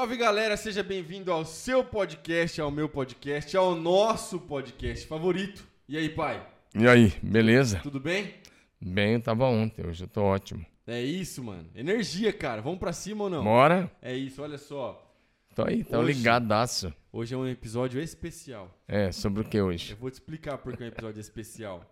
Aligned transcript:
salve 0.00 0.16
galera, 0.16 0.56
seja 0.56 0.82
bem-vindo 0.82 1.30
ao 1.30 1.44
seu 1.44 1.84
podcast, 1.84 2.58
ao 2.58 2.70
meu 2.70 2.88
podcast, 2.88 3.54
ao 3.54 3.74
nosso 3.74 4.40
podcast 4.40 5.06
favorito. 5.06 5.62
E 5.86 5.94
aí, 5.98 6.08
pai? 6.08 6.42
E 6.74 6.88
aí, 6.88 7.12
beleza? 7.22 7.80
Tudo 7.82 8.00
bem? 8.00 8.32
Bem, 8.80 9.12
eu 9.12 9.20
tava 9.20 9.44
ontem, 9.44 9.86
hoje 9.86 10.04
eu 10.04 10.08
tô 10.08 10.22
ótimo. 10.22 10.64
É 10.86 11.02
isso, 11.02 11.44
mano. 11.44 11.68
Energia, 11.74 12.32
cara. 12.32 12.62
Vamos 12.62 12.78
pra 12.78 12.94
cima 12.94 13.24
ou 13.24 13.28
não? 13.30 13.44
Bora? 13.44 13.92
É 14.00 14.16
isso, 14.16 14.40
olha 14.40 14.56
só. 14.56 15.06
Tô 15.54 15.64
aí, 15.64 15.84
tô 15.84 15.98
Hoje- 15.98 16.14
ligadaço. 16.14 16.94
Hoje 17.12 17.34
é 17.34 17.36
um 17.36 17.46
episódio 17.46 18.00
especial. 18.00 18.74
É, 18.88 19.12
sobre 19.12 19.42
o 19.42 19.44
que 19.44 19.58
Eu 19.58 19.66
hoje? 19.66 19.92
vou 20.00 20.10
te 20.10 20.14
explicar 20.14 20.56
por 20.56 20.78
que 20.78 20.82
é 20.82 20.86
um 20.86 20.88
episódio 20.88 21.20
especial. 21.20 21.84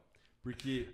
Porque 0.43 0.89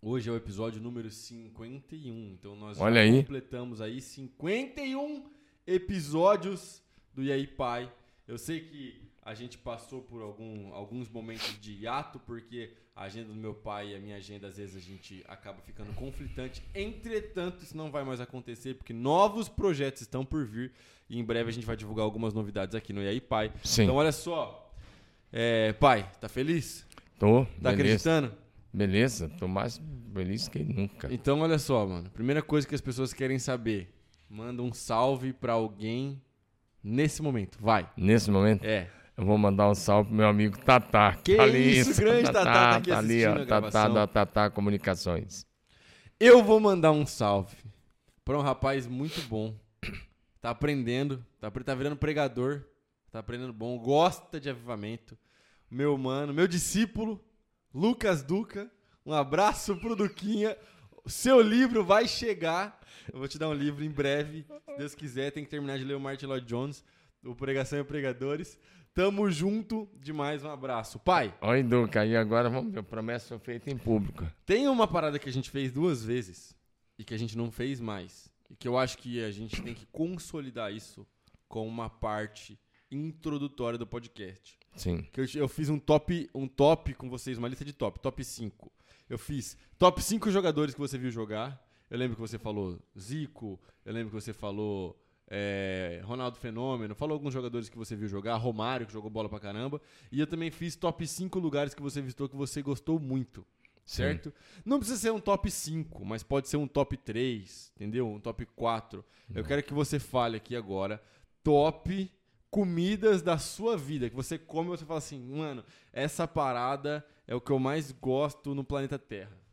hoje 0.00 0.30
é 0.30 0.32
o 0.32 0.36
episódio 0.36 0.80
número 0.80 1.10
51. 1.10 2.32
Então 2.32 2.56
nós 2.56 2.80
Olha 2.80 2.94
já 3.06 3.12
aí. 3.12 3.18
completamos 3.22 3.82
aí 3.82 4.00
51 4.00 5.33
episódios 5.66 6.82
do 7.14 7.22
E 7.22 7.32
aí 7.32 7.46
Pai. 7.46 7.90
Eu 8.26 8.38
sei 8.38 8.60
que 8.60 9.02
a 9.22 9.34
gente 9.34 9.56
passou 9.58 10.02
por 10.02 10.20
algum- 10.22 10.72
alguns 10.74 11.08
momentos 11.08 11.58
de 11.60 11.72
hiato, 11.72 12.18
porque 12.20 12.72
a 12.96 13.04
agenda 13.04 13.28
do 13.28 13.34
meu 13.34 13.54
pai 13.54 13.92
e 13.92 13.94
a 13.94 13.98
minha 13.98 14.16
agenda, 14.16 14.46
às 14.48 14.56
vezes, 14.56 14.76
a 14.76 14.80
gente 14.80 15.24
acaba 15.26 15.60
ficando 15.62 15.92
conflitante. 15.94 16.62
Entretanto, 16.74 17.62
isso 17.62 17.76
não 17.76 17.90
vai 17.90 18.04
mais 18.04 18.20
acontecer, 18.20 18.74
porque 18.74 18.92
novos 18.92 19.48
projetos 19.48 20.02
estão 20.02 20.24
por 20.24 20.44
vir. 20.44 20.72
E 21.08 21.18
em 21.18 21.24
breve 21.24 21.50
a 21.50 21.52
gente 21.52 21.66
vai 21.66 21.76
divulgar 21.76 22.04
algumas 22.04 22.32
novidades 22.32 22.74
aqui 22.74 22.92
no 22.92 23.02
E 23.02 23.08
aí 23.08 23.20
Pai. 23.20 23.52
Sim, 23.62 23.82
Então, 23.84 23.96
olha 23.96 24.12
só. 24.12 24.72
É, 25.32 25.72
pai, 25.74 26.08
tá 26.20 26.28
feliz? 26.28 26.86
tô. 27.18 27.44
Tá 27.44 27.50
beleza. 27.50 27.70
acreditando? 27.70 28.34
Beleza, 28.72 29.28
tô 29.38 29.46
mais 29.48 29.80
feliz 30.12 30.48
que 30.48 30.58
nunca. 30.62 31.12
Então, 31.12 31.40
olha 31.40 31.58
só, 31.58 31.86
mano. 31.86 32.10
Primeira 32.10 32.42
coisa 32.42 32.66
que 32.66 32.74
as 32.74 32.80
pessoas 32.80 33.12
querem 33.12 33.38
saber: 33.38 33.92
manda 34.34 34.60
um 34.62 34.72
salve 34.72 35.32
pra 35.32 35.52
alguém 35.52 36.20
nesse 36.82 37.22
momento. 37.22 37.56
Vai. 37.60 37.88
Nesse 37.96 38.30
momento, 38.32 38.64
É. 38.64 38.90
eu 39.16 39.24
vou 39.24 39.38
mandar 39.38 39.70
um 39.70 39.74
salve 39.76 40.08
pro 40.08 40.16
meu 40.16 40.26
amigo 40.26 40.58
Tatá. 40.58 41.14
Que 41.22 41.36
tá 41.36 41.44
ali, 41.44 41.78
isso, 41.78 42.00
grande 42.00 42.24
Tatá, 42.32 42.44
tá 42.44 42.76
aqui 42.76 42.90
tá 42.90 42.98
ali, 42.98 43.24
assistindo 43.24 43.40
ó, 43.52 43.56
a 43.56 43.60
Tatá 43.62 43.88
da 43.88 44.06
Tatá 44.08 44.50
Comunicações. 44.50 45.46
Eu 46.18 46.42
vou 46.42 46.58
mandar 46.58 46.90
um 46.90 47.06
salve 47.06 47.56
pra 48.24 48.36
um 48.36 48.42
rapaz 48.42 48.88
muito 48.88 49.20
bom. 49.28 49.54
Tá 50.40 50.50
aprendendo, 50.50 51.24
tá, 51.40 51.48
tá 51.50 51.74
virando 51.74 51.96
pregador, 51.96 52.64
tá 53.12 53.20
aprendendo 53.20 53.52
bom, 53.52 53.78
gosta 53.78 54.40
de 54.40 54.50
avivamento. 54.50 55.16
Meu 55.70 55.96
mano, 55.96 56.34
meu 56.34 56.48
discípulo, 56.48 57.24
Lucas 57.72 58.22
Duca. 58.24 58.68
Um 59.06 59.12
abraço 59.12 59.76
pro 59.76 59.94
Duquinha. 59.94 60.56
O 61.04 61.10
seu 61.10 61.40
livro 61.40 61.84
vai 61.84 62.08
chegar. 62.08 62.80
Eu 63.12 63.18
vou 63.18 63.28
te 63.28 63.38
dar 63.38 63.48
um 63.48 63.54
livro 63.54 63.84
em 63.84 63.90
breve, 63.90 64.44
se 64.64 64.76
Deus 64.78 64.94
quiser. 64.94 65.30
Tem 65.30 65.44
que 65.44 65.50
terminar 65.50 65.78
de 65.78 65.84
ler 65.84 65.94
o 65.94 66.00
Martin 66.00 66.26
Lloyd 66.26 66.46
Jones, 66.46 66.84
o 67.24 67.34
Pregação 67.34 67.78
e 67.78 67.84
Pregadores. 67.84 68.58
Tamo 68.94 69.28
junto 69.30 69.88
demais, 69.96 70.44
um 70.44 70.50
abraço. 70.50 70.98
Pai, 71.00 71.34
Oi, 71.40 71.62
Duca, 71.64 72.06
e 72.06 72.16
agora 72.16 72.48
vamos 72.48 72.72
ver, 72.72 72.82
promessa 72.84 73.28
foi 73.28 73.38
feita 73.38 73.70
em 73.70 73.76
público. 73.76 74.24
Tem 74.46 74.68
uma 74.68 74.86
parada 74.86 75.18
que 75.18 75.28
a 75.28 75.32
gente 75.32 75.50
fez 75.50 75.72
duas 75.72 76.04
vezes 76.04 76.54
e 76.96 77.02
que 77.02 77.12
a 77.12 77.18
gente 77.18 77.36
não 77.36 77.50
fez 77.50 77.80
mais. 77.80 78.30
E 78.48 78.54
que 78.54 78.68
eu 78.68 78.78
acho 78.78 78.98
que 78.98 79.22
a 79.24 79.32
gente 79.32 79.60
tem 79.62 79.74
que 79.74 79.84
consolidar 79.86 80.72
isso 80.72 81.04
com 81.48 81.66
uma 81.66 81.90
parte 81.90 82.56
introdutória 82.90 83.78
do 83.78 83.86
podcast. 83.86 84.58
Sim, 84.76 85.02
Que 85.12 85.20
eu, 85.20 85.26
eu 85.34 85.48
fiz 85.48 85.68
um 85.68 85.78
top, 85.78 86.28
um 86.34 86.46
top 86.46 86.94
com 86.94 87.08
vocês, 87.08 87.38
uma 87.38 87.48
lista 87.48 87.64
de 87.64 87.72
top, 87.72 87.98
top 88.00 88.24
5. 88.24 88.72
Eu 89.08 89.18
fiz 89.18 89.56
top 89.78 90.02
5 90.02 90.30
jogadores 90.30 90.74
que 90.74 90.80
você 90.80 90.96
viu 90.98 91.10
jogar. 91.10 91.63
Eu 91.94 91.98
lembro 91.98 92.16
que 92.16 92.20
você 92.20 92.40
falou 92.40 92.76
Zico, 92.98 93.56
eu 93.84 93.92
lembro 93.92 94.10
que 94.10 94.20
você 94.20 94.32
falou 94.32 95.00
é, 95.28 96.00
Ronaldo 96.02 96.36
Fenômeno, 96.36 96.92
falou 96.92 97.14
alguns 97.14 97.32
jogadores 97.32 97.68
que 97.68 97.78
você 97.78 97.94
viu 97.94 98.08
jogar, 98.08 98.34
Romário, 98.34 98.84
que 98.84 98.92
jogou 98.92 99.08
bola 99.08 99.28
pra 99.28 99.38
caramba. 99.38 99.80
E 100.10 100.18
eu 100.18 100.26
também 100.26 100.50
fiz 100.50 100.74
top 100.74 101.06
5 101.06 101.38
lugares 101.38 101.72
que 101.72 101.80
você 101.80 102.02
visitou 102.02 102.28
que 102.28 102.34
você 102.34 102.62
gostou 102.62 102.98
muito. 102.98 103.46
Certo? 103.86 104.34
Não 104.64 104.78
precisa 104.80 104.98
ser 104.98 105.12
um 105.12 105.20
top 105.20 105.48
5, 105.48 106.04
mas 106.04 106.24
pode 106.24 106.48
ser 106.48 106.56
um 106.56 106.66
top 106.66 106.96
3, 106.96 107.70
entendeu? 107.76 108.08
Um 108.08 108.18
top 108.18 108.44
4. 108.44 109.04
Eu 109.32 109.44
quero 109.44 109.62
que 109.62 109.72
você 109.72 110.00
fale 110.00 110.38
aqui 110.38 110.56
agora 110.56 111.00
top 111.44 112.10
comidas 112.50 113.22
da 113.22 113.38
sua 113.38 113.76
vida, 113.76 114.10
que 114.10 114.16
você 114.16 114.36
come 114.36 114.66
e 114.66 114.76
você 114.76 114.84
fala 114.84 114.98
assim, 114.98 115.20
mano, 115.20 115.64
essa 115.92 116.26
parada 116.26 117.06
é 117.24 117.36
o 117.36 117.40
que 117.40 117.52
eu 117.52 117.60
mais 117.60 117.92
gosto 117.92 118.52
no 118.52 118.64
planeta 118.64 118.98
Terra. 118.98 119.43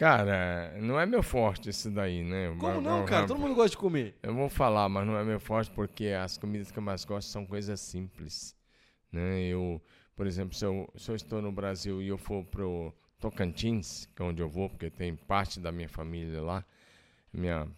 Cara, 0.00 0.78
não 0.80 0.98
é 0.98 1.04
meu 1.04 1.22
forte 1.22 1.68
isso 1.68 1.90
daí, 1.90 2.24
né? 2.24 2.48
Como 2.58 2.72
Eu- 2.72 2.80
não, 2.80 3.00
eu- 3.00 3.04
cara? 3.04 3.26
Todo 3.26 3.38
mundo 3.38 3.54
gosta 3.54 3.68
de 3.72 3.76
comer. 3.76 4.14
Eu 4.22 4.34
vou 4.34 4.48
falar, 4.48 4.88
mas 4.88 5.06
não 5.06 5.14
é 5.14 5.22
meu 5.22 5.38
forte 5.38 5.70
porque 5.72 6.06
as 6.06 6.38
comidas 6.38 6.70
que 6.70 6.78
eu 6.78 6.82
mais 6.82 7.04
gosto 7.04 7.28
são 7.28 7.44
coisas 7.44 7.78
simples. 7.80 8.56
Né? 9.12 9.42
Eu, 9.42 9.78
por 10.16 10.26
exemplo, 10.26 10.54
se 10.54 10.64
eu, 10.64 10.90
se 10.96 11.10
eu 11.10 11.14
estou 11.14 11.42
no 11.42 11.52
Brasil 11.52 12.00
e 12.00 12.08
eu 12.08 12.16
for 12.16 12.42
pro 12.46 12.94
Tocantins, 13.18 14.08
que 14.16 14.22
é 14.22 14.24
onde 14.24 14.40
eu 14.40 14.48
vou, 14.48 14.70
porque 14.70 14.88
tem 14.88 15.14
parte 15.14 15.60
da 15.60 15.70
minha 15.70 15.88
família 15.90 16.40
lá, 16.40 16.64
minha 17.30 17.68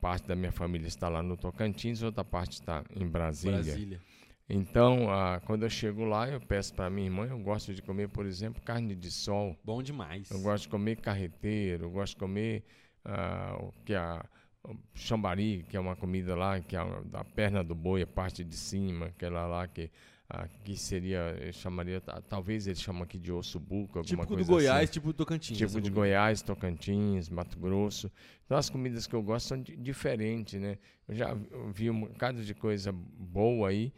parte 0.00 0.28
da 0.28 0.36
minha 0.36 0.52
família 0.52 0.86
está 0.86 1.08
lá 1.08 1.20
no 1.20 1.36
Tocantins, 1.36 2.00
outra 2.00 2.24
parte 2.24 2.52
está 2.60 2.84
em 2.94 3.08
Brasília. 3.08 3.56
Brasília. 3.56 4.00
Então, 4.48 5.10
ah, 5.10 5.40
quando 5.44 5.64
eu 5.64 5.70
chego 5.70 6.04
lá, 6.04 6.28
eu 6.28 6.40
peço 6.40 6.72
para 6.74 6.88
minha 6.88 7.06
irmã, 7.08 7.26
eu 7.26 7.38
gosto 7.38 7.74
de 7.74 7.82
comer, 7.82 8.08
por 8.08 8.24
exemplo, 8.24 8.62
carne 8.62 8.94
de 8.94 9.10
sol. 9.10 9.56
Bom 9.64 9.82
demais. 9.82 10.30
Eu 10.30 10.40
gosto 10.40 10.64
de 10.64 10.68
comer 10.68 10.96
carreteiro, 11.00 11.86
eu 11.86 11.90
gosto 11.90 12.12
de 12.14 12.20
comer 12.20 12.64
ah, 13.04 13.56
o 13.60 13.72
que 13.84 13.92
é 13.92 13.98
a 13.98 14.24
o 14.68 14.74
chambari, 14.96 15.64
que 15.68 15.76
é 15.76 15.80
uma 15.80 15.94
comida 15.94 16.34
lá, 16.34 16.58
que 16.60 16.74
é 16.74 16.78
a- 16.80 17.00
da 17.04 17.22
perna 17.24 17.62
do 17.62 17.72
boi, 17.72 18.02
a 18.02 18.06
parte 18.06 18.42
de 18.42 18.56
cima, 18.56 19.06
aquela 19.06 19.46
lá 19.46 19.68
que 19.68 19.88
aqui 20.28 20.76
seria, 20.76 21.38
eu 21.40 21.52
chamaria, 21.52 22.00
ta- 22.00 22.20
talvez 22.20 22.66
eles 22.66 22.82
chamam 22.82 23.04
aqui 23.04 23.16
de 23.16 23.30
osso 23.30 23.60
buco, 23.60 24.00
alguma 24.00 24.02
Típico 24.02 24.26
coisa 24.26 24.42
do 24.44 24.52
Goiás, 24.52 24.82
assim. 24.84 24.92
tipo 24.94 25.06
do 25.06 25.14
Tocantins. 25.14 25.56
Tipo 25.56 25.80
de. 25.80 25.88
Goiás, 25.88 26.42
Tocantins, 26.42 27.28
Mato 27.28 27.56
Grosso. 27.60 28.10
Então 28.44 28.58
as 28.58 28.68
comidas 28.68 29.06
que 29.06 29.14
eu 29.14 29.22
gosto 29.22 29.46
são 29.46 29.62
di- 29.62 29.76
diferentes, 29.76 30.60
né? 30.60 30.78
Eu 31.06 31.14
já 31.14 31.32
vi 31.72 31.88
um 31.88 32.00
bocado 32.00 32.42
de 32.44 32.52
coisa 32.52 32.90
boa 32.92 33.68
aí, 33.68 33.92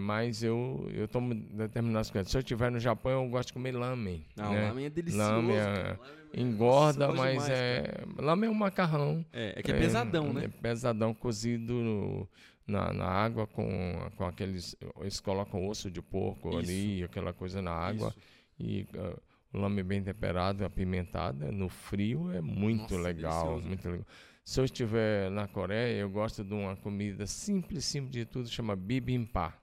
mas 0.00 0.42
eu, 0.42 0.88
eu 0.92 1.06
tomo 1.06 1.34
determinadas 1.34 2.10
coisas. 2.10 2.30
Se 2.30 2.36
eu 2.36 2.40
estiver 2.40 2.70
no 2.70 2.80
Japão, 2.80 3.24
eu 3.24 3.28
gosto 3.30 3.48
de 3.48 3.52
comer 3.54 3.72
lamen. 3.72 4.24
Não, 4.36 4.52
né? 4.52 4.68
lamen 4.68 4.86
é 4.86 4.90
delicioso. 4.90 5.28
Lamen 5.30 5.56
é-. 5.56 5.64
Lamen 5.66 5.96
é- 6.32 6.40
Engorda, 6.40 7.08
mas 7.12 7.32
demais, 7.44 7.48
é. 7.50 8.04
Lamen 8.18 8.48
é 8.48 8.52
um 8.52 8.54
macarrão. 8.54 9.24
É, 9.32 9.54
é 9.60 9.62
que 9.62 9.70
é 9.70 9.78
pesadão, 9.78 10.30
É 10.30 10.32
né? 10.32 10.48
pesadão, 10.60 11.14
cozido 11.14 11.72
no- 11.74 12.28
na, 12.66 12.92
na 12.92 13.04
água 13.06 13.46
com, 13.46 14.10
com 14.16 14.24
aqueles. 14.24 14.74
Eles 15.00 15.20
colocam 15.20 15.68
osso 15.68 15.90
de 15.90 16.00
porco 16.02 16.48
Isso. 16.48 16.58
ali, 16.58 17.04
aquela 17.04 17.32
coisa 17.32 17.60
na 17.62 17.70
água. 17.72 18.08
Isso. 18.08 18.18
E 18.58 18.86
ah, 18.96 19.16
o 19.52 19.58
lame 19.58 19.82
bem 19.82 20.02
temperado, 20.02 20.64
apimentada, 20.64 21.52
no 21.52 21.68
frio 21.68 22.32
é 22.32 22.40
muito 22.40 22.94
Nossa, 22.94 22.96
legal. 23.00 23.42
delicioso. 23.60 23.68
Muito 23.68 23.88
legal. 23.88 24.06
Se 24.44 24.60
eu 24.60 24.64
estiver 24.64 25.30
na 25.30 25.48
Coreia, 25.48 25.96
eu 26.00 26.10
gosto 26.10 26.44
de 26.44 26.52
uma 26.52 26.76
comida 26.76 27.26
simples, 27.26 27.84
simples 27.84 28.12
de 28.12 28.24
tudo, 28.26 28.48
chama 28.48 28.76
bibimbap. 28.76 29.54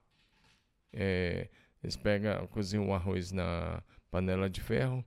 É, 0.92 1.48
eles 1.82 1.96
pegam, 1.96 2.46
cozinham 2.48 2.88
o 2.88 2.94
arroz 2.94 3.30
na 3.32 3.82
panela 4.10 4.50
de 4.50 4.60
ferro, 4.60 5.04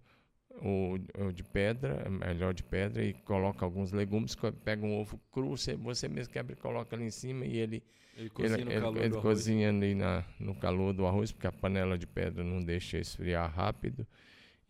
ou, 0.62 0.98
ou 1.20 1.32
de 1.34 1.44
pedra, 1.44 2.02
é 2.06 2.10
melhor 2.10 2.54
de 2.54 2.64
pedra, 2.64 3.04
e 3.04 3.14
coloca 3.14 3.66
alguns 3.66 3.92
legumes, 3.92 4.36
pega 4.64 4.86
um 4.86 4.98
ovo 4.98 5.20
cru, 5.32 5.50
você, 5.58 5.76
você 5.76 6.08
mesmo 6.08 6.32
quebra 6.32 6.54
e 6.54 6.56
coloca 6.56 6.96
ali 6.96 7.06
em 7.06 7.10
cima 7.12 7.46
e 7.46 7.58
ele 7.58 7.84
Ele 8.16 8.30
cozinha 8.30 8.56
ele, 8.58 8.66
no 8.66 8.72
ele- 8.72 8.82
calor 8.82 8.98
ele 9.04 9.08
arroz. 9.08 9.22
cozinha 9.22 9.70
ali 9.70 9.94
na, 9.94 10.24
no 10.40 10.56
calor 10.56 10.94
do 10.94 11.06
arroz, 11.06 11.32
porque 11.34 11.48
a 11.48 11.52
panela 11.52 11.98
de 11.98 12.08
pedra 12.08 12.44
não 12.44 12.64
deixa 12.64 12.98
esfriar 12.98 13.54
rápido. 13.54 14.08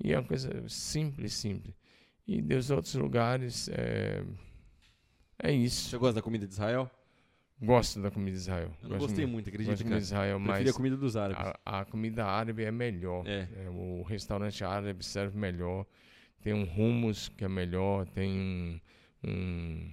E 0.03 0.11
é 0.11 0.19
uma 0.19 0.27
coisa 0.27 0.67
simples, 0.67 1.33
simples. 1.35 1.75
E 2.27 2.41
dos 2.41 2.71
outros 2.71 2.95
lugares, 2.95 3.69
é, 3.69 4.23
é 5.39 5.51
isso. 5.51 5.89
Você 5.89 5.97
gosta 5.97 6.15
da 6.15 6.21
comida 6.21 6.45
de 6.47 6.53
Israel? 6.53 6.89
Gosto 7.61 8.01
da 8.01 8.11
comida 8.11 8.31
de 8.31 8.37
Israel. 8.37 8.71
Eu 8.83 8.89
não 8.89 8.97
Gosto 8.97 9.07
gostei 9.09 9.25
muito. 9.25 9.45
Gosto 9.45 9.53
acredito, 9.55 9.77
da 9.77 9.83
comida 9.83 9.97
de 9.99 10.03
Israel, 10.03 10.37
Prefiro 10.39 10.59
mas 10.59 10.69
a 10.69 10.73
comida 10.73 10.97
dos 10.97 11.15
árabes. 11.15 11.53
a, 11.65 11.79
a 11.79 11.85
comida 11.85 12.25
árabe 12.25 12.63
é 12.63 12.71
melhor. 12.71 13.25
É. 13.25 13.47
É, 13.65 13.69
o 13.69 14.03
restaurante 14.03 14.63
árabe 14.63 15.05
serve 15.05 15.37
melhor. 15.37 15.85
Tem 16.41 16.53
um 16.53 16.63
hummus 16.63 17.29
que 17.29 17.45
é 17.45 17.47
melhor. 17.47 18.05
Tem 18.07 18.29
um, 18.29 18.79
um, 19.23 19.91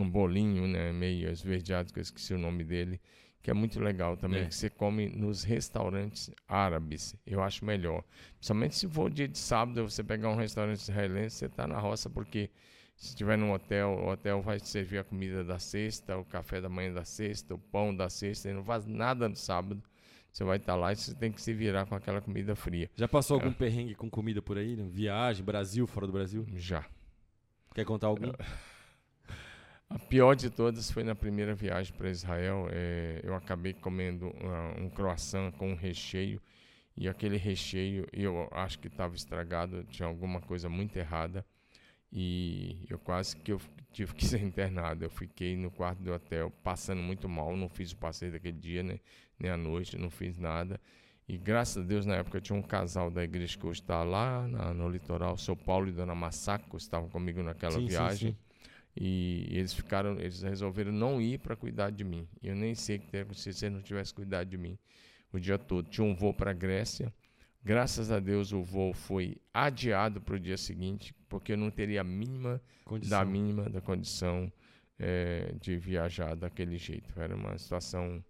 um 0.00 0.08
bolinho, 0.08 0.66
né, 0.68 0.92
meio 0.92 1.28
esverdeado, 1.30 1.92
que 1.92 1.98
eu 1.98 2.02
esqueci 2.02 2.34
o 2.34 2.38
nome 2.38 2.62
dele, 2.62 3.00
que 3.42 3.50
é 3.50 3.54
muito 3.54 3.80
legal 3.80 4.16
também, 4.16 4.42
É. 4.42 4.46
que 4.46 4.54
você 4.54 4.70
come 4.70 5.08
nos 5.08 5.42
restaurantes 5.42 6.30
árabes. 6.46 7.16
Eu 7.26 7.42
acho 7.42 7.64
melhor. 7.64 8.04
Principalmente 8.36 8.76
se 8.76 8.88
for 8.88 9.10
dia 9.10 9.26
de 9.26 9.38
sábado, 9.38 9.82
você 9.82 10.04
pegar 10.04 10.28
um 10.28 10.36
restaurante 10.36 10.78
israelense, 10.78 11.36
você 11.36 11.46
está 11.46 11.66
na 11.66 11.80
roça, 11.80 12.08
porque 12.08 12.48
se 13.02 13.08
estiver 13.08 13.36
num 13.36 13.50
hotel, 13.52 13.88
o 13.98 14.10
hotel 14.12 14.40
vai 14.40 14.60
te 14.60 14.68
servir 14.68 14.98
a 14.98 15.02
comida 15.02 15.42
da 15.42 15.58
sexta, 15.58 16.16
o 16.16 16.24
café 16.24 16.60
da 16.60 16.68
manhã 16.68 16.92
da 16.92 17.04
sexta, 17.04 17.52
o 17.52 17.58
pão 17.58 17.92
da 17.92 18.08
sexta, 18.08 18.48
e 18.48 18.52
não 18.52 18.62
faz 18.62 18.86
nada 18.86 19.28
no 19.28 19.34
sábado. 19.34 19.82
Você 20.30 20.44
vai 20.44 20.58
estar 20.58 20.76
lá 20.76 20.92
e 20.92 20.96
você 20.96 21.12
tem 21.12 21.32
que 21.32 21.42
se 21.42 21.52
virar 21.52 21.84
com 21.84 21.96
aquela 21.96 22.20
comida 22.20 22.54
fria. 22.54 22.88
Já 22.94 23.08
passou 23.08 23.40
É. 23.40 23.42
algum 23.42 23.52
perrengue 23.52 23.96
com 23.96 24.08
comida 24.08 24.40
por 24.40 24.56
aí? 24.56 24.76
né? 24.76 24.86
Viagem, 24.88 25.44
Brasil, 25.44 25.84
fora 25.84 26.06
do 26.06 26.12
Brasil? 26.12 26.46
Já. 26.54 26.86
Quer 27.74 27.84
contar 27.84 28.06
algum? 28.06 28.30
A 29.90 29.98
pior 29.98 30.36
de 30.36 30.48
todas 30.48 30.88
foi 30.88 31.02
na 31.02 31.16
primeira 31.16 31.56
viagem 31.56 31.92
para 31.94 32.08
Israel. 32.08 32.68
É, 32.70 33.20
eu 33.24 33.34
acabei 33.34 33.74
comendo 33.74 34.28
uh, 34.28 34.80
um 34.80 34.88
croissant 34.88 35.50
com 35.58 35.72
um 35.72 35.74
recheio 35.74 36.40
e 36.96 37.08
aquele 37.08 37.36
recheio 37.36 38.06
eu 38.12 38.48
acho 38.52 38.78
que 38.78 38.86
estava 38.86 39.16
estragado, 39.16 39.82
tinha 39.90 40.06
alguma 40.06 40.40
coisa 40.40 40.68
muito 40.68 40.96
errada 40.96 41.44
e 42.12 42.84
eu 42.90 42.98
quase 42.98 43.36
que 43.36 43.52
eu 43.52 43.60
tive 43.92 44.14
que 44.14 44.24
ser 44.26 44.42
internado. 44.42 45.04
Eu 45.04 45.10
fiquei 45.10 45.56
no 45.56 45.70
quarto 45.70 46.02
do 46.02 46.12
hotel 46.12 46.50
passando 46.62 47.02
muito 47.02 47.28
mal, 47.28 47.56
não 47.56 47.68
fiz 47.68 47.92
o 47.92 47.96
passeio 47.96 48.32
daquele 48.32 48.58
dia, 48.58 48.82
né, 48.82 49.00
nem 49.38 49.50
à 49.50 49.56
noite, 49.56 49.96
não 49.96 50.10
fiz 50.10 50.38
nada. 50.38 50.80
E 51.28 51.38
graças 51.38 51.82
a 51.82 51.86
Deus, 51.86 52.04
na 52.04 52.16
época, 52.16 52.40
tinha 52.40 52.58
um 52.58 52.62
casal 52.62 53.10
da 53.10 53.22
igreja 53.22 53.56
que 53.56 53.66
hoje 53.66 53.80
está 53.80 54.02
lá 54.02 54.46
na, 54.48 54.74
no 54.74 54.88
litoral, 54.88 55.36
São 55.38 55.56
Paulo 55.56 55.88
e 55.88 55.92
Dona 55.92 56.14
Massaco, 56.14 56.76
estavam 56.76 57.08
comigo 57.08 57.42
naquela 57.42 57.78
sim, 57.78 57.86
viagem. 57.86 58.32
Sim, 58.32 58.36
sim. 58.36 58.52
E 58.94 59.46
eles 59.50 59.72
ficaram, 59.72 60.18
eles 60.18 60.42
resolveram 60.42 60.92
não 60.92 61.20
ir 61.20 61.38
para 61.38 61.56
cuidar 61.56 61.90
de 61.90 62.04
mim. 62.04 62.28
Eu 62.42 62.54
nem 62.54 62.74
sei 62.74 62.96
o 62.96 63.00
que 63.00 63.06
teria 63.06 63.24
acontecido 63.24 63.54
se 63.54 63.64
eles 63.64 63.76
não 63.76 63.82
tivessem 63.82 64.14
cuidado 64.14 64.48
de 64.48 64.58
mim 64.58 64.76
o 65.32 65.40
dia 65.40 65.58
todo. 65.58 65.88
Tinha 65.88 66.06
um 66.06 66.14
voo 66.14 66.34
para 66.34 66.50
a 66.50 66.54
Grécia. 66.54 67.12
Graças 67.64 68.10
a 68.10 68.18
Deus 68.18 68.52
o 68.52 68.62
voo 68.62 68.92
foi 68.92 69.36
adiado 69.54 70.20
para 70.20 70.34
o 70.34 70.40
dia 70.40 70.56
seguinte, 70.56 71.14
porque 71.28 71.52
eu 71.52 71.56
não 71.56 71.70
teria 71.70 72.00
a 72.00 72.04
mínima 72.04 72.60
condição. 72.84 73.18
da 73.18 73.24
mínima 73.24 73.70
da 73.70 73.80
condição 73.80 74.52
é, 74.98 75.54
de 75.60 75.76
viajar 75.76 76.34
daquele 76.34 76.76
jeito. 76.76 77.12
Era 77.16 77.36
uma 77.36 77.56
situação 77.56 78.22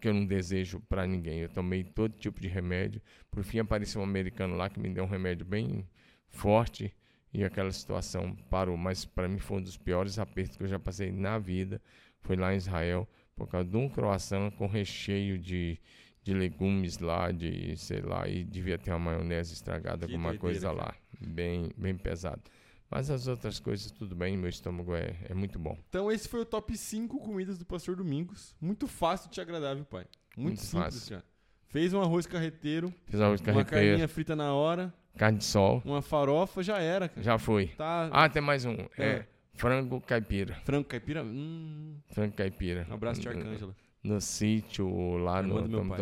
que 0.00 0.08
eu 0.08 0.14
não 0.14 0.26
desejo 0.26 0.80
para 0.88 1.06
ninguém. 1.06 1.38
Eu 1.38 1.48
tomei 1.48 1.84
todo 1.84 2.18
tipo 2.18 2.40
de 2.40 2.48
remédio. 2.48 3.00
Por 3.30 3.44
fim 3.44 3.60
apareceu 3.60 4.00
um 4.00 4.04
americano 4.04 4.56
lá 4.56 4.68
que 4.68 4.80
me 4.80 4.90
deu 4.90 5.04
um 5.04 5.08
remédio 5.08 5.46
bem 5.46 5.88
forte 6.28 6.92
e 7.32 7.44
aquela 7.44 7.70
situação 7.70 8.34
parou. 8.50 8.76
Mas 8.76 9.04
para 9.04 9.28
mim 9.28 9.38
foi 9.38 9.58
um 9.58 9.62
dos 9.62 9.76
piores 9.76 10.18
apertos 10.18 10.56
que 10.56 10.64
eu 10.64 10.68
já 10.68 10.80
passei 10.80 11.12
na 11.12 11.38
vida. 11.38 11.80
Foi 12.20 12.34
lá 12.34 12.52
em 12.52 12.56
Israel 12.56 13.08
por 13.36 13.46
causa 13.48 13.68
de 13.68 13.76
um 13.76 13.88
croissant 13.88 14.50
com 14.52 14.66
recheio 14.66 15.38
de, 15.38 15.78
de 16.26 16.34
legumes 16.34 16.98
lá, 16.98 17.30
de 17.30 17.76
sei 17.76 18.00
lá, 18.00 18.26
e 18.26 18.42
devia 18.42 18.76
ter 18.76 18.90
uma 18.90 18.98
maionese 18.98 19.52
estragada, 19.54 20.08
que 20.08 20.12
alguma 20.12 20.36
coisa 20.36 20.72
lá, 20.72 20.92
bem, 21.20 21.70
bem 21.76 21.96
pesado. 21.96 22.42
Mas 22.90 23.08
as 23.10 23.28
outras 23.28 23.60
coisas, 23.60 23.92
tudo 23.92 24.16
bem, 24.16 24.36
meu 24.36 24.48
estômago 24.48 24.92
é, 24.96 25.14
é 25.28 25.34
muito 25.34 25.56
bom. 25.56 25.78
Então 25.88 26.10
esse 26.10 26.28
foi 26.28 26.40
o 26.40 26.44
top 26.44 26.76
5 26.76 27.20
comidas 27.20 27.58
do 27.58 27.64
Pastor 27.64 27.94
Domingos. 27.94 28.56
Muito 28.60 28.88
fácil 28.88 29.28
de 29.28 29.34
te 29.34 29.40
agradar, 29.40 29.76
viu, 29.76 29.84
pai? 29.84 30.04
Muito, 30.36 30.48
muito 30.48 30.62
simples, 30.62 30.94
fácil. 30.94 31.10
cara. 31.10 31.24
Fez 31.68 31.94
um 31.94 32.00
arroz 32.00 32.26
carreteiro. 32.26 32.92
Fez 33.04 33.20
um 33.20 33.24
arroz 33.24 33.40
carreteiro. 33.40 33.76
Uma 33.76 33.88
carninha 33.88 34.08
frita 34.08 34.34
na 34.34 34.52
hora. 34.52 34.92
Carne 35.16 35.38
de 35.38 35.44
sol. 35.44 35.80
Uma 35.84 36.02
farofa, 36.02 36.60
já 36.60 36.78
era, 36.78 37.08
cara. 37.08 37.22
Já 37.22 37.38
foi. 37.38 37.68
Tá... 37.68 38.08
Ah, 38.12 38.28
tem 38.28 38.42
mais 38.42 38.64
um. 38.64 38.76
É. 38.98 39.04
é 39.04 39.26
Frango 39.54 40.00
caipira. 40.00 40.54
Frango 40.64 40.88
caipira? 40.88 41.22
Hum. 41.22 41.96
Frango 42.08 42.34
caipira. 42.34 42.84
Um 42.90 42.94
abraço 42.94 43.20
de 43.20 43.28
Arcângela. 43.28 43.74
No, 44.06 44.20
sítio, 44.20 45.16
lá 45.16 45.42
no. 45.42 45.66
no 45.66 45.94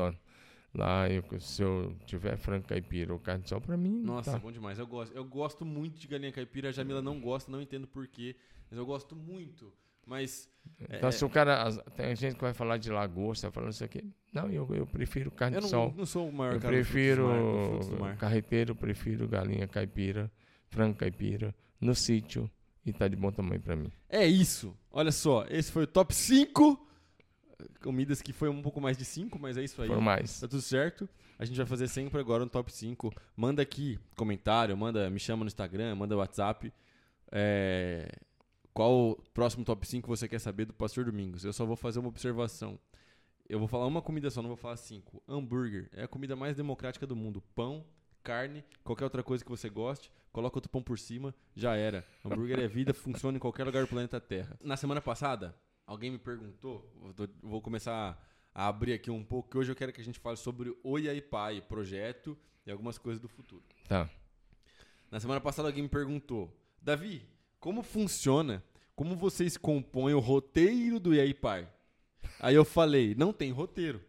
lá, 0.74 1.08
eu, 1.08 1.22
se 1.40 1.62
eu 1.62 1.94
tiver 2.04 2.36
frango 2.36 2.66
caipira 2.66 3.12
ou 3.12 3.18
carne 3.18 3.44
de 3.44 3.48
sol, 3.48 3.60
pra 3.60 3.76
mim. 3.76 4.00
Nossa, 4.02 4.32
tá. 4.32 4.38
bom 4.38 4.50
demais. 4.50 4.78
Eu 4.78 4.86
gosto. 4.86 5.14
Eu 5.14 5.24
gosto 5.24 5.64
muito 5.64 5.98
de 5.98 6.08
galinha 6.08 6.32
caipira. 6.32 6.68
A 6.68 6.72
Jamila 6.72 7.00
não 7.00 7.20
gosta, 7.20 7.50
não 7.50 7.62
entendo 7.62 7.86
porquê. 7.86 8.36
Mas 8.70 8.78
eu 8.78 8.84
gosto 8.84 9.14
muito. 9.14 9.72
Mas. 10.06 10.48
Então, 10.80 11.08
é, 11.08 11.12
se 11.12 11.24
o 11.24 11.30
cara. 11.30 11.70
Tem 11.96 12.14
gente 12.16 12.34
que 12.34 12.42
vai 12.42 12.52
falar 12.52 12.76
de 12.76 12.90
lagosta, 12.90 13.50
falando 13.50 13.72
isso 13.72 13.84
aqui. 13.84 14.04
Não, 14.32 14.50
eu, 14.50 14.68
eu 14.74 14.86
prefiro 14.86 15.30
carne 15.30 15.56
eu 15.56 15.60
de 15.60 15.66
não, 15.66 15.70
sol. 15.70 15.94
não 15.96 16.06
sou 16.06 16.28
o 16.28 16.32
maior 16.32 16.54
Eu 16.54 16.60
prefiro 16.60 17.28
carreteiro, 18.18 18.74
prefiro 18.74 19.28
galinha 19.28 19.68
caipira, 19.68 20.30
frango 20.68 20.96
caipira, 20.96 21.54
no 21.80 21.94
sítio 21.94 22.50
e 22.84 22.92
tá 22.92 23.08
de 23.08 23.16
bom 23.16 23.30
tamanho 23.30 23.60
para 23.60 23.76
mim. 23.76 23.90
É 24.08 24.26
isso. 24.26 24.76
Olha 24.90 25.12
só, 25.12 25.46
esse 25.48 25.72
foi 25.72 25.84
o 25.84 25.86
top 25.86 26.14
5 26.14 26.83
comidas 27.80 28.22
que 28.22 28.32
foi 28.32 28.48
um 28.48 28.62
pouco 28.62 28.80
mais 28.80 28.96
de 28.96 29.04
5, 29.04 29.38
mas 29.38 29.56
é 29.56 29.64
isso 29.64 29.80
aí. 29.82 29.88
Por 29.88 30.00
mais. 30.00 30.40
Tá 30.40 30.48
tudo 30.48 30.62
certo. 30.62 31.08
A 31.38 31.44
gente 31.44 31.56
vai 31.56 31.66
fazer 31.66 31.88
sempre 31.88 32.20
agora 32.20 32.44
um 32.44 32.48
top 32.48 32.72
5. 32.72 33.12
Manda 33.36 33.62
aqui 33.62 33.98
comentário, 34.16 34.76
manda, 34.76 35.10
me 35.10 35.18
chama 35.18 35.44
no 35.44 35.48
Instagram, 35.48 35.94
manda 35.94 36.16
WhatsApp. 36.16 36.72
É, 37.32 38.08
qual 38.72 39.10
o 39.10 39.16
próximo 39.32 39.64
top 39.64 39.86
5 39.86 40.06
você 40.08 40.28
quer 40.28 40.38
saber 40.38 40.64
do 40.64 40.72
Pastor 40.72 41.04
Domingos? 41.04 41.44
Eu 41.44 41.52
só 41.52 41.64
vou 41.64 41.76
fazer 41.76 41.98
uma 41.98 42.08
observação. 42.08 42.78
Eu 43.48 43.58
vou 43.58 43.68
falar 43.68 43.86
uma 43.86 44.00
comida 44.00 44.30
só, 44.30 44.40
não 44.40 44.48
vou 44.48 44.56
falar 44.56 44.76
cinco. 44.76 45.22
Hambúrguer 45.28 45.90
é 45.92 46.04
a 46.04 46.08
comida 46.08 46.34
mais 46.34 46.56
democrática 46.56 47.06
do 47.06 47.14
mundo. 47.14 47.42
Pão, 47.54 47.84
carne, 48.22 48.64
qualquer 48.82 49.04
outra 49.04 49.22
coisa 49.22 49.44
que 49.44 49.50
você 49.50 49.68
goste, 49.68 50.10
coloca 50.32 50.56
outro 50.56 50.70
pão 50.70 50.82
por 50.82 50.98
cima, 50.98 51.34
já 51.54 51.76
era. 51.76 52.06
Hambúrguer 52.24 52.58
é 52.58 52.66
vida, 52.66 52.94
funciona 52.94 53.36
em 53.36 53.40
qualquer 53.40 53.64
lugar 53.64 53.82
do 53.82 53.88
planeta 53.88 54.18
Terra. 54.18 54.58
Na 54.62 54.78
semana 54.78 55.00
passada, 55.02 55.54
alguém 55.86 56.10
me 56.10 56.18
perguntou, 56.18 56.90
vou 57.42 57.60
começar 57.60 58.20
a 58.54 58.68
abrir 58.68 58.92
aqui 58.92 59.10
um 59.10 59.24
pouco, 59.24 59.50
que 59.50 59.58
hoje 59.58 59.72
eu 59.72 59.76
quero 59.76 59.92
que 59.92 60.00
a 60.00 60.04
gente 60.04 60.18
fale 60.18 60.36
sobre 60.36 60.76
o 60.82 60.98
Iaipai, 60.98 61.60
projeto 61.60 62.36
e 62.66 62.70
algumas 62.70 62.98
coisas 62.98 63.20
do 63.20 63.28
futuro. 63.28 63.62
Tá. 63.88 64.08
Na 65.10 65.20
semana 65.20 65.40
passada 65.40 65.68
alguém 65.68 65.82
me 65.82 65.88
perguntou, 65.88 66.52
Davi, 66.80 67.26
como 67.58 67.82
funciona, 67.82 68.62
como 68.94 69.16
vocês 69.16 69.56
compõem 69.56 70.14
o 70.14 70.20
roteiro 70.20 71.00
do 71.00 71.14
Iaipai? 71.14 71.68
Aí 72.40 72.54
eu 72.54 72.64
falei, 72.64 73.14
não 73.14 73.32
tem 73.32 73.50
roteiro. 73.50 74.00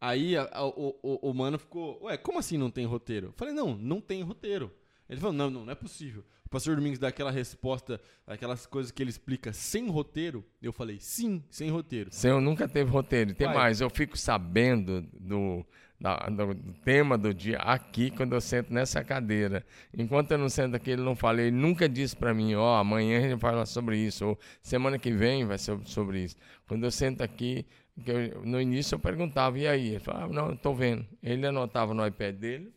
Aí 0.00 0.36
a, 0.36 0.48
a, 0.52 0.66
o, 0.66 0.98
o, 1.02 1.30
o 1.30 1.34
mano 1.34 1.58
ficou, 1.58 2.02
ué, 2.04 2.16
como 2.16 2.38
assim 2.38 2.58
não 2.58 2.70
tem 2.70 2.84
roteiro? 2.84 3.28
Eu 3.28 3.32
falei, 3.32 3.54
não, 3.54 3.76
não 3.76 4.00
tem 4.00 4.22
roteiro. 4.22 4.70
Ele 5.08 5.20
falou, 5.20 5.34
não, 5.34 5.50
não, 5.50 5.64
não 5.64 5.72
é 5.72 5.74
possível. 5.74 6.24
O 6.54 6.56
pastor 6.56 6.76
Domingos 6.76 7.00
dá 7.00 7.08
aquela 7.08 7.32
resposta, 7.32 8.00
aquelas 8.24 8.64
coisas 8.64 8.92
que 8.92 9.02
ele 9.02 9.10
explica 9.10 9.52
sem 9.52 9.88
roteiro. 9.88 10.44
Eu 10.62 10.72
falei, 10.72 10.98
sim, 11.00 11.42
sem 11.50 11.68
roteiro. 11.68 12.12
Senhor 12.12 12.40
nunca 12.40 12.68
teve 12.68 12.88
roteiro. 12.88 13.34
Tem 13.34 13.48
Vai. 13.48 13.56
mais, 13.56 13.80
eu 13.80 13.90
fico 13.90 14.16
sabendo 14.16 15.02
do, 15.18 15.66
da, 16.00 16.14
do, 16.28 16.54
tema 16.84 17.18
do 17.18 17.34
dia 17.34 17.58
aqui 17.58 18.08
quando 18.08 18.34
eu 18.34 18.40
sento 18.40 18.72
nessa 18.72 19.02
cadeira. 19.02 19.66
Enquanto 19.92 20.30
eu 20.30 20.38
não 20.38 20.48
sento 20.48 20.76
aqui, 20.76 20.92
ele 20.92 21.02
não 21.02 21.16
fala, 21.16 21.42
ele 21.42 21.50
nunca 21.50 21.88
disse 21.88 22.14
para 22.14 22.32
mim, 22.32 22.54
ó, 22.54 22.76
oh, 22.76 22.78
amanhã 22.78 23.18
a 23.18 23.20
gente 23.22 23.30
vai 23.30 23.50
falar 23.50 23.66
sobre 23.66 23.98
isso, 23.98 24.24
ou 24.24 24.38
semana 24.62 24.96
que 24.96 25.10
vem 25.10 25.44
vai 25.44 25.58
ser 25.58 25.76
sobre 25.86 26.22
isso. 26.22 26.36
Quando 26.68 26.84
eu 26.84 26.90
sento 26.92 27.20
aqui, 27.22 27.66
eu, 28.06 28.44
no 28.44 28.60
início 28.60 28.94
eu 28.94 29.00
perguntava, 29.00 29.58
e 29.58 29.66
aí? 29.66 29.88
Ele 29.88 29.98
falava, 29.98 30.32
não, 30.32 30.52
estou 30.52 30.72
vendo. 30.72 31.04
Ele 31.20 31.44
anotava 31.48 31.92
no 31.92 32.06
iPad 32.06 32.36
dele, 32.36 32.72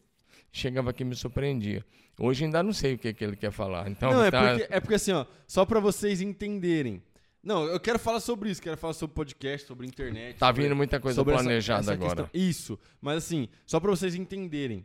chegava 0.51 0.89
aqui 0.89 1.03
e 1.03 1.05
me 1.05 1.15
surpreendia. 1.15 1.85
Hoje 2.19 2.45
ainda 2.45 2.63
não 2.63 2.73
sei 2.73 2.95
o 2.95 2.97
que, 2.97 3.13
que 3.13 3.23
ele 3.23 3.35
quer 3.35 3.51
falar. 3.51 3.89
Então, 3.89 4.11
não, 4.11 4.23
é 4.23 4.31
tá... 4.31 4.41
é, 4.41 4.57
porque, 4.57 4.73
é 4.73 4.79
porque 4.79 4.95
assim, 4.95 5.11
ó, 5.11 5.25
só 5.45 5.65
para 5.65 5.79
vocês 5.79 6.21
entenderem. 6.21 7.01
Não, 7.43 7.63
eu 7.65 7.79
quero 7.79 7.99
falar 7.99 8.19
sobre 8.19 8.49
isso, 8.49 8.61
quero 8.61 8.75
falar 8.75 8.93
sobre 8.93 9.15
podcast, 9.15 9.67
sobre 9.67 9.87
internet. 9.87 10.37
Tá 10.37 10.47
sobre, 10.47 10.63
vindo 10.63 10.75
muita 10.75 10.99
coisa 10.99 11.23
planejada 11.23 11.81
essa, 11.81 11.91
essa 11.91 12.03
agora. 12.03 12.23
Questão. 12.23 12.49
Isso, 12.49 12.79
mas 12.99 13.17
assim, 13.17 13.47
só 13.65 13.79
para 13.79 13.91
vocês 13.91 14.15
entenderem. 14.15 14.79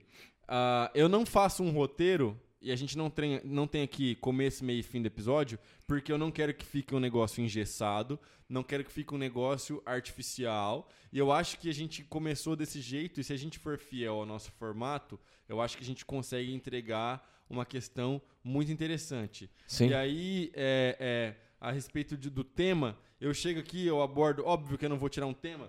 Uh, 0.44 0.90
eu 0.94 1.08
não 1.08 1.24
faço 1.24 1.62
um 1.62 1.70
roteiro 1.70 2.38
e 2.62 2.70
a 2.70 2.76
gente 2.76 2.96
não 2.96 3.10
tem, 3.10 3.40
não 3.44 3.66
tem 3.66 3.82
aqui 3.82 4.14
começo, 4.14 4.64
meio 4.64 4.80
e 4.80 4.82
fim 4.82 5.02
do 5.02 5.06
episódio, 5.06 5.58
porque 5.86 6.12
eu 6.12 6.16
não 6.16 6.30
quero 6.30 6.54
que 6.54 6.64
fique 6.64 6.94
um 6.94 7.00
negócio 7.00 7.42
engessado, 7.42 8.18
não 8.48 8.62
quero 8.62 8.84
que 8.84 8.92
fique 8.92 9.12
um 9.12 9.18
negócio 9.18 9.82
artificial. 9.84 10.88
E 11.12 11.18
eu 11.18 11.32
acho 11.32 11.58
que 11.58 11.68
a 11.68 11.74
gente 11.74 12.04
começou 12.04 12.54
desse 12.54 12.80
jeito, 12.80 13.20
e 13.20 13.24
se 13.24 13.32
a 13.32 13.36
gente 13.36 13.58
for 13.58 13.78
fiel 13.78 14.14
ao 14.14 14.26
nosso 14.26 14.52
formato, 14.52 15.18
eu 15.48 15.60
acho 15.60 15.76
que 15.76 15.82
a 15.82 15.86
gente 15.86 16.04
consegue 16.04 16.54
entregar 16.54 17.28
uma 17.50 17.66
questão 17.66 18.22
muito 18.44 18.70
interessante. 18.70 19.50
Sim. 19.66 19.88
E 19.88 19.94
aí, 19.94 20.52
é, 20.54 20.96
é, 21.00 21.36
a 21.60 21.72
respeito 21.72 22.16
de, 22.16 22.30
do 22.30 22.44
tema, 22.44 22.96
eu 23.20 23.34
chego 23.34 23.58
aqui, 23.58 23.84
eu 23.84 24.00
abordo, 24.00 24.46
óbvio 24.46 24.78
que 24.78 24.84
eu 24.84 24.90
não 24.90 24.98
vou 24.98 25.08
tirar 25.08 25.26
um 25.26 25.34
tema 25.34 25.68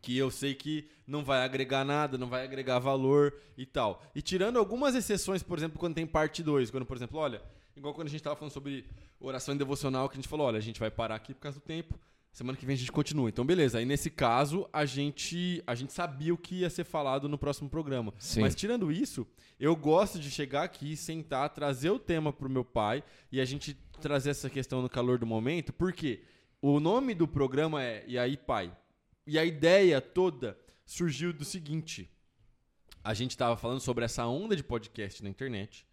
que 0.00 0.16
eu 0.16 0.30
sei 0.30 0.54
que 0.54 0.88
não 1.06 1.24
vai 1.24 1.44
agregar 1.44 1.84
nada, 1.84 2.16
não 2.16 2.28
vai 2.28 2.44
agregar 2.44 2.78
valor 2.78 3.34
e 3.56 3.66
tal. 3.66 4.02
E 4.14 4.22
tirando 4.22 4.58
algumas 4.58 4.94
exceções, 4.94 5.42
por 5.42 5.58
exemplo, 5.58 5.78
quando 5.78 5.94
tem 5.94 6.06
parte 6.06 6.42
2, 6.42 6.70
quando, 6.70 6.86
por 6.86 6.96
exemplo, 6.96 7.18
olha, 7.18 7.42
igual 7.76 7.92
quando 7.92 8.06
a 8.06 8.10
gente 8.10 8.20
estava 8.20 8.36
falando 8.36 8.52
sobre 8.52 8.86
oração 9.18 9.56
devocional, 9.56 10.08
que 10.08 10.14
a 10.14 10.20
gente 10.20 10.28
falou, 10.28 10.46
olha, 10.46 10.58
a 10.58 10.62
gente 10.62 10.80
vai 10.80 10.90
parar 10.90 11.16
aqui 11.16 11.34
por 11.34 11.40
causa 11.40 11.58
do 11.58 11.62
tempo, 11.62 11.98
semana 12.32 12.56
que 12.56 12.64
vem 12.64 12.74
a 12.74 12.78
gente 12.78 12.92
continua. 12.92 13.28
Então, 13.28 13.44
beleza. 13.44 13.78
Aí, 13.78 13.84
nesse 13.84 14.10
caso, 14.10 14.68
a 14.72 14.84
gente, 14.84 15.62
a 15.66 15.74
gente 15.74 15.92
sabia 15.92 16.32
o 16.32 16.38
que 16.38 16.56
ia 16.56 16.70
ser 16.70 16.84
falado 16.84 17.28
no 17.28 17.36
próximo 17.36 17.68
programa. 17.68 18.14
Sim. 18.18 18.40
Mas, 18.40 18.54
tirando 18.54 18.90
isso, 18.90 19.26
eu 19.58 19.74
gosto 19.76 20.18
de 20.18 20.30
chegar 20.30 20.62
aqui, 20.62 20.96
sentar, 20.96 21.50
trazer 21.50 21.90
o 21.90 21.98
tema 21.98 22.32
pro 22.32 22.48
meu 22.48 22.64
pai 22.64 23.02
e 23.30 23.40
a 23.40 23.44
gente 23.44 23.74
trazer 24.00 24.30
essa 24.30 24.48
questão 24.48 24.80
no 24.80 24.88
calor 24.88 25.18
do 25.18 25.26
momento, 25.26 25.72
porque 25.72 26.22
o 26.62 26.80
nome 26.80 27.14
do 27.14 27.28
programa 27.28 27.82
é 27.82 28.04
E 28.06 28.18
aí, 28.18 28.36
pai? 28.36 28.72
E 29.30 29.38
a 29.38 29.44
ideia 29.44 30.00
toda 30.00 30.58
surgiu 30.84 31.32
do 31.32 31.44
seguinte: 31.44 32.10
a 33.04 33.14
gente 33.14 33.30
estava 33.30 33.56
falando 33.56 33.78
sobre 33.78 34.04
essa 34.04 34.26
onda 34.26 34.56
de 34.56 34.64
podcast 34.64 35.22
na 35.22 35.30
internet. 35.30 35.86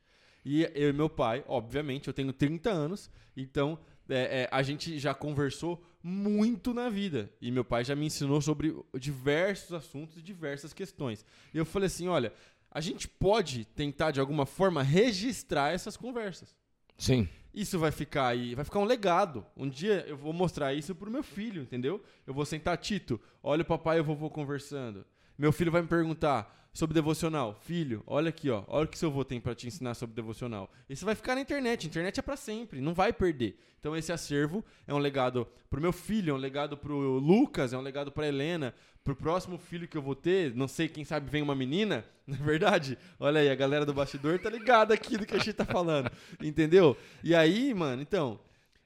E 0.43 0.63
eu 0.73 0.89
e 0.89 0.93
meu 0.93 1.07
pai, 1.07 1.45
obviamente, 1.47 2.07
eu 2.07 2.13
tenho 2.15 2.33
30 2.33 2.71
anos, 2.71 3.11
então 3.35 3.77
é, 4.09 4.41
é, 4.41 4.49
a 4.51 4.63
gente 4.63 4.97
já 4.97 5.13
conversou 5.13 5.85
muito 6.01 6.73
na 6.73 6.89
vida. 6.89 7.31
E 7.39 7.51
meu 7.51 7.63
pai 7.63 7.83
já 7.83 7.95
me 7.95 8.07
ensinou 8.07 8.41
sobre 8.41 8.75
diversos 8.99 9.71
assuntos 9.71 10.17
e 10.17 10.21
diversas 10.23 10.73
questões. 10.73 11.23
E 11.53 11.59
eu 11.59 11.65
falei 11.65 11.85
assim: 11.85 12.07
olha, 12.07 12.33
a 12.71 12.81
gente 12.81 13.07
pode 13.07 13.65
tentar 13.65 14.09
de 14.09 14.19
alguma 14.19 14.47
forma 14.47 14.81
registrar 14.81 15.71
essas 15.71 15.95
conversas. 15.95 16.55
Sim. 16.97 17.29
Isso 17.53 17.79
vai 17.79 17.91
ficar 17.91 18.27
aí, 18.27 18.55
vai 18.55 18.65
ficar 18.65 18.79
um 18.79 18.85
legado. 18.85 19.45
Um 19.55 19.67
dia 19.67 20.05
eu 20.07 20.17
vou 20.17 20.33
mostrar 20.33 20.73
isso 20.73 20.93
pro 20.93 21.11
meu 21.11 21.23
filho, 21.23 21.61
entendeu? 21.61 22.03
Eu 22.25 22.33
vou 22.33 22.45
sentar, 22.45 22.77
Tito, 22.77 23.19
olha 23.41 23.61
o 23.61 23.65
papai 23.65 23.97
e 23.97 24.01
o 24.01 24.03
vovô 24.03 24.29
conversando. 24.29 25.05
Meu 25.37 25.51
filho 25.51 25.71
vai 25.71 25.81
me 25.81 25.87
perguntar 25.87 26.66
sobre 26.77 26.93
devocional. 26.93 27.55
Filho, 27.65 28.03
olha 28.05 28.29
aqui, 28.29 28.51
ó, 28.51 28.63
olha 28.67 28.85
o 28.85 28.87
que 28.87 28.99
seu 28.99 29.09
avô 29.09 29.25
tem 29.25 29.41
para 29.41 29.55
te 29.55 29.65
ensinar 29.65 29.95
sobre 29.95 30.15
devocional. 30.15 30.71
Isso 30.87 31.03
vai 31.03 31.15
ficar 31.15 31.33
na 31.33 31.41
internet, 31.41 31.87
a 31.87 31.89
internet 31.89 32.19
é 32.19 32.21
para 32.21 32.37
sempre, 32.37 32.79
não 32.79 32.93
vai 32.93 33.11
perder. 33.11 33.59
Então 33.79 33.97
esse 33.97 34.11
acervo 34.11 34.63
é 34.85 34.93
um 34.93 34.99
legado 34.99 35.47
pro 35.71 35.81
meu 35.81 35.91
filho, 35.91 36.29
é 36.29 36.33
um 36.35 36.37
legado 36.37 36.77
pro 36.77 37.17
Lucas, 37.17 37.73
é 37.73 37.77
um 37.79 37.81
legado 37.81 38.11
pra 38.11 38.27
Helena, 38.27 38.75
pro 39.03 39.15
próximo 39.15 39.57
filho 39.57 39.87
que 39.87 39.97
eu 39.97 40.03
vou 40.03 40.13
ter, 40.13 40.53
não 40.53 40.67
sei, 40.67 40.87
quem 40.87 41.03
sabe 41.03 41.31
vem 41.31 41.41
uma 41.41 41.55
menina, 41.55 42.05
não 42.27 42.35
é 42.35 42.41
verdade? 42.41 42.95
Olha 43.19 43.41
aí, 43.41 43.49
a 43.49 43.55
galera 43.55 43.83
do 43.83 43.93
bastidor 43.93 44.37
tá 44.37 44.47
ligada 44.47 44.93
aqui 44.93 45.17
do 45.17 45.25
que 45.25 45.33
a 45.33 45.39
gente 45.39 45.53
tá 45.53 45.65
falando, 45.65 46.11
entendeu? 46.39 46.95
E 47.23 47.33
aí, 47.33 47.73
mano, 47.73 48.03
então, 48.03 48.39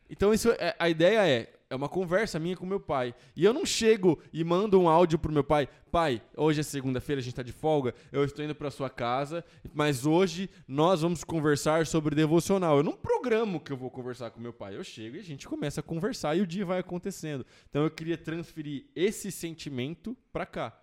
então 0.10 0.34
isso 0.34 0.50
é, 0.52 0.74
a 0.80 0.88
ideia 0.88 1.28
é 1.28 1.54
é 1.72 1.76
uma 1.76 1.88
conversa 1.88 2.38
minha 2.38 2.58
com 2.58 2.66
meu 2.66 2.82
pai. 2.82 3.16
E 3.34 3.46
eu 3.46 3.54
não 3.54 3.66
chego 3.66 4.22
e 4.34 4.44
mando 4.44 4.80
um 4.80 4.90
áudio 4.90 5.18
pro 5.18 5.32
meu 5.32 5.44
pai. 5.44 5.70
Pai, 5.90 6.22
hoje 6.36 6.60
é 6.60 6.64
segunda-feira, 6.64 7.22
a 7.22 7.24
gente 7.24 7.34
tá 7.34 7.42
de 7.42 7.54
folga, 7.54 7.96
eu 8.12 8.26
estou 8.26 8.44
indo 8.44 8.54
pra 8.54 8.70
sua 8.70 8.90
casa, 8.90 9.44
mas 9.74 10.06
hoje 10.06 10.50
nós 10.68 11.02
vamos 11.02 11.24
conversar 11.24 11.88
sobre 11.88 12.14
devocional. 12.14 12.78
Eu 12.78 12.84
não 12.84 12.98
programo 12.98 13.60
que 13.60 13.72
eu 13.72 13.78
vou 13.78 13.90
conversar 13.90 14.32
com 14.32 14.42
meu 14.42 14.52
pai. 14.52 14.76
Eu 14.76 14.84
chego 14.84 15.16
e 15.16 15.20
a 15.20 15.24
gente 15.24 15.48
começa 15.48 15.80
a 15.80 15.84
conversar 15.84 16.36
e 16.36 16.42
o 16.42 16.48
dia 16.48 16.66
vai 16.66 16.80
acontecendo. 16.80 17.46
Então 17.70 17.84
eu 17.84 17.90
queria 17.90 18.18
transferir 18.18 18.88
esse 18.94 19.32
sentimento 19.32 20.16
pra 20.34 20.46
cá. 20.46 20.78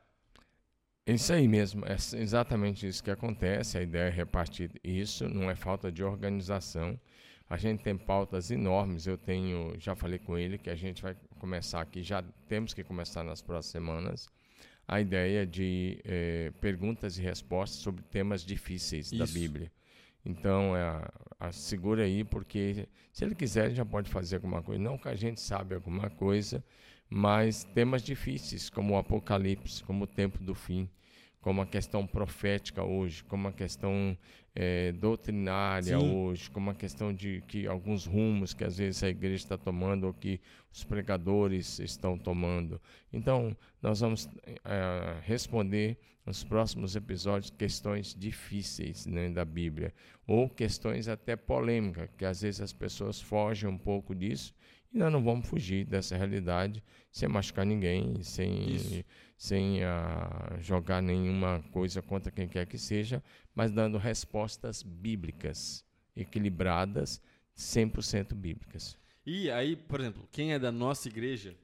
Isso 1.06 1.32
aí 1.32 1.46
mesmo, 1.46 1.84
é 1.86 1.96
exatamente 2.18 2.86
isso 2.86 3.04
que 3.04 3.10
acontece. 3.10 3.76
A 3.76 3.82
ideia 3.82 4.08
é 4.08 4.10
repartir 4.10 4.70
isso, 4.82 5.28
não 5.28 5.50
é 5.50 5.54
falta 5.54 5.92
de 5.92 6.02
organização. 6.02 6.98
A 7.48 7.56
gente 7.56 7.82
tem 7.82 7.96
pautas 7.96 8.50
enormes. 8.50 9.06
Eu 9.06 9.16
tenho, 9.16 9.74
já 9.78 9.94
falei 9.94 10.18
com 10.18 10.36
ele 10.36 10.58
que 10.58 10.68
a 10.68 10.74
gente 10.74 11.02
vai 11.02 11.16
começar 11.38 11.80
aqui, 11.80 12.02
já 12.02 12.22
temos 12.46 12.74
que 12.74 12.84
começar 12.84 13.22
nas 13.24 13.40
próximas 13.40 13.66
semanas. 13.66 14.28
A 14.86 15.00
ideia 15.00 15.46
de 15.46 16.00
eh, 16.04 16.52
perguntas 16.60 17.18
e 17.18 17.22
respostas 17.22 17.80
sobre 17.80 18.02
temas 18.04 18.42
difíceis 18.42 19.12
Isso. 19.12 19.18
da 19.18 19.26
Bíblia. 19.26 19.70
Então, 20.24 20.76
é, 20.76 21.08
a, 21.40 21.52
segura 21.52 22.04
aí, 22.04 22.24
porque 22.24 22.88
se 23.12 23.24
ele 23.24 23.34
quiser, 23.34 23.70
já 23.70 23.84
pode 23.84 24.10
fazer 24.10 24.36
alguma 24.36 24.62
coisa. 24.62 24.82
Não 24.82 24.98
que 24.98 25.08
a 25.08 25.14
gente 25.14 25.40
sabe 25.40 25.74
alguma 25.74 26.10
coisa, 26.10 26.64
mas 27.08 27.64
temas 27.64 28.02
difíceis, 28.02 28.68
como 28.68 28.94
o 28.94 28.98
Apocalipse, 28.98 29.82
como 29.84 30.04
o 30.04 30.06
tempo 30.06 30.42
do 30.42 30.54
fim, 30.54 30.88
como 31.40 31.60
a 31.62 31.66
questão 31.66 32.06
profética 32.06 32.82
hoje, 32.82 33.22
como 33.24 33.48
a 33.48 33.52
questão 33.52 34.16
é, 34.54 34.92
doutrinária 34.92 35.98
Sim. 35.98 36.14
hoje, 36.14 36.50
como 36.50 36.70
a 36.70 36.74
questão 36.74 37.14
de 37.14 37.42
que 37.46 37.66
alguns 37.66 38.06
rumos 38.06 38.52
que 38.52 38.64
às 38.64 38.76
vezes 38.76 39.02
a 39.02 39.08
igreja 39.08 39.36
está 39.36 39.56
tomando 39.56 40.08
ou 40.08 40.12
que 40.12 40.40
os 40.72 40.82
pregadores 40.82 41.78
estão 41.78 42.18
tomando. 42.18 42.80
Então, 43.12 43.56
nós 43.80 44.00
vamos 44.00 44.28
é, 44.64 45.20
responder 45.22 45.96
nos 46.26 46.44
próximos 46.44 46.94
episódios 46.96 47.50
questões 47.50 48.14
difíceis 48.14 49.06
né, 49.06 49.30
da 49.30 49.44
Bíblia 49.44 49.94
ou 50.26 50.48
questões 50.48 51.08
até 51.08 51.36
polêmicas, 51.36 52.10
que 52.18 52.24
às 52.24 52.42
vezes 52.42 52.60
as 52.60 52.72
pessoas 52.72 53.20
fogem 53.20 53.68
um 53.68 53.78
pouco 53.78 54.14
disso 54.14 54.54
e 54.92 54.98
nós 54.98 55.12
não 55.12 55.22
vamos 55.22 55.46
fugir 55.46 55.86
dessa 55.86 56.16
realidade 56.16 56.82
sem 57.10 57.28
machucar 57.28 57.64
ninguém, 57.64 58.22
sem 58.22 58.74
Isso 58.74 59.04
sem 59.38 59.78
uh, 59.84 60.60
jogar 60.60 61.00
nenhuma 61.00 61.62
coisa 61.70 62.02
contra 62.02 62.32
quem 62.32 62.48
quer 62.48 62.66
que 62.66 62.76
seja, 62.76 63.22
mas 63.54 63.70
dando 63.70 63.96
respostas 63.96 64.82
bíblicas, 64.82 65.84
equilibradas, 66.16 67.22
100% 67.56 68.34
bíblicas. 68.34 68.98
E 69.24 69.48
aí, 69.48 69.76
por 69.76 70.00
exemplo, 70.00 70.28
quem 70.32 70.52
é 70.52 70.58
da 70.58 70.72
nossa 70.72 71.06
igreja 71.06 71.56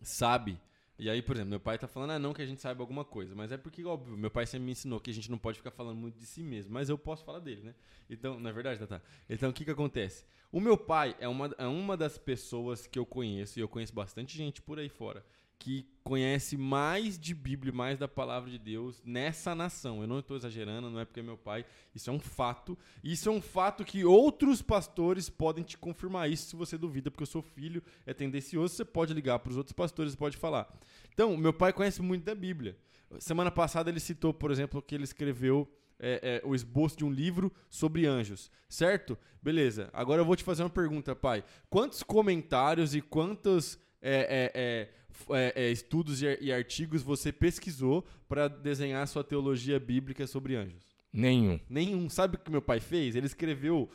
sabe. 0.00 0.60
E 0.96 1.10
aí, 1.10 1.20
por 1.20 1.34
exemplo, 1.34 1.50
meu 1.50 1.60
pai 1.60 1.74
está 1.74 1.88
falando, 1.88 2.10
ah, 2.10 2.18
não 2.20 2.32
que 2.32 2.42
a 2.42 2.46
gente 2.46 2.60
saiba 2.60 2.82
alguma 2.82 3.04
coisa, 3.04 3.34
mas 3.34 3.50
é 3.50 3.56
porque, 3.56 3.84
óbvio, 3.84 4.16
meu 4.16 4.30
pai 4.30 4.46
sempre 4.46 4.66
me 4.66 4.72
ensinou 4.72 5.00
que 5.00 5.10
a 5.10 5.14
gente 5.14 5.30
não 5.30 5.38
pode 5.38 5.58
ficar 5.58 5.72
falando 5.72 5.96
muito 5.96 6.18
de 6.18 6.26
si 6.26 6.42
mesmo, 6.42 6.72
mas 6.72 6.88
eu 6.88 6.96
posso 6.96 7.24
falar 7.24 7.40
dele, 7.40 7.62
né? 7.62 7.74
Então, 8.08 8.38
na 8.38 8.50
é 8.50 8.52
verdade, 8.52 8.78
Tata. 8.78 9.02
Então, 9.28 9.50
o 9.50 9.52
que 9.52 9.64
que 9.64 9.70
acontece? 9.70 10.24
O 10.52 10.60
meu 10.60 10.76
pai 10.76 11.16
é 11.18 11.26
uma, 11.26 11.52
é 11.58 11.66
uma 11.66 11.96
das 11.96 12.18
pessoas 12.18 12.86
que 12.86 12.98
eu 12.98 13.06
conheço, 13.06 13.58
e 13.58 13.62
eu 13.62 13.68
conheço 13.68 13.94
bastante 13.94 14.36
gente 14.36 14.60
por 14.62 14.78
aí 14.78 14.88
fora, 14.88 15.24
que 15.60 15.86
conhece 16.02 16.56
mais 16.56 17.18
de 17.18 17.34
Bíblia, 17.34 17.70
mais 17.70 17.98
da 17.98 18.08
palavra 18.08 18.50
de 18.50 18.58
Deus 18.58 19.00
nessa 19.04 19.54
nação. 19.54 20.00
Eu 20.00 20.08
não 20.08 20.18
estou 20.18 20.34
exagerando, 20.34 20.90
não 20.90 20.98
é 20.98 21.04
porque 21.04 21.20
é 21.20 21.22
meu 21.22 21.36
pai. 21.36 21.66
Isso 21.94 22.08
é 22.08 22.12
um 22.12 22.18
fato. 22.18 22.76
Isso 23.04 23.28
é 23.28 23.32
um 23.32 23.42
fato 23.42 23.84
que 23.84 24.02
outros 24.02 24.62
pastores 24.62 25.28
podem 25.28 25.62
te 25.62 25.76
confirmar 25.76 26.30
isso 26.30 26.48
se 26.48 26.56
você 26.56 26.78
duvida, 26.78 27.10
porque 27.10 27.24
o 27.24 27.26
seu 27.26 27.42
filho 27.42 27.82
é 28.06 28.14
tendencioso. 28.14 28.74
Você 28.74 28.86
pode 28.86 29.12
ligar 29.12 29.38
para 29.38 29.50
os 29.50 29.56
outros 29.58 29.74
pastores 29.74 30.14
e 30.14 30.16
pode 30.16 30.38
falar. 30.38 30.66
Então, 31.12 31.36
meu 31.36 31.52
pai 31.52 31.74
conhece 31.74 32.00
muito 32.00 32.24
da 32.24 32.34
Bíblia. 32.34 32.76
Semana 33.18 33.50
passada 33.50 33.90
ele 33.90 34.00
citou, 34.00 34.32
por 34.32 34.50
exemplo, 34.50 34.80
que 34.80 34.94
ele 34.94 35.04
escreveu 35.04 35.70
é, 35.98 36.40
é, 36.42 36.48
o 36.48 36.54
esboço 36.54 36.96
de 36.96 37.04
um 37.04 37.10
livro 37.10 37.52
sobre 37.68 38.06
anjos, 38.06 38.50
certo? 38.66 39.18
Beleza. 39.42 39.90
Agora 39.92 40.22
eu 40.22 40.24
vou 40.24 40.34
te 40.34 40.42
fazer 40.42 40.62
uma 40.62 40.70
pergunta, 40.70 41.14
pai. 41.14 41.44
Quantos 41.68 42.02
comentários 42.02 42.94
e 42.94 43.02
quantos 43.02 43.78
é, 44.00 44.88
é, 45.30 45.64
é 45.64 45.70
estudos 45.70 46.22
e, 46.22 46.38
e 46.40 46.52
artigos 46.52 47.02
você 47.02 47.32
pesquisou 47.32 48.06
para 48.28 48.48
desenhar 48.48 49.06
sua 49.08 49.24
teologia 49.24 49.78
bíblica 49.78 50.26
sobre 50.26 50.56
anjos? 50.56 50.84
Nenhum. 51.12 51.58
Nenhum. 51.68 52.08
Sabe 52.08 52.36
o 52.36 52.38
que 52.38 52.50
meu 52.50 52.62
pai 52.62 52.80
fez? 52.80 53.16
Ele 53.16 53.26
escreveu 53.26 53.90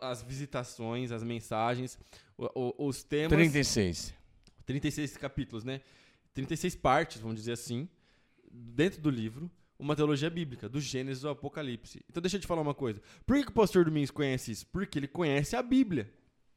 as 0.00 0.22
visitações, 0.22 1.10
as 1.10 1.22
mensagens, 1.22 1.98
os 2.36 3.02
temas. 3.02 3.30
36. 3.30 4.14
36 4.66 5.16
capítulos, 5.16 5.64
né? 5.64 5.80
36 6.34 6.76
partes, 6.76 7.20
vamos 7.20 7.36
dizer 7.36 7.52
assim, 7.52 7.88
dentro 8.50 9.00
do 9.00 9.10
livro, 9.10 9.50
uma 9.78 9.96
teologia 9.96 10.30
bíblica, 10.30 10.68
do 10.68 10.80
Gênesis 10.80 11.24
ao 11.24 11.32
Apocalipse. 11.32 12.04
Então 12.08 12.20
deixa 12.20 12.36
eu 12.36 12.40
te 12.40 12.46
falar 12.46 12.62
uma 12.62 12.74
coisa. 12.74 13.00
Por 13.26 13.36
que, 13.36 13.44
que 13.44 13.50
o 13.50 13.54
pastor 13.54 13.84
Domingos 13.84 14.10
conhece 14.10 14.52
isso? 14.52 14.66
Porque 14.66 14.98
ele 14.98 15.08
conhece 15.08 15.56
a 15.56 15.62
Bíblia. 15.62 16.12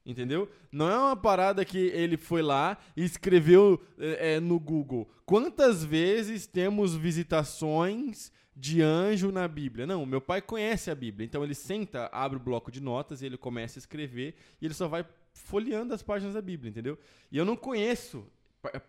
Entendeu? 0.06 0.50
Não 0.70 0.90
é 0.90 0.98
uma 0.98 1.16
parada 1.16 1.64
que 1.64 1.78
ele 1.78 2.18
foi 2.18 2.42
lá 2.42 2.78
e 2.96 3.06
escreveu 3.06 3.82
é, 3.98 4.34
é, 4.36 4.40
no 4.40 4.60
Google. 4.60 5.10
Quantas 5.26 5.84
vezes 5.84 6.46
temos 6.46 6.94
visitações 6.94 8.30
de 8.54 8.82
anjo 8.82 9.32
na 9.32 9.48
Bíblia? 9.48 9.88
Não, 9.88 10.06
meu 10.06 10.20
pai 10.20 10.42
conhece 10.42 10.92
a 10.92 10.96
Bíblia. 10.96 11.26
Então 11.26 11.42
ele 11.42 11.56
senta, 11.56 12.10
abre 12.12 12.38
o 12.38 12.42
bloco 12.42 12.70
de 12.70 12.82
notas 12.82 13.22
e 13.22 13.26
ele 13.26 13.38
começa 13.38 13.80
a 13.80 13.82
escrever 13.82 14.36
e 14.62 14.66
ele 14.66 14.74
só 14.74 14.90
vai 14.90 15.06
folheando 15.32 15.94
as 15.94 16.04
páginas 16.04 16.34
da 16.34 16.42
Bíblia, 16.42 16.70
entendeu? 16.70 17.00
E 17.32 17.38
eu 17.38 17.46
não 17.46 17.56
conheço, 17.56 18.28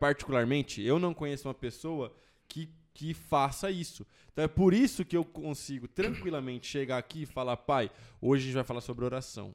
particularmente, 0.01 0.83
eu 0.83 0.99
não 0.99 1.15
conheço 1.15 1.47
uma 1.47 1.55
pessoa 1.55 2.13
que, 2.49 2.69
que 2.93 3.15
faça 3.15 3.71
isso. 3.71 4.05
Então 4.33 4.45
é 4.45 4.49
por 4.49 4.75
isso 4.75 5.05
que 5.05 5.17
eu 5.17 5.25
consigo 5.25 5.87
tranquilamente 5.87 6.67
chegar 6.67 6.99
aqui 6.99 7.23
e 7.23 7.27
falar, 7.27 7.57
pai, 7.57 7.89
hoje 8.21 8.43
a 8.43 8.47
gente 8.47 8.55
vai 8.55 8.65
falar 8.65 8.81
sobre 8.81 9.05
oração. 9.05 9.55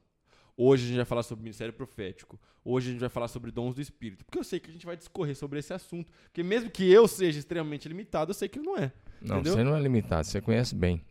Hoje 0.61 0.83
a 0.83 0.87
gente 0.87 0.97
vai 0.97 1.05
falar 1.05 1.23
sobre 1.23 1.41
ministério 1.41 1.73
profético. 1.73 2.37
Hoje 2.65 2.89
a 2.89 2.91
gente 2.91 2.99
vai 2.99 3.07
falar 3.07 3.29
sobre 3.29 3.49
dons 3.49 3.75
do 3.75 3.81
Espírito. 3.81 4.25
Porque 4.25 4.37
eu 4.37 4.43
sei 4.43 4.59
que 4.59 4.69
a 4.69 4.73
gente 4.73 4.85
vai 4.85 4.97
discorrer 4.97 5.33
sobre 5.33 5.57
esse 5.57 5.71
assunto. 5.71 6.11
Porque 6.23 6.43
mesmo 6.43 6.69
que 6.69 6.91
eu 6.91 7.07
seja 7.07 7.39
extremamente 7.39 7.87
limitado, 7.87 8.31
eu 8.31 8.33
sei 8.33 8.49
que 8.49 8.59
não 8.59 8.75
é. 8.75 8.91
Não, 9.21 9.37
entendeu? 9.37 9.53
você 9.53 9.63
não 9.63 9.73
é 9.73 9.79
limitado, 9.79 10.27
você 10.27 10.41
conhece 10.41 10.75
bem. 10.75 11.01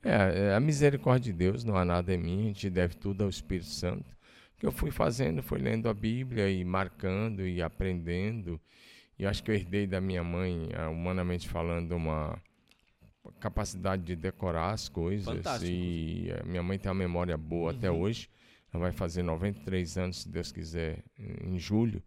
É, 0.00 0.50
é, 0.50 0.54
a 0.54 0.60
misericórdia 0.60 1.32
de 1.32 1.36
Deus, 1.36 1.64
não 1.64 1.76
há 1.76 1.84
nada 1.84 2.14
em 2.14 2.18
mim, 2.18 2.42
a 2.42 2.46
gente 2.46 2.70
deve 2.70 2.94
tudo 2.94 3.24
ao 3.24 3.28
Espírito 3.28 3.66
Santo. 3.66 4.08
O 4.56 4.60
que 4.60 4.66
eu 4.66 4.70
fui 4.70 4.92
fazendo 4.92 5.42
foi 5.42 5.58
lendo 5.58 5.88
a 5.88 5.94
Bíblia 5.94 6.48
e 6.48 6.64
marcando 6.64 7.44
e 7.44 7.60
aprendendo. 7.60 8.60
E 9.18 9.26
acho 9.26 9.42
que 9.42 9.50
eu 9.50 9.56
herdei 9.56 9.88
da 9.88 10.00
minha 10.00 10.22
mãe, 10.22 10.68
ah, 10.72 10.88
humanamente 10.88 11.48
falando, 11.48 11.96
uma 11.96 12.40
capacidade 13.40 14.04
de 14.04 14.14
decorar 14.14 14.70
as 14.70 14.88
coisas. 14.88 15.24
Fantástico. 15.26 15.68
E 15.68 16.32
a 16.40 16.44
minha 16.44 16.62
mãe 16.62 16.78
tem 16.78 16.88
uma 16.88 16.94
memória 16.94 17.36
boa 17.36 17.72
uhum. 17.72 17.76
até 17.76 17.90
hoje 17.90 18.28
vai 18.80 18.92
fazer 18.92 19.22
93 19.22 19.98
anos, 19.98 20.22
se 20.22 20.28
Deus 20.28 20.52
quiser, 20.52 21.04
em 21.18 21.58
julho. 21.58 22.02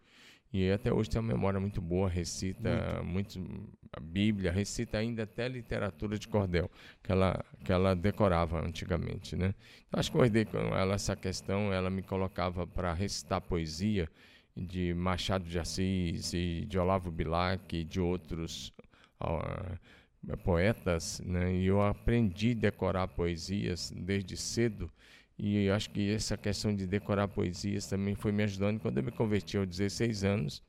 E 0.52 0.72
até 0.72 0.94
hoje 0.94 1.10
tem 1.10 1.20
uma 1.20 1.34
memória 1.34 1.60
muito 1.60 1.82
boa, 1.82 2.10
recita 2.10 3.02
muito. 3.04 3.40
muito 3.40 3.78
a 3.92 4.00
Bíblia, 4.00 4.52
recita 4.52 4.98
ainda 4.98 5.24
até 5.24 5.48
literatura 5.48 6.18
de 6.18 6.28
cordel, 6.28 6.70
que 7.04 7.12
ela, 7.12 7.44
que 7.64 7.72
ela 7.72 7.96
decorava 7.96 8.64
antigamente. 8.66 9.36
Né? 9.36 9.54
Então, 9.88 10.00
acho 10.00 10.12
que 10.12 10.18
eu 10.18 10.26
herdei 10.26 10.46
com 10.46 10.58
ela 10.58 10.96
essa 10.96 11.16
questão, 11.16 11.72
ela 11.74 11.90
me 11.90 12.02
colocava 12.02 12.66
para 12.66 12.94
recitar 12.94 13.42
poesia 13.42 14.10
de 14.56 14.94
Machado 14.94 15.46
de 15.46 15.60
Assis 15.60 16.34
e 16.34 16.66
de 16.68 16.78
Olavo 16.78 17.12
Bilac 17.12 17.76
e 17.76 17.84
de 17.84 18.00
outros 18.00 18.74
uh, 19.22 20.38
poetas, 20.44 21.22
né? 21.26 21.54
e 21.54 21.68
eu 21.68 21.82
aprendi 21.82 22.52
a 22.52 22.56
decorar 22.56 23.08
poesias 23.08 23.92
desde 23.96 24.36
cedo, 24.36 24.92
e 25.38 25.70
acho 25.70 25.90
que 25.92 26.12
essa 26.12 26.36
questão 26.36 26.76
de 26.76 26.88
decorar 26.88 27.28
poesias 27.28 27.86
também 27.88 28.16
foi 28.16 28.32
me 28.32 28.44
ajudando. 28.44 28.80
Quando 28.80 28.98
eu 28.98 29.04
me 29.04 29.12
converti 29.12 29.58
aos 29.58 29.68
16 29.68 30.24
anos, 30.24 30.64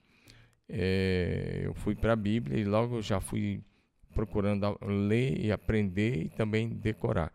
é, 0.69 1.63
eu 1.65 1.75
fui 1.75 1.95
para 1.95 2.13
a 2.13 2.17
Bíblia 2.17 2.59
e 2.59 2.65
logo 2.65 3.01
já 3.01 3.21
fui 3.21 3.63
procurando 4.15 4.79
ler 4.83 5.41
e 5.43 5.51
aprender 5.51 6.25
e 6.25 6.29
também 6.29 6.69
decorar. 6.69 7.33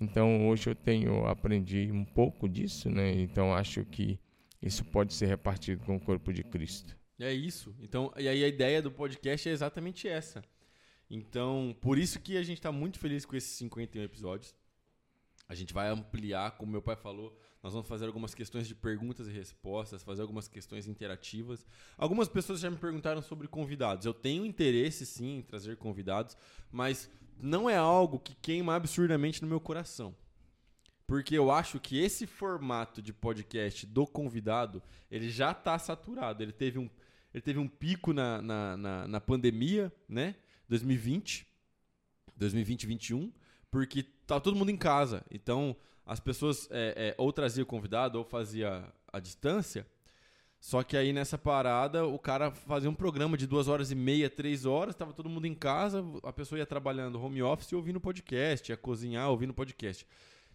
Então 0.00 0.48
hoje 0.48 0.70
eu 0.70 0.74
tenho 0.74 1.26
aprendi 1.26 1.90
um 1.90 2.04
pouco 2.04 2.48
disso, 2.48 2.88
né? 2.88 3.12
Então 3.12 3.54
acho 3.54 3.84
que 3.84 4.18
isso 4.62 4.84
pode 4.84 5.14
ser 5.14 5.26
repartido 5.26 5.84
com 5.84 5.96
o 5.96 6.00
corpo 6.00 6.32
de 6.32 6.44
Cristo. 6.44 6.96
É 7.18 7.32
isso. 7.32 7.74
Então, 7.80 8.12
e 8.16 8.28
aí 8.28 8.44
a 8.44 8.48
ideia 8.48 8.82
do 8.82 8.90
podcast 8.90 9.48
é 9.48 9.52
exatamente 9.52 10.06
essa. 10.06 10.42
Então, 11.08 11.74
por 11.80 11.98
isso 11.98 12.20
que 12.20 12.36
a 12.36 12.42
gente 12.42 12.58
está 12.58 12.72
muito 12.72 12.98
feliz 12.98 13.24
com 13.24 13.36
esses 13.36 13.50
51 13.58 14.02
episódios. 14.02 14.54
A 15.48 15.54
gente 15.54 15.72
vai 15.72 15.88
ampliar, 15.88 16.52
como 16.52 16.72
meu 16.72 16.82
pai 16.82 16.96
falou, 16.96 17.36
nós 17.62 17.72
vamos 17.72 17.88
fazer 17.88 18.06
algumas 18.06 18.34
questões 18.34 18.66
de 18.66 18.74
perguntas 18.74 19.28
e 19.28 19.32
respostas, 19.32 20.02
fazer 20.02 20.22
algumas 20.22 20.48
questões 20.48 20.86
interativas. 20.86 21.64
Algumas 21.96 22.28
pessoas 22.28 22.60
já 22.60 22.70
me 22.70 22.76
perguntaram 22.76 23.22
sobre 23.22 23.46
convidados. 23.46 24.06
Eu 24.06 24.14
tenho 24.14 24.44
interesse 24.44 25.06
sim 25.06 25.38
em 25.38 25.42
trazer 25.42 25.76
convidados, 25.76 26.36
mas 26.70 27.10
não 27.38 27.70
é 27.70 27.76
algo 27.76 28.18
que 28.18 28.34
queima 28.34 28.74
absurdamente 28.74 29.42
no 29.42 29.48
meu 29.48 29.60
coração. 29.60 30.14
Porque 31.06 31.36
eu 31.36 31.52
acho 31.52 31.78
que 31.78 31.98
esse 31.98 32.26
formato 32.26 33.00
de 33.00 33.12
podcast 33.12 33.86
do 33.86 34.06
convidado, 34.06 34.82
ele 35.08 35.30
já 35.30 35.52
está 35.52 35.78
saturado. 35.78 36.42
Ele 36.42 36.52
teve 36.52 36.80
um, 36.80 36.90
ele 37.32 37.42
teve 37.42 37.60
um 37.60 37.68
pico 37.68 38.12
na, 38.12 38.42
na, 38.42 38.76
na, 38.76 39.08
na 39.08 39.20
pandemia, 39.20 39.92
né? 40.08 40.34
2020, 40.68 41.46
2020, 42.36 42.86
2021, 42.86 43.32
porque 43.70 44.02
tá 44.26 44.40
todo 44.40 44.56
mundo 44.56 44.70
em 44.70 44.76
casa. 44.76 45.24
Então, 45.30 45.76
as 46.04 46.20
pessoas 46.20 46.68
é, 46.70 46.94
é, 46.96 47.14
ou 47.18 47.32
traziam 47.32 47.64
convidado 47.64 48.18
ou 48.18 48.24
fazia 48.24 48.84
a 49.12 49.18
distância. 49.18 49.86
Só 50.58 50.82
que 50.82 50.96
aí 50.96 51.12
nessa 51.12 51.36
parada, 51.36 52.06
o 52.06 52.18
cara 52.18 52.50
fazia 52.50 52.90
um 52.90 52.94
programa 52.94 53.36
de 53.36 53.46
duas 53.46 53.68
horas 53.68 53.90
e 53.90 53.94
meia, 53.94 54.28
três 54.28 54.64
horas, 54.64 54.94
estava 54.94 55.12
todo 55.12 55.28
mundo 55.28 55.46
em 55.46 55.54
casa, 55.54 56.04
a 56.22 56.32
pessoa 56.32 56.58
ia 56.58 56.66
trabalhando 56.66 57.20
home 57.20 57.42
office 57.42 57.72
ouvindo 57.72 58.00
podcast, 58.00 58.72
ia 58.72 58.76
cozinhar 58.76 59.30
ouvindo 59.30 59.52
podcast. 59.52 60.06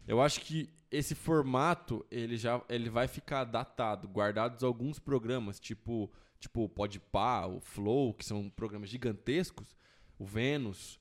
Eu 0.08 0.22
acho 0.22 0.42
que 0.42 0.70
esse 0.90 1.16
formato 1.16 2.06
ele 2.10 2.36
já 2.36 2.62
ele 2.68 2.90
vai 2.90 3.08
ficar 3.08 3.44
datado, 3.44 4.08
guardados 4.08 4.64
alguns 4.64 5.00
programas, 5.00 5.60
tipo 5.60 6.12
tipo 6.40 6.64
o 6.64 6.70
Podpah, 6.70 7.48
o 7.48 7.62
Flow, 7.62 8.14
que 8.14 8.26
são 8.26 8.50
programas 8.50 8.90
gigantescos, 8.90 9.76
o 10.18 10.26
Vênus. 10.26 11.00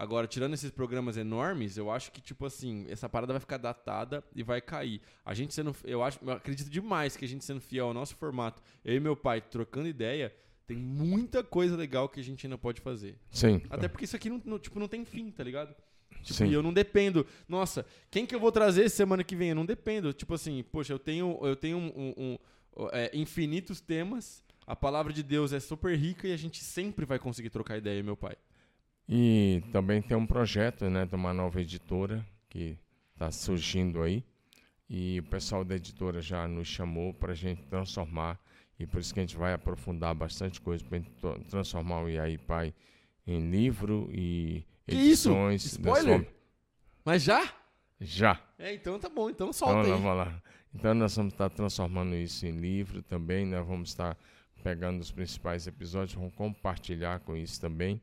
Agora, 0.00 0.28
tirando 0.28 0.54
esses 0.54 0.70
programas 0.70 1.16
enormes, 1.16 1.76
eu 1.76 1.90
acho 1.90 2.12
que, 2.12 2.20
tipo 2.20 2.46
assim, 2.46 2.86
essa 2.88 3.08
parada 3.08 3.32
vai 3.32 3.40
ficar 3.40 3.56
datada 3.56 4.22
e 4.32 4.44
vai 4.44 4.60
cair. 4.60 5.00
A 5.26 5.34
gente 5.34 5.52
sendo. 5.52 5.74
Eu, 5.84 6.04
acho, 6.04 6.20
eu 6.22 6.30
acredito 6.30 6.70
demais 6.70 7.16
que 7.16 7.24
a 7.24 7.28
gente 7.28 7.44
sendo 7.44 7.60
fiel 7.60 7.86
ao 7.88 7.92
nosso 7.94 8.14
formato, 8.14 8.62
eu 8.84 8.94
e 8.94 9.00
meu 9.00 9.16
pai 9.16 9.40
trocando 9.40 9.88
ideia, 9.88 10.32
tem 10.68 10.76
muita 10.76 11.42
coisa 11.42 11.76
legal 11.76 12.08
que 12.08 12.20
a 12.20 12.22
gente 12.22 12.46
ainda 12.46 12.56
pode 12.56 12.80
fazer. 12.80 13.18
Sim. 13.32 13.60
Até 13.68 13.88
porque 13.88 14.04
isso 14.04 14.14
aqui 14.14 14.30
não, 14.30 14.40
não, 14.44 14.58
tipo, 14.58 14.78
não 14.78 14.86
tem 14.86 15.04
fim, 15.04 15.32
tá 15.32 15.42
ligado? 15.42 15.74
Tipo, 16.22 16.34
Sim. 16.34 16.46
e 16.46 16.52
eu 16.52 16.62
não 16.62 16.72
dependo. 16.72 17.26
Nossa, 17.48 17.84
quem 18.10 18.24
que 18.24 18.34
eu 18.34 18.40
vou 18.40 18.52
trazer 18.52 18.88
semana 18.90 19.24
que 19.24 19.34
vem? 19.34 19.48
Eu 19.48 19.54
não 19.56 19.66
dependo. 19.66 20.12
Tipo 20.12 20.34
assim, 20.34 20.62
poxa, 20.70 20.92
eu 20.92 20.98
tenho, 20.98 21.38
eu 21.42 21.56
tenho 21.56 21.76
um, 21.76 21.88
um- 21.96 22.38
um, 22.76 22.88
é, 22.92 23.10
infinitos 23.14 23.80
temas. 23.80 24.44
A 24.66 24.76
palavra 24.76 25.12
de 25.12 25.22
Deus 25.24 25.52
é 25.52 25.58
super 25.58 25.96
rica 25.98 26.28
e 26.28 26.32
a 26.32 26.36
gente 26.36 26.62
sempre 26.62 27.04
vai 27.04 27.18
conseguir 27.18 27.50
trocar 27.50 27.78
ideia, 27.78 28.00
meu 28.02 28.16
pai. 28.16 28.36
E 29.08 29.62
também 29.72 30.02
tem 30.02 30.16
um 30.16 30.26
projeto, 30.26 30.88
né, 30.90 31.06
de 31.06 31.14
uma 31.14 31.32
nova 31.32 31.60
editora 31.60 32.24
que 32.48 32.76
está 33.14 33.30
surgindo 33.30 34.02
aí. 34.02 34.22
E 34.88 35.18
o 35.20 35.22
pessoal 35.24 35.64
da 35.64 35.76
editora 35.76 36.20
já 36.20 36.46
nos 36.48 36.68
chamou 36.68 37.12
para 37.14 37.32
a 37.32 37.34
gente 37.34 37.62
transformar. 37.66 38.38
E 38.78 38.86
por 38.86 39.00
isso 39.00 39.12
que 39.12 39.20
a 39.20 39.22
gente 39.22 39.36
vai 39.36 39.52
aprofundar 39.52 40.14
bastante 40.14 40.60
coisa 40.60 40.84
para 40.84 41.38
transformar 41.48 42.02
o 42.02 42.08
IAI 42.08 42.38
Pai 42.38 42.72
em 43.26 43.50
livro 43.50 44.08
e 44.12 44.64
Que 44.86 44.94
isso? 44.94 45.30
edições. 45.30 45.62
da 45.78 45.90
Spoiler? 45.90 46.20
sua- 46.24 46.32
Mas 47.04 47.22
já? 47.22 47.52
Já. 48.00 48.40
É, 48.58 48.72
então 48.74 48.98
tá 48.98 49.08
bom. 49.08 49.28
Então 49.28 49.48
Então, 49.48 49.52
solta 49.52 49.74
nós 49.74 49.86
aí. 49.86 49.92
vamos 49.92 50.16
lá. 50.16 50.42
Então 50.74 50.94
nós 50.94 51.16
vamos 51.16 51.32
estar 51.32 51.50
transformando 51.50 52.14
isso 52.14 52.46
em 52.46 52.52
livro 52.52 53.02
também, 53.02 53.44
nós 53.46 53.66
vamos 53.66 53.88
estar 53.88 54.16
pegando 54.62 55.00
os 55.00 55.10
principais 55.10 55.66
episódios, 55.66 56.14
vamos 56.14 56.34
compartilhar 56.34 57.20
com 57.20 57.36
isso 57.36 57.60
também. 57.60 58.00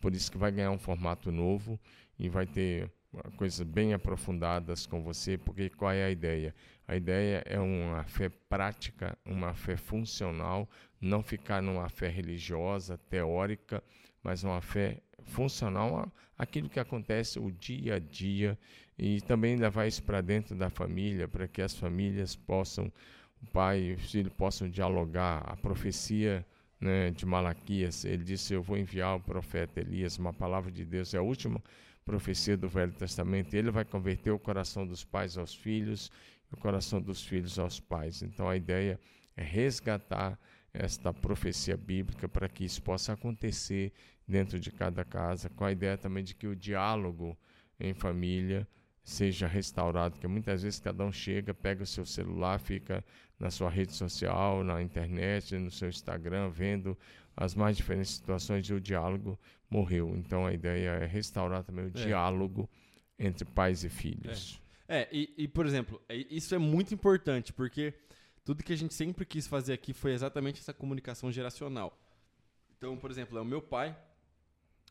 Por 0.00 0.14
isso 0.14 0.30
que 0.30 0.38
vai 0.38 0.52
ganhar 0.52 0.70
um 0.70 0.78
formato 0.78 1.32
novo 1.32 1.78
e 2.18 2.28
vai 2.28 2.46
ter 2.46 2.90
coisas 3.36 3.66
bem 3.66 3.94
aprofundadas 3.94 4.86
com 4.86 5.02
você, 5.02 5.38
porque 5.38 5.70
qual 5.70 5.92
é 5.92 6.04
a 6.04 6.10
ideia? 6.10 6.54
A 6.86 6.96
ideia 6.96 7.42
é 7.46 7.58
uma 7.58 8.04
fé 8.04 8.28
prática, 8.28 9.16
uma 9.24 9.54
fé 9.54 9.76
funcional, 9.76 10.68
não 11.00 11.22
ficar 11.22 11.62
numa 11.62 11.88
fé 11.88 12.08
religiosa, 12.08 12.98
teórica, 12.98 13.82
mas 14.22 14.44
uma 14.44 14.60
fé 14.60 15.00
funcional 15.24 16.12
aquilo 16.38 16.68
que 16.68 16.78
acontece 16.78 17.38
o 17.38 17.50
dia 17.50 17.94
a 17.94 17.98
dia 17.98 18.58
e 18.98 19.20
também 19.22 19.56
levar 19.56 19.86
isso 19.86 20.02
para 20.02 20.20
dentro 20.20 20.54
da 20.54 20.70
família, 20.70 21.26
para 21.26 21.48
que 21.48 21.62
as 21.62 21.74
famílias 21.74 22.36
possam, 22.36 22.92
o 23.42 23.46
pai 23.46 23.80
e 23.80 23.94
o 23.94 23.98
filho 23.98 24.30
possam 24.30 24.68
dialogar. 24.68 25.42
A 25.46 25.56
profecia 25.56 26.46
né, 26.80 27.10
de 27.10 27.24
Malaquias, 27.24 28.04
ele 28.04 28.24
disse: 28.24 28.54
Eu 28.54 28.62
vou 28.62 28.76
enviar 28.76 29.16
o 29.16 29.20
profeta 29.20 29.80
Elias, 29.80 30.18
uma 30.18 30.32
palavra 30.32 30.70
de 30.70 30.84
Deus, 30.84 31.14
é 31.14 31.18
a 31.18 31.22
última 31.22 31.62
profecia 32.04 32.56
do 32.56 32.68
Velho 32.68 32.92
Testamento. 32.92 33.54
Ele 33.54 33.70
vai 33.70 33.84
converter 33.84 34.30
o 34.30 34.38
coração 34.38 34.86
dos 34.86 35.04
pais 35.04 35.36
aos 35.36 35.54
filhos 35.54 36.10
e 36.50 36.54
o 36.54 36.58
coração 36.58 37.00
dos 37.00 37.22
filhos 37.22 37.58
aos 37.58 37.80
pais. 37.80 38.22
Então 38.22 38.48
a 38.48 38.56
ideia 38.56 39.00
é 39.36 39.42
resgatar 39.42 40.38
esta 40.72 41.12
profecia 41.12 41.76
bíblica 41.76 42.28
para 42.28 42.48
que 42.48 42.64
isso 42.64 42.82
possa 42.82 43.14
acontecer 43.14 43.92
dentro 44.28 44.60
de 44.60 44.70
cada 44.70 45.04
casa, 45.04 45.48
com 45.48 45.64
a 45.64 45.72
ideia 45.72 45.96
também 45.96 46.22
de 46.22 46.34
que 46.34 46.46
o 46.46 46.54
diálogo 46.54 47.36
em 47.78 47.94
família 47.94 48.66
seja 49.02 49.46
restaurado, 49.46 50.14
porque 50.14 50.26
muitas 50.26 50.64
vezes 50.64 50.80
cada 50.80 51.04
um 51.04 51.12
chega, 51.12 51.54
pega 51.54 51.84
o 51.84 51.86
seu 51.86 52.04
celular, 52.04 52.58
fica 52.58 53.04
na 53.38 53.50
sua 53.50 53.68
rede 53.70 53.92
social, 53.92 54.64
na 54.64 54.80
internet, 54.82 55.56
no 55.58 55.70
seu 55.70 55.88
Instagram, 55.88 56.48
vendo 56.50 56.96
as 57.36 57.54
mais 57.54 57.76
diferentes 57.76 58.12
situações 58.12 58.66
e 58.68 58.72
o 58.74 58.80
diálogo 58.80 59.38
morreu. 59.70 60.14
Então 60.16 60.46
a 60.46 60.52
ideia 60.52 60.90
é 60.90 61.06
restaurar 61.06 61.62
também 61.62 61.84
o 61.86 61.88
É. 61.88 61.90
diálogo 61.90 62.68
entre 63.18 63.44
pais 63.44 63.84
e 63.84 63.88
filhos. 63.88 64.60
É, 64.88 65.08
e, 65.12 65.34
e, 65.36 65.48
por 65.48 65.66
exemplo, 65.66 66.00
é- 66.08 66.16
isso 66.30 66.54
é 66.54 66.58
muito 66.58 66.94
importante, 66.94 67.52
porque 67.52 67.92
tudo 68.44 68.62
que 68.62 68.72
a 68.72 68.76
gente 68.76 68.94
sempre 68.94 69.26
quis 69.26 69.46
fazer 69.46 69.72
aqui 69.72 69.92
foi 69.92 70.12
exatamente 70.12 70.60
essa 70.60 70.72
comunicação 70.72 71.30
geracional. 71.32 71.98
Então, 72.78 72.96
por 72.96 73.10
exemplo, 73.10 73.36
é 73.36 73.40
o 73.40 73.44
meu 73.44 73.60
pai 73.60 73.96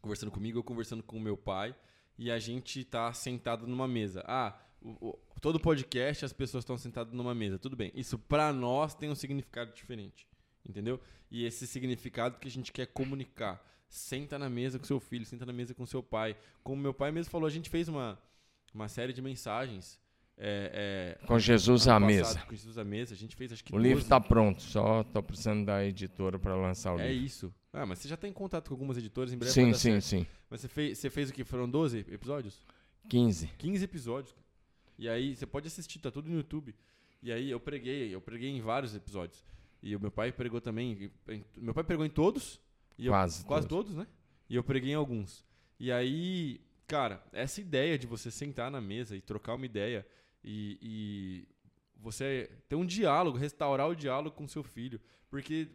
conversando 0.01 0.31
comigo, 0.31 0.59
eu 0.59 0.63
conversando 0.63 1.01
com 1.01 1.17
o 1.17 1.19
meu 1.21 1.35
pai, 1.37 1.73
e 2.17 2.29
a 2.29 2.37
gente 2.37 2.83
tá 2.83 3.11
sentado 3.13 3.65
numa 3.65 3.87
mesa. 3.87 4.23
Ah, 4.27 4.55
o- 4.89 5.07
o- 5.09 5.19
todo 5.41 5.59
podcast 5.59 6.23
as 6.25 6.33
pessoas 6.33 6.63
estão 6.63 6.77
sentadas 6.77 7.13
numa 7.13 7.33
mesa. 7.35 7.57
Tudo 7.59 7.75
bem. 7.75 7.91
Isso 7.95 8.17
pra 8.17 8.51
nós 8.53 8.93
tem 8.93 9.09
um 9.09 9.15
significado 9.15 9.73
diferente. 9.73 10.27
Entendeu? 10.67 10.99
E 11.29 11.45
esse 11.45 11.67
significado 11.67 12.39
que 12.39 12.47
a 12.47 12.51
gente 12.51 12.71
quer 12.71 12.87
comunicar. 12.87 13.63
Senta 13.87 14.37
na 14.39 14.49
mesa 14.49 14.79
com 14.79 14.85
seu 14.85 14.99
filho, 14.99 15.25
senta 15.25 15.45
na 15.45 15.53
mesa 15.53 15.73
com 15.73 15.85
seu 15.85 16.01
pai. 16.01 16.35
Como 16.63 16.81
meu 16.81 16.93
pai 16.93 17.11
mesmo 17.11 17.31
falou, 17.31 17.47
a 17.47 17.51
gente 17.51 17.69
fez 17.69 17.87
uma, 17.87 18.19
uma 18.73 18.87
série 18.87 19.13
de 19.13 19.21
mensagens. 19.21 19.99
É, 20.37 21.15
é, 21.21 21.25
Com 21.27 21.39
Jesus 21.39 21.87
à 21.87 21.97
mesa. 21.99 22.41
Com 22.41 22.53
Jesus 22.55 22.77
à 22.77 22.83
mesa. 22.83 23.13
A 23.13 23.17
gente 23.17 23.35
fez 23.35 23.53
acho 23.53 23.63
que 23.63 23.73
O 23.73 23.77
livro 23.77 23.99
12. 23.99 24.05
está 24.05 24.19
pronto, 24.19 24.61
só 24.61 25.01
estou 25.01 25.23
precisando 25.23 25.65
da 25.65 25.85
editora 25.85 26.37
para 26.37 26.55
lançar 26.55 26.93
o 26.95 26.99
É 26.99 27.07
livro. 27.09 27.25
isso. 27.25 27.53
Ah, 27.71 27.85
mas 27.85 27.99
você 27.99 28.07
já 28.09 28.17
tem 28.17 28.33
contato 28.33 28.67
com 28.67 28.73
algumas 28.73 28.97
editoras 28.97 29.31
em 29.31 29.37
breve? 29.37 29.53
Sim, 29.53 29.71
sim, 29.73 29.79
certo. 30.01 30.03
sim. 30.03 30.27
Mas 30.49 30.61
você 30.61 30.67
fez, 30.67 30.97
você 30.97 31.09
fez 31.09 31.29
o 31.29 31.33
que? 31.33 31.43
Foram 31.45 31.69
12 31.69 31.99
episódios? 32.09 32.65
15. 33.07 33.47
15 33.57 33.83
episódios. 33.85 34.35
E 34.97 35.09
aí 35.09 35.35
você 35.35 35.45
pode 35.45 35.67
assistir, 35.67 35.99
tá 35.99 36.09
tudo 36.11 36.29
no 36.29 36.37
YouTube. 36.37 36.73
E 37.21 37.31
aí 37.31 37.49
eu 37.49 37.59
preguei, 37.59 38.13
eu 38.13 38.21
preguei 38.21 38.49
em 38.49 38.61
vários 38.61 38.95
episódios. 38.95 39.43
E 39.81 39.95
o 39.95 39.99
meu 39.99 40.11
pai 40.11 40.31
pregou 40.31 40.61
também. 40.61 41.11
em- 41.27 41.43
meu 41.57 41.73
pai 41.73 41.83
pregou 41.83 42.05
em 42.05 42.09
todos. 42.09 42.59
E 42.97 43.05
eu- 43.07 43.11
Quase 43.11 43.45
quase 43.45 43.67
todos, 43.67 43.95
né? 43.95 44.07
E 44.49 44.55
eu 44.55 44.63
preguei 44.63 44.91
em 44.91 44.95
alguns. 44.95 45.43
E 45.79 45.91
aí, 45.91 46.61
cara, 46.87 47.21
essa 47.33 47.59
ideia 47.59 47.97
de 47.97 48.07
você 48.07 48.31
sentar 48.31 48.71
na 48.71 48.79
mesa 48.79 49.15
e 49.15 49.21
trocar 49.21 49.55
uma 49.55 49.65
ideia 49.65 50.05
e, 50.43 50.77
e 50.81 51.47
você 51.97 52.49
ter 52.69 52.75
um 52.75 52.85
diálogo, 52.85 53.37
restaurar 53.37 53.89
o 53.89 53.95
diálogo 53.95 54.35
com 54.35 54.47
seu 54.47 54.63
filho. 54.63 54.99
Porque, 55.29 55.67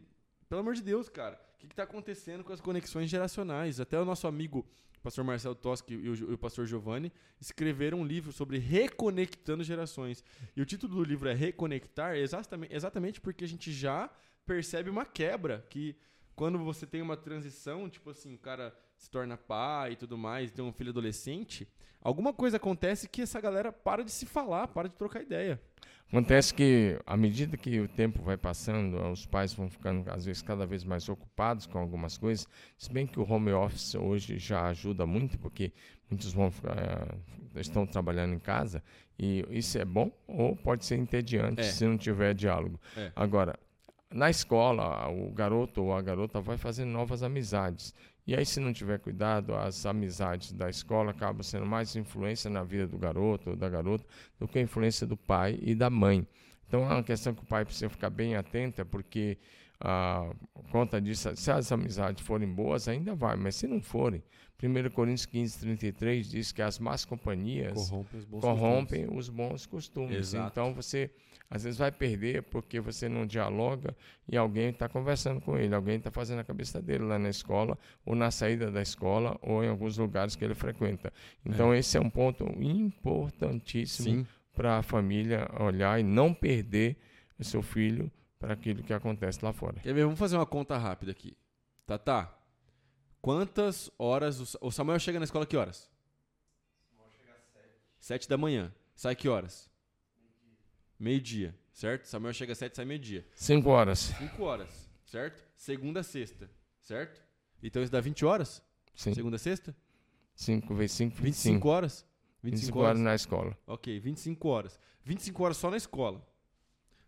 pelo 0.48 0.61
amor 0.61 0.74
de 0.74 0.83
Deus, 0.83 1.09
cara, 1.09 1.38
que, 1.60 1.68
que 1.68 1.74
tá 1.74 1.82
acontecendo 1.82 2.42
com 2.42 2.52
as 2.52 2.60
conexões 2.60 3.08
geracionais? 3.10 3.78
Até 3.78 4.00
o 4.00 4.04
nosso 4.04 4.26
amigo 4.26 4.66
o 4.98 5.02
pastor 5.02 5.24
Marcelo 5.24 5.54
Toschi 5.54 5.84
e 5.88 6.08
o, 6.08 6.14
e 6.14 6.34
o 6.34 6.38
pastor 6.38 6.66
Giovanni 6.66 7.10
escreveram 7.40 8.00
um 8.00 8.04
livro 8.04 8.32
sobre 8.32 8.58
reconectando 8.58 9.64
gerações. 9.64 10.22
E 10.54 10.60
o 10.60 10.66
título 10.66 10.96
do 10.96 11.04
livro 11.04 11.28
é 11.28 11.32
Reconectar, 11.32 12.16
exatamente, 12.16 12.74
exatamente 12.74 13.20
porque 13.20 13.44
a 13.44 13.48
gente 13.48 13.72
já 13.72 14.10
percebe 14.44 14.90
uma 14.90 15.06
quebra 15.06 15.64
que 15.70 15.96
quando 16.34 16.58
você 16.58 16.86
tem 16.86 17.00
uma 17.00 17.16
transição, 17.16 17.88
tipo 17.88 18.10
assim, 18.10 18.34
o 18.34 18.38
cara 18.38 18.76
se 19.00 19.10
torna 19.10 19.36
pai 19.36 19.92
e 19.92 19.96
tudo 19.96 20.18
mais, 20.18 20.50
tem 20.50 20.62
um 20.62 20.72
filho 20.72 20.90
adolescente, 20.90 21.66
alguma 22.02 22.34
coisa 22.34 22.58
acontece 22.58 23.08
que 23.08 23.22
essa 23.22 23.40
galera 23.40 23.72
para 23.72 24.04
de 24.04 24.10
se 24.10 24.26
falar, 24.26 24.68
para 24.68 24.90
de 24.90 24.94
trocar 24.94 25.22
ideia. 25.22 25.58
Acontece 26.08 26.52
que, 26.52 27.00
à 27.06 27.16
medida 27.16 27.56
que 27.56 27.80
o 27.80 27.88
tempo 27.88 28.20
vai 28.20 28.36
passando, 28.36 29.00
os 29.10 29.24
pais 29.24 29.54
vão 29.54 29.70
ficando, 29.70 30.10
às 30.10 30.24
vezes, 30.24 30.42
cada 30.42 30.66
vez 30.66 30.84
mais 30.84 31.08
ocupados 31.08 31.66
com 31.66 31.78
algumas 31.78 32.18
coisas. 32.18 32.46
Se 32.76 32.92
bem 32.92 33.06
que 33.06 33.18
o 33.18 33.32
home 33.32 33.52
office 33.52 33.94
hoje 33.94 34.36
já 34.36 34.66
ajuda 34.66 35.06
muito, 35.06 35.38
porque 35.38 35.72
muitos 36.10 36.32
vão, 36.32 36.48
uh, 36.48 37.58
estão 37.58 37.86
trabalhando 37.86 38.34
em 38.34 38.40
casa, 38.40 38.82
e 39.16 39.46
isso 39.50 39.78
é 39.78 39.84
bom 39.84 40.10
ou 40.26 40.56
pode 40.56 40.84
ser 40.84 40.96
entediante 40.96 41.60
é. 41.60 41.64
se 41.64 41.86
não 41.86 41.96
tiver 41.96 42.34
diálogo. 42.34 42.78
É. 42.96 43.12
Agora, 43.14 43.56
na 44.12 44.28
escola, 44.28 45.08
o 45.08 45.30
garoto 45.30 45.84
ou 45.84 45.94
a 45.94 46.02
garota 46.02 46.40
vai 46.40 46.56
fazendo 46.56 46.90
novas 46.90 47.22
amizades. 47.22 47.94
E 48.30 48.36
aí, 48.36 48.46
se 48.46 48.60
não 48.60 48.72
tiver 48.72 49.00
cuidado, 49.00 49.56
as 49.56 49.84
amizades 49.84 50.52
da 50.52 50.70
escola 50.70 51.10
acabam 51.10 51.42
sendo 51.42 51.66
mais 51.66 51.96
influência 51.96 52.48
na 52.48 52.62
vida 52.62 52.86
do 52.86 52.96
garoto 52.96 53.50
ou 53.50 53.56
da 53.56 53.68
garota 53.68 54.06
do 54.38 54.46
que 54.46 54.60
a 54.60 54.62
influência 54.62 55.04
do 55.04 55.16
pai 55.16 55.58
e 55.60 55.74
da 55.74 55.90
mãe. 55.90 56.24
Então, 56.68 56.84
é 56.84 56.94
uma 56.94 57.02
questão 57.02 57.34
que 57.34 57.42
o 57.42 57.44
pai 57.44 57.64
precisa 57.64 57.90
ficar 57.90 58.08
bem 58.08 58.36
atento, 58.36 58.86
porque 58.86 59.36
ah, 59.80 60.32
conta 60.70 61.00
disso, 61.00 61.34
se 61.34 61.50
as 61.50 61.72
amizades 61.72 62.24
forem 62.24 62.48
boas, 62.48 62.86
ainda 62.86 63.16
vai, 63.16 63.34
mas 63.34 63.56
se 63.56 63.66
não 63.66 63.82
forem, 63.82 64.22
1 64.62 64.90
Coríntios 64.90 65.26
15, 65.26 65.58
33 65.58 66.30
diz 66.30 66.52
que 66.52 66.60
as 66.60 66.78
más 66.78 67.04
companhias 67.04 67.74
corrompem 67.74 68.18
os 68.18 68.24
bons 68.24 68.40
corrompem 68.40 69.00
costumes. 69.06 69.18
Os 69.18 69.28
bons 69.28 69.66
costumes. 69.66 70.34
Então, 70.34 70.74
você 70.74 71.10
às 71.50 71.64
vezes 71.64 71.78
vai 71.78 71.90
perder 71.90 72.44
porque 72.44 72.78
você 72.78 73.08
não 73.08 73.26
dialoga 73.26 73.96
e 74.28 74.36
alguém 74.36 74.68
está 74.68 74.88
conversando 74.88 75.40
com 75.40 75.58
ele, 75.58 75.74
alguém 75.74 75.96
está 75.96 76.10
fazendo 76.10 76.38
a 76.38 76.44
cabeça 76.44 76.80
dele 76.80 77.04
lá 77.04 77.18
na 77.18 77.28
escola, 77.28 77.76
ou 78.06 78.14
na 78.14 78.30
saída 78.30 78.70
da 78.70 78.80
escola, 78.80 79.36
ou 79.42 79.64
em 79.64 79.68
alguns 79.68 79.98
lugares 79.98 80.36
que 80.36 80.44
ele 80.44 80.54
frequenta. 80.54 81.12
Então, 81.44 81.74
é. 81.74 81.78
esse 81.78 81.96
é 81.96 82.00
um 82.00 82.08
ponto 82.08 82.44
importantíssimo 82.60 84.24
para 84.54 84.78
a 84.78 84.82
família 84.82 85.50
olhar 85.58 85.98
e 85.98 86.04
não 86.04 86.32
perder 86.32 86.96
o 87.36 87.42
seu 87.42 87.62
filho 87.62 88.10
para 88.38 88.54
aquilo 88.54 88.82
que 88.82 88.92
acontece 88.92 89.44
lá 89.44 89.52
fora. 89.52 89.80
Quer 89.80 89.92
ver? 89.92 90.04
Vamos 90.04 90.18
fazer 90.18 90.36
uma 90.36 90.46
conta 90.46 90.78
rápida 90.78 91.10
aqui. 91.10 91.36
Tá, 91.84 91.98
tá. 91.98 92.39
Quantas 93.20 93.90
horas. 93.98 94.56
O 94.61 94.70
Samuel 94.70 94.98
chega 94.98 95.18
na 95.18 95.24
escola 95.24 95.46
que 95.46 95.56
horas? 95.56 95.90
Samuel 96.88 97.11
chega 97.12 97.33
às 97.33 97.44
sete. 97.52 97.74
Sete 97.98 98.28
da 98.28 98.37
manhã. 98.37 98.74
Sai 98.94 99.14
que 99.14 99.28
horas? 99.28 99.70
meio-dia, 101.00 101.59
certo? 101.72 102.04
Samuel 102.04 102.35
chega 102.35 102.52
às 102.52 102.59
7, 102.59 102.76
sai 102.76 102.85
meio-dia. 102.85 103.26
5 103.35 103.70
horas. 103.70 103.98
5 104.18 104.42
horas, 104.42 104.90
certo? 105.06 105.42
Segunda 105.56 106.00
a 106.00 106.02
sexta, 106.02 106.50
certo? 106.83 107.22
Então 107.62 107.83
isso 107.83 107.90
dá 107.90 108.00
20 108.00 108.24
horas? 108.24 108.62
Sim. 108.94 109.14
Segunda 109.14 109.37
a 109.37 109.38
sexta? 109.38 109.74
5 110.35 110.74
vezes 110.74 110.96
5, 110.96 111.16
25. 111.16 111.24
25 111.24 111.68
horas? 111.68 112.06
25, 112.42 112.56
25 112.56 112.78
horas. 112.78 112.88
horas 112.90 113.00
na 113.00 113.14
escola. 113.14 113.59
Ok, 113.66 113.98
25 113.98 114.48
horas. 114.48 114.78
25 115.02 115.42
horas 115.42 115.56
só 115.56 115.70
na 115.70 115.76
escola. 115.78 116.26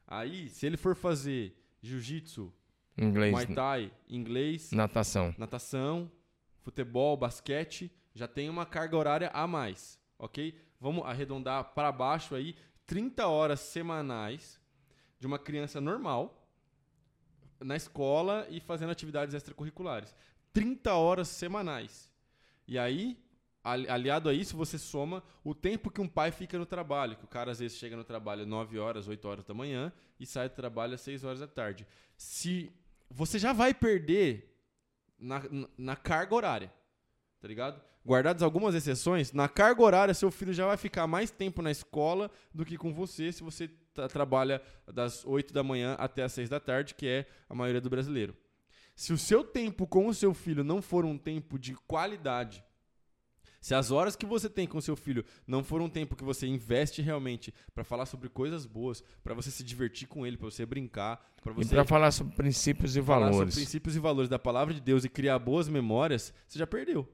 Aí, 0.07 0.48
se 0.48 0.66
ele 0.66 0.77
for 0.79 0.96
fazer 0.96 1.55
jiu-jitsu, 1.83 2.53
inglês, 2.96 3.33
muay 3.33 3.46
thai, 3.46 3.92
inglês, 4.09 4.70
natação, 4.72 5.35
natação, 5.38 6.11
futebol, 6.61 7.16
basquete, 7.16 7.90
já 8.14 8.28
tem 8.28 8.48
uma 8.48 8.66
carga 8.66 8.96
horária 8.96 9.31
a 9.33 9.46
mais, 9.46 9.98
ok? 10.18 10.55
Vamos 10.81 11.05
arredondar 11.05 11.72
para 11.74 11.90
baixo 11.92 12.35
aí, 12.35 12.55
30 12.87 13.26
horas 13.26 13.61
semanais 13.61 14.61
de 15.18 15.26
uma 15.26 15.38
criança 15.38 15.81
normal 15.81 16.38
na 17.61 17.76
escola 17.76 18.46
e 18.50 18.61
fazendo 18.61 18.90
atividades 18.90 19.35
extracurriculares. 19.35 20.14
30 20.52 20.92
horas 20.94 21.28
semanais. 21.28 22.12
E 22.66 22.78
aí, 22.78 23.16
aliado 23.62 24.28
a 24.28 24.35
isso, 24.35 24.57
você 24.57 24.76
soma 24.76 25.22
o 25.44 25.55
tempo 25.55 25.90
que 25.90 26.00
um 26.00 26.09
pai 26.09 26.31
fica 26.33 26.59
no 26.59 26.66
trabalho. 26.66 27.16
Que 27.16 27.24
o 27.24 27.28
cara 27.28 27.52
às 27.52 27.61
vezes 27.61 27.78
chega 27.78 27.96
no 27.96 28.05
trabalho 28.05 28.46
9 28.46 28.78
horas, 28.78 29.09
8 29.09 29.28
horas 29.28 29.44
da 29.44 29.55
manhã 29.55 29.92
e 30.18 30.26
sai 30.26 30.48
do 30.48 30.55
trabalho 30.55 30.94
às 30.94 31.00
6 31.00 31.24
horas 31.24 31.40
da 31.40 31.46
tarde. 31.46 31.87
Se 32.16 32.72
você 33.12 33.38
já 33.38 33.53
vai 33.53 33.75
perder 33.75 34.57
na, 35.18 35.42
na 35.77 35.96
carga 35.96 36.35
horária, 36.35 36.72
tá 37.40 37.46
ligado? 37.46 37.81
Guardadas 38.05 38.42
algumas 38.42 38.75
exceções, 38.75 39.33
na 39.33 39.48
carga 39.48 39.83
horária 39.83 40.14
seu 40.14 40.31
filho 40.31 40.53
já 40.53 40.66
vai 40.66 40.77
ficar 40.77 41.07
mais 41.07 41.31
tempo 41.31 41.62
na 41.62 41.70
escola 41.70 42.31
do 42.53 42.64
que 42.64 42.77
com 42.77 42.92
você 42.92 43.31
se 43.31 43.42
você 43.42 43.70
trabalha 44.11 44.61
das 44.92 45.25
8 45.25 45.53
da 45.53 45.62
manhã 45.62 45.94
até 45.98 46.25
as 46.25 46.33
6 46.33 46.48
da 46.48 46.59
tarde, 46.59 46.94
que 46.94 47.07
é 47.07 47.27
a 47.48 47.55
maioria 47.55 47.81
do 47.81 47.90
brasileiro. 47.90 48.37
Se 48.96 49.12
o 49.12 49.18
seu 49.18 49.44
tempo 49.44 49.87
com 49.87 50.07
o 50.07 50.14
seu 50.14 50.35
filho 50.35 50.64
não 50.64 50.83
for 50.83 51.05
um 51.05 51.16
tempo 51.16 51.59
de 51.59 51.75
qualidade, 51.87 52.64
se 53.62 53.77
as 53.77 53.92
horas 53.92 54.16
que 54.16 54.27
você 54.27 54.51
tem 54.51 54.66
com 54.66 54.81
seu 54.81 54.96
filho 54.96 55.25
não 55.46 55.62
for 55.62 55.81
um 55.81 55.88
tempo 55.88 56.16
que 56.16 56.25
você 56.25 56.48
investe 56.48 57.01
realmente 57.01 57.55
para 57.72 57.85
falar 57.85 58.07
sobre 58.07 58.29
coisas 58.29 58.66
boas, 58.66 59.05
para 59.22 59.33
você 59.33 59.53
se 59.53 59.62
divertir 59.62 60.09
com 60.09 60.27
ele, 60.27 60.37
para 60.37 60.51
você 60.51 60.66
brincar, 60.66 61.25
para 61.40 61.53
você 61.53 61.68
e 61.68 61.70
para 61.70 61.85
falar 61.85 62.11
sobre 62.11 62.35
princípios 62.35 62.96
e 62.96 63.01
valores, 63.01 63.37
sobre 63.37 63.55
princípios 63.55 63.94
e 63.94 64.01
valores 64.01 64.29
da 64.29 64.38
palavra 64.38 64.75
de 64.75 64.81
Deus 64.81 65.05
e 65.05 65.09
criar 65.09 65.38
boas 65.38 65.68
memórias, 65.68 66.35
você 66.46 66.59
já 66.59 66.66
perdeu. 66.66 67.09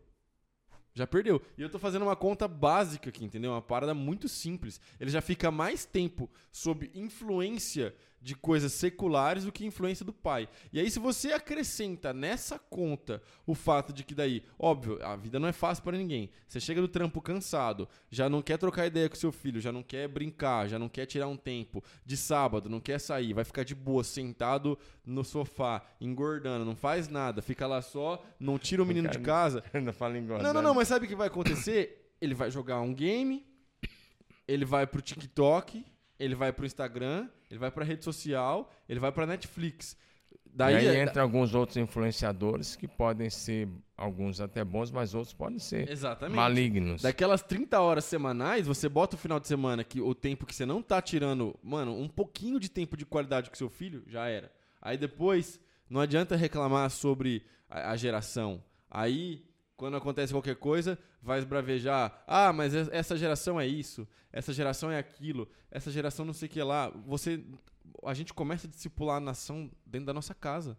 Já 0.95 1.07
perdeu. 1.07 1.41
E 1.57 1.63
eu 1.63 1.69
tô 1.69 1.79
fazendo 1.79 2.03
uma 2.03 2.17
conta 2.17 2.49
básica 2.49 3.11
aqui, 3.11 3.25
entendeu? 3.25 3.53
Uma 3.53 3.63
parada 3.63 3.95
muito 3.95 4.27
simples. 4.27 4.81
Ele 4.99 5.11
já 5.11 5.21
fica 5.21 5.51
mais 5.51 5.85
tempo 5.85 6.29
sob 6.51 6.91
influência 6.95 7.95
de 8.21 8.35
coisas 8.35 8.73
seculares 8.73 9.45
do 9.45 9.53
que 9.53 9.65
influência 9.65 10.05
do 10.05 10.13
pai. 10.13 10.49
E 10.73 10.81
aí, 10.81 10.91
se 10.91 10.99
você 10.99 11.33
acrescenta 11.33 12.13
nessa 12.13 12.59
conta 12.59 13.23
o 13.47 13.55
fato 13.55 13.93
de 13.93 14.05
que 14.05 14.15
daí, 14.15 14.43
óbvio, 14.59 14.99
a 15.03 15.17
vida 15.17 15.39
não 15.39 15.49
é 15.49 15.53
fácil 15.53 15.85
para 15.85 15.97
ninguém. 15.97 16.31
Você 16.47 16.61
chega 16.61 16.81
do 16.81 16.89
trampo 16.89 17.21
cansado, 17.21 17.89
já 18.11 18.29
não 18.29 18.43
quer 18.43 18.59
trocar 18.59 18.87
ideia 18.87 19.09
com 19.09 19.17
seu 19.17 19.31
filho, 19.31 19.61
já 19.61 19.71
não 19.71 19.83
quer 19.83 20.09
brincar, 20.09 20.69
já 20.69 20.79
não 20.79 20.89
quer 20.89 21.07
tirar 21.07 21.29
um 21.29 21.37
tempo 21.37 21.83
de 22.05 22.17
sábado, 22.17 22.69
não 22.69 22.81
quer 22.81 22.99
sair, 22.99 23.33
vai 23.33 23.45
ficar 23.45 23.65
de 23.65 23.75
boa, 23.75 24.03
sentado 24.03 24.79
no 25.05 25.25
sofá, 25.25 25.83
engordando, 26.01 26.65
não 26.65 26.77
faz 26.77 27.09
nada, 27.09 27.41
fica 27.41 27.67
lá 27.67 27.81
só, 27.81 28.25
não 28.39 28.59
tira 28.59 28.83
o 28.83 28.87
menino 28.87 29.09
de 29.09 29.19
casa. 29.21 29.63
Ainda 29.73 29.93
fala 29.93 30.19
engordando. 30.19 30.45
Não, 30.45 30.55
não, 30.55 30.63
não, 30.63 30.75
mas 30.75 30.89
sabe 30.89 31.07
o 31.07 31.09
que 31.09 31.15
vai 31.15 31.29
acontecer? 31.29 32.13
Ele 32.21 32.35
vai 32.35 32.51
jogar 32.51 32.81
um 32.81 32.93
game, 32.93 33.47
ele 34.47 34.65
vai 34.65 34.87
pro 34.87 35.01
TikTok 35.01 35.85
ele 36.19 36.35
vai 36.35 36.53
pro 36.53 36.67
Instagram, 36.67 37.29
ele 37.51 37.59
vai 37.59 37.71
pra 37.71 37.85
rede 37.85 38.05
social, 38.05 38.71
ele 38.89 39.01
vai 39.01 39.13
pra 39.13 39.27
Netflix. 39.27 39.97
Daí 40.45 40.75
e 40.75 40.79
aí 40.79 40.87
é, 40.89 41.03
entra 41.03 41.15
da... 41.15 41.23
alguns 41.23 41.55
outros 41.55 41.77
influenciadores 41.77 42.75
que 42.75 42.89
podem 42.89 43.31
ser, 43.31 43.69
alguns 43.97 44.41
até 44.41 44.65
bons, 44.65 44.91
mas 44.91 45.15
outros 45.15 45.33
podem 45.33 45.59
ser 45.59 45.89
Exatamente. 45.89 46.37
malignos. 46.37 47.03
Daquelas 47.03 47.43
30 47.43 47.81
horas 47.81 48.05
semanais, 48.05 48.67
você 48.67 48.89
bota 48.89 49.15
o 49.15 49.19
final 49.19 49.39
de 49.39 49.47
semana, 49.47 49.85
que 49.85 50.01
o 50.01 50.15
tempo 50.15 50.47
que 50.47 50.55
você 50.55 50.67
não 50.67 50.83
tá 50.83 51.01
tirando, 51.01 51.55
mano, 51.63 51.97
um 51.97 52.09
pouquinho 52.09 52.59
de 52.59 52.69
tempo 52.69 52.97
de 52.97 53.07
qualidade 53.07 53.51
com 53.51 53.57
seu 53.57 53.69
filho, 53.69 54.03
já 54.07 54.27
era. 54.27 54.51
Aí 54.83 54.97
depois, 54.97 55.61
não 55.89 56.01
adianta 56.01 56.35
reclamar 56.35 56.91
sobre 56.91 57.45
a, 57.69 57.93
a 57.93 57.97
geração. 57.97 58.63
Aí 58.91 59.45
quando 59.79 59.97
acontece 59.97 60.33
qualquer 60.33 60.57
coisa, 60.57 60.99
vai 61.23 61.39
esbravejar. 61.39 62.23
Ah, 62.27 62.53
mas 62.53 62.75
essa 62.75 63.17
geração 63.17 63.61
é 63.61 63.67
isso, 63.67 64.07
essa 64.33 64.53
geração 64.53 64.91
é 64.91 64.99
aquilo, 64.99 65.49
essa 65.71 65.91
geração 65.91 66.25
não 66.25 66.33
sei 66.33 66.49
o 66.49 66.51
que 66.51 66.63
lá. 66.63 66.91
Você, 67.07 67.45
a 68.05 68.15
gente 68.15 68.33
começa 68.35 68.67
a 68.67 68.71
discipular 68.71 69.17
a 69.17 69.21
nação 69.21 69.71
dentro 69.87 70.07
da 70.07 70.15
nossa 70.15 70.35
casa. 70.35 70.79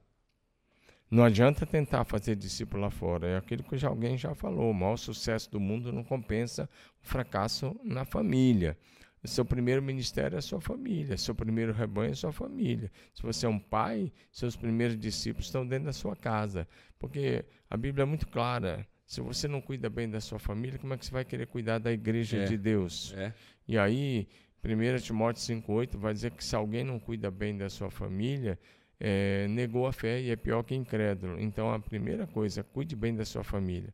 Não 1.11 1.23
adianta 1.23 1.65
tentar 1.65 2.05
fazer 2.05 2.35
discípulo 2.35 2.83
lá 2.83 2.91
fora. 2.91 3.27
É 3.27 3.37
aquilo 3.37 3.63
que 3.63 3.75
já, 3.77 3.87
alguém 3.87 4.15
já 4.15 4.35
falou. 4.35 4.69
O 4.69 4.73
maior 4.73 4.95
sucesso 4.95 5.49
do 5.49 5.59
mundo 5.59 5.91
não 5.91 6.03
compensa 6.03 6.69
o 7.03 7.07
fracasso 7.07 7.75
na 7.83 8.05
família. 8.05 8.77
O 9.23 9.27
seu 9.27 9.43
primeiro 9.43 9.81
ministério 9.81 10.35
é 10.35 10.39
a 10.39 10.41
sua 10.41 10.61
família, 10.61 11.17
seu 11.17 11.35
primeiro 11.35 11.73
rebanho 11.73 12.09
é 12.09 12.13
a 12.13 12.15
sua 12.15 12.31
família. 12.31 12.89
Se 13.13 13.21
você 13.21 13.45
é 13.45 13.49
um 13.49 13.59
pai, 13.59 14.13
seus 14.31 14.55
primeiros 14.55 14.97
discípulos 14.97 15.47
estão 15.47 15.67
dentro 15.67 15.85
da 15.85 15.93
sua 15.93 16.15
casa. 16.15 16.67
Porque 16.97 17.43
a 17.69 17.75
Bíblia 17.75 18.03
é 18.03 18.05
muito 18.05 18.27
clara. 18.27 18.87
Se 19.09 19.21
você 19.21 19.47
não 19.47 19.59
cuida 19.59 19.89
bem 19.89 20.07
da 20.07 20.21
sua 20.21 20.37
família, 20.37 20.77
como 20.77 20.93
é 20.93 20.97
que 20.97 21.03
você 21.03 21.11
vai 21.11 21.25
querer 21.25 21.47
cuidar 21.47 21.79
da 21.79 21.91
igreja 21.91 22.37
é, 22.37 22.45
de 22.45 22.55
Deus? 22.55 23.11
É. 23.17 23.33
E 23.67 23.75
aí, 23.75 24.27
1 24.63 24.99
Timóteo 24.99 25.41
5,8 25.41 25.97
vai 25.97 26.13
dizer 26.13 26.29
que 26.29 26.45
se 26.45 26.55
alguém 26.55 26.83
não 26.83 26.99
cuida 26.99 27.31
bem 27.31 27.57
da 27.57 27.71
sua 27.71 27.89
família, 27.89 28.59
é, 28.99 29.47
negou 29.47 29.87
a 29.87 29.91
fé 29.91 30.21
e 30.21 30.29
é 30.29 30.35
pior 30.35 30.61
que 30.61 30.75
incrédulo. 30.75 31.39
Então, 31.39 31.73
a 31.73 31.79
primeira 31.79 32.27
coisa, 32.27 32.61
cuide 32.61 32.95
bem 32.95 33.15
da 33.15 33.25
sua 33.25 33.43
família. 33.43 33.91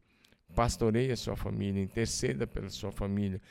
Pastoreie 0.54 1.14
a 1.14 1.16
sua 1.16 1.38
família, 1.38 1.82
interceda 1.82 2.46
pela 2.46 2.70
sua 2.70 2.92
família. 2.92 3.42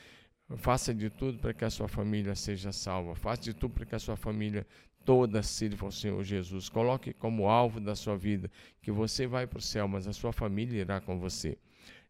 Faça 0.57 0.93
de 0.93 1.09
tudo 1.09 1.39
para 1.39 1.55
que 1.55 1.65
a 1.65 1.71
sua 1.71 1.89
família 1.89 2.35
seja 2.35 2.73
salva. 2.73 3.15
Faça 3.15 3.41
de 3.41 3.55
tudo 3.55 3.73
para 3.73 3.87
que 3.87 3.95
a 3.95 3.99
sua 3.99 4.17
família 4.17 4.67
toda 5.05 5.43
sirva 5.43 5.87
ao 5.87 5.93
Senhor 5.93 6.23
Jesus. 6.25 6.69
Coloque 6.69 7.13
como 7.13 7.49
alvo 7.49 7.81
da 7.81 7.95
sua 7.95 8.17
vida 8.17 8.51
que 8.83 8.91
você 8.91 9.27
vai 9.27 9.47
para 9.47 9.59
o 9.59 9.63
céu, 9.63 9.87
mas 9.89 10.07
a 10.07 10.13
sua 10.13 10.33
família 10.33 10.81
irá 10.81 11.01
com 11.01 11.19
você. 11.19 11.57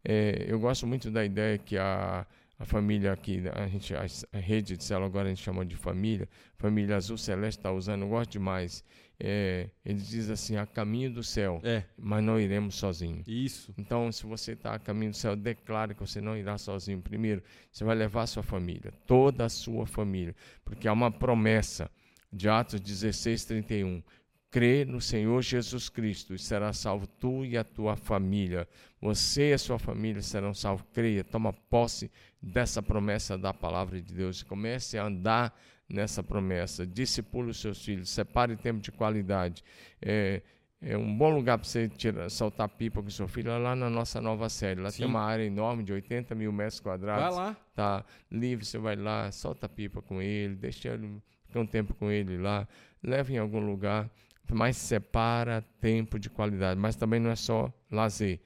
É, 0.05 0.45
eu 0.47 0.59
gosto 0.61 0.87
muito 0.87 1.11
da 1.11 1.25
ideia 1.25 1.57
que 1.59 1.77
a, 1.79 2.27
a 2.59 2.65
família 2.65 3.13
aqui, 3.13 3.43
a, 3.53 3.67
gente, 3.67 3.95
a, 3.95 4.05
a 4.33 4.39
rede 4.39 4.77
de 4.77 4.85
célula 4.85 5.07
agora 5.07 5.27
a 5.27 5.31
gente 5.31 5.43
chama 5.43 5.65
de 5.65 5.77
família, 5.77 6.29
família 6.59 6.97
Azul 6.97 7.17
Celeste 7.17 7.59
está 7.59 7.73
usando, 7.73 8.03
eu 8.03 8.09
gosto 8.09 8.31
demais. 8.33 8.85
É, 9.19 9.71
ele 9.85 10.01
diz 10.01 10.29
assim, 10.29 10.57
a 10.57 10.67
caminho 10.67 11.09
do 11.11 11.23
céu, 11.23 11.61
É, 11.63 11.85
mas 11.97 12.23
não 12.23 12.39
iremos 12.39 12.75
sozinhos. 12.75 13.23
isso. 13.29 13.73
Então, 13.79 14.11
se 14.11 14.27
você 14.27 14.53
está 14.53 14.75
a 14.75 14.79
caminho 14.79 15.13
do 15.13 15.17
céu, 15.17 15.37
declare 15.37 15.95
que 15.95 16.01
você 16.01 16.21
não 16.21 16.37
irá 16.37 16.59
sozinho. 16.59 17.01
Primeiro, 17.01 17.41
você 17.71 17.85
vai 17.85 17.95
levar 17.95 18.23
a 18.23 18.27
sua 18.27 18.43
família, 18.43 18.93
toda 19.07 19.45
a 19.45 19.49
sua 19.49 19.87
família, 19.87 20.35
porque 20.65 20.89
há 20.89 20.93
uma 20.93 21.13
promessa 21.13 21.89
de 22.35 22.49
Atos 22.49 22.81
16, 22.81 23.45
31. 23.45 24.03
Crê 24.51 24.85
no 24.85 25.01
Senhor 25.01 25.41
Jesus 25.43 25.89
Cristo 25.89 26.35
e 26.35 26.39
será 26.39 26.73
salvo 26.73 27.07
tu 27.07 27.45
e 27.45 27.57
a 27.57 27.65
tua 27.65 27.97
família. 27.97 28.69
Você 29.01 29.51
e 29.51 29.53
a 29.53 29.59
sua 29.59 29.79
família 29.79 30.23
serão 30.23 30.53
salvos. 30.53 30.87
Creia, 30.93 31.25
toma 31.25 31.53
posse 31.53 32.11
dessa 32.43 32.83
promessa 32.83 33.39
da 33.39 33.53
palavra 33.53 34.01
de 34.01 34.15
Deus. 34.15 34.43
Comece 34.43 34.99
a 34.99 35.07
andar 35.07 35.57
nessa 35.89 36.23
promessa. 36.23 36.87
Discipule 36.87 37.51
os 37.51 37.61
seus 37.61 37.85
filhos. 37.85 38.11
Separe 38.11 38.57
tempo 38.57 38.81
de 38.81 38.93
qualidade. 38.93 39.65
É, 40.01 40.41
é 40.81 40.97
um 40.97 41.17
bom 41.17 41.35
lugar 41.35 41.59
para 41.59 41.67
você 41.69 41.89
tirar, 41.89 42.31
soltar 42.31 42.69
pipa 42.69 43.03
com 43.03 43.11
seu 43.11 43.27
filho 43.27 43.51
é 43.51 43.59
lá 43.59 43.75
na 43.75 43.91
nossa 43.91 44.21
nova 44.21 44.49
série. 44.49 44.81
Lá 44.81 44.91
Sim. 44.91 44.99
tem 44.99 45.07
uma 45.07 45.23
área 45.23 45.45
enorme 45.45 45.83
de 45.83 45.93
80 45.93 46.35
mil 46.35 46.53
metros 46.53 46.79
Vai 46.81 46.93
quadrados. 46.99 47.37
lá. 47.37 47.57
Tá 47.75 48.05
livre, 48.31 48.65
você 48.65 48.79
vai 48.79 48.95
lá, 48.95 49.33
solta 49.33 49.69
pipa 49.69 50.01
com 50.01 50.23
ele, 50.23 50.55
deixa 50.55 50.91
ele 50.91 51.21
ficar 51.55 51.61
um 51.61 51.67
tempo 51.67 51.95
com 51.95 52.11
ele 52.11 52.37
lá, 52.37 52.67
leva 53.03 53.33
em 53.33 53.39
algum 53.39 53.61
lugar, 53.61 54.11
mas 54.51 54.77
separa 54.77 55.63
tempo 55.81 56.19
de 56.19 56.29
qualidade. 56.29 56.79
Mas 56.79 56.97
também 56.97 57.21
não 57.21 57.31
é 57.31 57.37
só 57.37 57.73
lazer. 57.91 58.41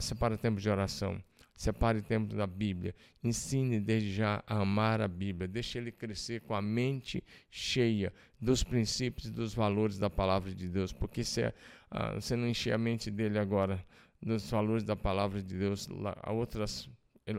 Separa 0.00 0.38
tempo 0.38 0.58
de 0.58 0.68
oração. 0.70 1.22
Separe 1.54 2.00
tempo 2.00 2.34
da 2.34 2.46
Bíblia. 2.46 2.94
Ensine 3.22 3.80
desde 3.80 4.14
já 4.14 4.42
a 4.46 4.60
amar 4.60 5.00
a 5.00 5.08
Bíblia. 5.08 5.46
Deixe 5.46 5.76
ele 5.76 5.92
crescer 5.92 6.40
com 6.42 6.54
a 6.54 6.62
mente 6.62 7.22
cheia 7.50 8.12
dos 8.40 8.62
princípios 8.62 9.26
e 9.26 9.32
dos 9.32 9.54
valores 9.54 9.98
da 9.98 10.08
palavra 10.08 10.54
de 10.54 10.68
Deus. 10.68 10.92
Porque 10.92 11.24
se 11.24 11.52
ah, 11.90 12.14
você 12.14 12.36
não 12.36 12.48
encher 12.48 12.72
a 12.72 12.78
mente 12.78 13.10
dele 13.10 13.38
agora 13.38 13.84
dos 14.22 14.50
valores 14.50 14.84
da 14.84 14.96
palavra 14.96 15.42
de 15.42 15.56
Deus, 15.56 15.86
lá, 15.88 16.16
outras 16.28 16.88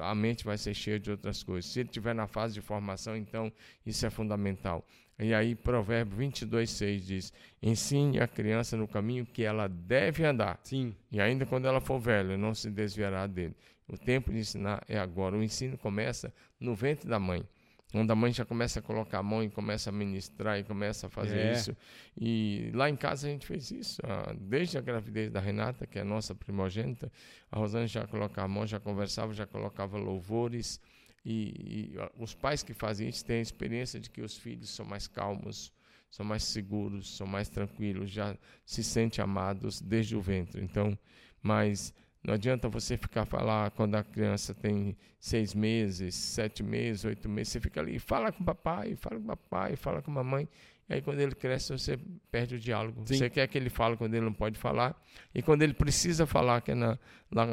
a 0.02 0.16
mente 0.16 0.44
vai 0.44 0.58
ser 0.58 0.74
cheia 0.74 1.00
de 1.00 1.12
outras 1.12 1.44
coisas. 1.44 1.72
Se 1.72 1.80
ele 1.80 1.90
estiver 1.90 2.14
na 2.14 2.28
fase 2.28 2.54
de 2.54 2.62
formação, 2.62 3.16
então 3.16 3.52
isso 3.86 4.06
é 4.06 4.10
fundamental. 4.10 4.86
E 5.18 5.34
aí, 5.34 5.54
Provérbio 5.54 6.16
22, 6.18 6.70
6 6.70 7.06
diz: 7.06 7.34
Ensine 7.62 8.20
a 8.20 8.28
criança 8.28 8.78
no 8.78 8.88
caminho 8.88 9.26
que 9.26 9.44
ela 9.44 9.68
deve 9.68 10.24
andar, 10.24 10.60
Sim. 10.64 10.96
e 11.12 11.20
ainda 11.20 11.46
quando 11.46 11.68
ela 11.68 11.82
for 11.82 12.00
velha, 12.00 12.38
não 12.38 12.54
se 12.54 12.70
desviará 12.70 13.28
dele. 13.28 13.56
O 13.88 13.98
tempo 13.98 14.32
de 14.32 14.38
ensinar 14.38 14.84
é 14.88 14.98
agora. 14.98 15.36
O 15.36 15.44
ensino 15.44 15.78
começa 15.78 16.34
no 16.60 16.76
ventre 16.76 17.10
da 17.10 17.20
mãe. 17.20 17.44
Quando 17.92 18.12
a 18.12 18.16
mãe 18.16 18.32
já 18.32 18.46
começa 18.46 18.80
a 18.80 18.82
colocar 18.84 19.18
a 19.20 19.24
mão 19.24 19.44
e 19.44 19.50
começa 19.50 19.90
a 19.90 19.94
ministrar 19.94 20.60
e 20.60 20.64
começa 20.64 21.08
a 21.08 21.10
fazer 21.10 21.40
É. 21.40 21.54
isso. 21.54 21.76
E 22.16 22.70
lá 22.74 22.88
em 22.90 22.96
casa 22.96 23.28
a 23.28 23.32
gente 23.32 23.48
fez 23.48 23.72
isso. 23.72 24.00
ah, 24.04 24.32
Desde 24.40 24.78
a 24.78 24.82
gravidez 24.82 25.32
da 25.32 25.40
Renata, 25.40 25.88
que 25.88 25.98
é 25.98 26.02
a 26.02 26.06
nossa 26.06 26.36
primogênita, 26.36 27.12
a 27.52 27.58
Rosane 27.58 27.88
já 27.88 28.06
colocava 28.06 28.46
a 28.46 28.48
mão, 28.48 28.68
já 28.68 28.80
conversava, 28.80 29.34
já 29.34 29.48
colocava 29.48 29.98
louvores. 29.98 30.80
E, 31.26 31.92
e, 31.94 32.00
ah, 32.00 32.12
os 32.18 32.34
pais 32.36 32.62
que 32.62 32.74
fazem 32.74 33.10
isso 33.10 33.26
têm 33.26 33.40
a 33.40 33.42
experiência 33.42 34.00
de 34.00 34.10
que 34.10 34.22
os 34.22 34.38
filhos 34.38 34.70
são 34.70 34.86
mais 34.86 35.08
calmos, 35.08 35.74
são 36.12 36.26
mais 36.26 36.44
seguros, 36.44 37.18
são 37.18 37.26
mais 37.28 37.50
tranquilos, 37.50 38.10
já 38.12 38.38
se 38.66 38.84
sentem 38.84 39.24
amados 39.24 39.82
desde 39.82 40.16
o 40.16 40.22
ventre. 40.22 40.64
Então, 40.64 40.98
mas 41.42 41.94
não 42.24 42.34
adianta 42.34 42.68
você 42.68 42.98
ficar 42.98 43.26
falar 43.26 43.72
quando 43.72 43.96
a 43.96 44.04
criança 44.04 44.54
tem 44.54 44.98
seis 45.20 45.54
meses, 45.54 46.16
sete 46.16 46.62
meses, 46.62 47.06
oito 47.06 47.30
meses, 47.30 47.54
você 47.54 47.60
fica 47.60 47.80
ali, 47.80 47.98
fala 47.98 48.32
com 48.32 48.44
o 48.44 48.46
papai, 48.46 48.96
fala 48.96 49.18
com 49.18 49.24
o 49.24 49.28
papai, 49.28 49.76
fala 49.76 50.02
com 50.02 50.12
a 50.12 50.14
mamãe. 50.16 50.48
E 50.90 50.96
aí 50.96 51.02
quando 51.02 51.20
ele 51.20 51.36
cresce, 51.36 51.72
você 51.72 52.00
perde 52.32 52.56
o 52.56 52.60
diálogo. 52.60 53.04
Sim. 53.06 53.18
Você 53.20 53.30
quer 53.30 53.48
que 53.48 53.58
ele 53.58 53.70
fale 53.70 53.96
quando 53.96 54.16
ele 54.16 54.26
não 54.26 54.34
pode 54.34 54.58
falar. 54.58 55.00
E 55.34 55.42
quando 55.42 55.62
ele 55.62 55.74
precisa 55.74 56.26
falar, 56.26 56.62
que 56.62 56.72
é 56.72 56.76
na, 56.76 56.98
lá, 57.32 57.48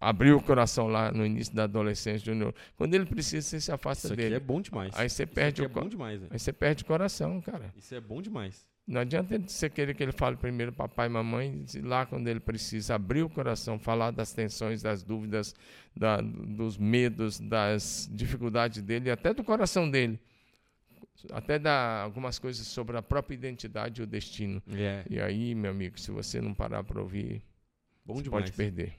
abriu 0.00 0.36
o 0.36 0.42
coração 0.42 0.86
lá 0.86 1.10
no 1.10 1.26
início 1.26 1.52
da 1.52 1.64
adolescência, 1.64 2.24
junior. 2.24 2.54
Quando 2.76 2.94
ele 2.94 3.04
precisa, 3.04 3.46
você 3.46 3.60
se 3.60 3.72
afasta 3.72 4.06
Isso 4.06 4.16
dele. 4.16 4.36
é 4.36 4.40
bom 4.40 4.60
demais. 4.60 4.92
Aí 4.94 5.10
você 5.10 5.24
Isso 5.24 5.34
perde 5.34 5.62
aqui 5.62 5.72
o 5.72 5.78
é 5.78 5.82
bom 5.82 5.88
demais. 5.88 6.22
Aí 6.30 6.38
você 6.38 6.52
perde 6.52 6.84
o 6.84 6.86
coração, 6.86 7.40
cara. 7.40 7.74
Isso 7.76 7.92
é 7.92 8.00
bom 8.00 8.22
demais. 8.22 8.64
Não 8.90 9.00
adianta 9.02 9.38
você 9.46 9.70
querer 9.70 9.94
que 9.94 10.02
ele 10.02 10.10
fale 10.10 10.36
primeiro 10.36 10.72
papai 10.72 11.06
e 11.06 11.10
mamãe, 11.10 11.64
lá 11.84 12.04
quando 12.04 12.26
ele 12.26 12.40
precisa 12.40 12.96
abrir 12.96 13.22
o 13.22 13.30
coração, 13.30 13.78
falar 13.78 14.10
das 14.10 14.32
tensões, 14.32 14.82
das 14.82 15.04
dúvidas, 15.04 15.54
da- 15.96 16.20
dos 16.20 16.76
medos, 16.76 17.38
das 17.38 18.08
dificuldades 18.12 18.82
dele, 18.82 19.08
até 19.08 19.32
do 19.32 19.44
coração 19.44 19.88
dele. 19.88 20.18
Até 21.30 21.56
dar 21.58 22.02
algumas 22.02 22.38
coisas 22.40 22.66
sobre 22.66 22.96
a 22.96 23.02
própria 23.02 23.34
identidade 23.34 24.00
e 24.00 24.04
o 24.04 24.06
destino. 24.08 24.60
É. 24.72 25.04
E 25.08 25.20
aí, 25.20 25.54
meu 25.54 25.70
amigo, 25.70 26.00
se 26.00 26.10
você 26.10 26.40
não 26.40 26.52
parar 26.52 26.82
para 26.82 27.00
ouvir, 27.00 27.42
Bom 28.04 28.14
você 28.14 28.22
demais. 28.24 28.44
pode 28.46 28.56
perder. 28.56 28.94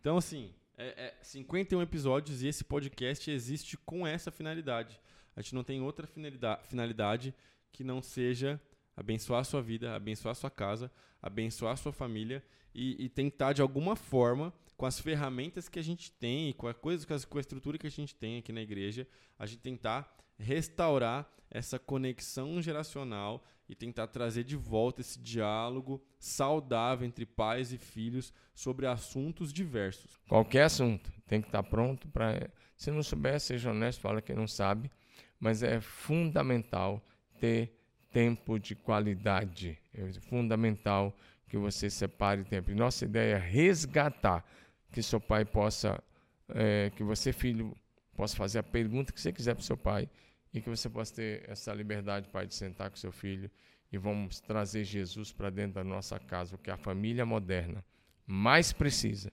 Então, 0.00 0.16
assim, 0.16 0.52
é, 0.78 1.06
é 1.06 1.14
51 1.22 1.82
episódios 1.82 2.40
e 2.42 2.46
esse 2.46 2.62
podcast 2.62 3.28
existe 3.30 3.76
com 3.78 4.06
essa 4.06 4.30
finalidade. 4.30 5.00
A 5.34 5.40
gente 5.40 5.54
não 5.56 5.64
tem 5.64 5.80
outra 5.80 6.06
finalida- 6.06 6.60
finalidade 6.68 7.34
que 7.72 7.82
não 7.82 8.00
seja 8.00 8.60
abençoar 8.96 9.40
a 9.40 9.44
sua 9.44 9.60
vida, 9.62 9.94
abençoar 9.94 10.32
a 10.32 10.34
sua 10.34 10.50
casa, 10.50 10.90
abençoar 11.22 11.72
a 11.72 11.76
sua 11.76 11.92
família 11.92 12.42
e, 12.74 13.04
e 13.04 13.08
tentar, 13.08 13.52
de 13.52 13.62
alguma 13.62 13.96
forma, 13.96 14.52
com 14.76 14.86
as 14.86 14.98
ferramentas 15.00 15.68
que 15.68 15.78
a 15.78 15.82
gente 15.82 16.10
tem, 16.12 16.52
com 16.52 16.66
a, 16.66 16.74
coisa, 16.74 17.06
com, 17.06 17.14
as- 17.14 17.24
com 17.24 17.38
a 17.38 17.40
estrutura 17.40 17.78
que 17.78 17.86
a 17.86 17.90
gente 17.90 18.14
tem 18.14 18.38
aqui 18.38 18.52
na 18.52 18.60
igreja, 18.62 19.06
a 19.38 19.46
gente 19.46 19.60
tentar 19.60 20.16
restaurar 20.36 21.28
essa 21.50 21.78
conexão 21.78 22.60
geracional 22.60 23.44
e 23.68 23.74
tentar 23.74 24.08
trazer 24.08 24.42
de 24.44 24.56
volta 24.56 25.00
esse 25.00 25.18
diálogo 25.20 26.02
saudável 26.18 27.06
entre 27.06 27.24
pais 27.24 27.72
e 27.72 27.78
filhos 27.78 28.32
sobre 28.54 28.86
assuntos 28.86 29.52
diversos. 29.52 30.18
Qualquer 30.28 30.64
assunto 30.64 31.10
tem 31.26 31.40
que 31.40 31.48
estar 31.48 31.62
pronto 31.62 32.08
para. 32.08 32.50
Se 32.76 32.90
não 32.90 33.02
souber, 33.02 33.38
seja 33.40 33.70
honesto, 33.70 34.00
fala 34.00 34.20
que 34.20 34.34
não 34.34 34.48
sabe. 34.48 34.90
Mas 35.38 35.62
é 35.62 35.80
fundamental 35.80 37.00
ter 37.38 37.72
tempo 38.14 38.60
de 38.60 38.76
qualidade. 38.76 39.76
É 39.92 40.10
fundamental 40.20 41.14
que 41.48 41.58
você 41.58 41.90
separe 41.90 42.44
tempo. 42.44 42.70
E 42.70 42.74
nossa 42.74 43.04
ideia 43.04 43.34
é 43.34 43.38
resgatar 43.38 44.44
que 44.92 45.02
seu 45.02 45.20
pai 45.20 45.44
possa, 45.44 46.02
eh, 46.48 46.92
que 46.96 47.02
você, 47.02 47.32
filho, 47.32 47.76
possa 48.16 48.36
fazer 48.36 48.60
a 48.60 48.62
pergunta 48.62 49.12
que 49.12 49.20
você 49.20 49.32
quiser 49.32 49.54
para 49.54 49.64
seu 49.64 49.76
pai 49.76 50.08
e 50.52 50.60
que 50.60 50.70
você 50.70 50.88
possa 50.88 51.12
ter 51.16 51.44
essa 51.50 51.74
liberdade, 51.74 52.28
pai, 52.28 52.46
de 52.46 52.54
sentar 52.54 52.88
com 52.88 52.96
seu 52.96 53.10
filho 53.10 53.50
e 53.92 53.98
vamos 53.98 54.40
trazer 54.40 54.84
Jesus 54.84 55.32
para 55.32 55.50
dentro 55.50 55.74
da 55.74 55.84
nossa 55.84 56.18
casa, 56.18 56.54
o 56.54 56.58
que 56.58 56.70
a 56.70 56.76
família 56.76 57.26
moderna 57.26 57.84
mais 58.24 58.72
precisa 58.72 59.32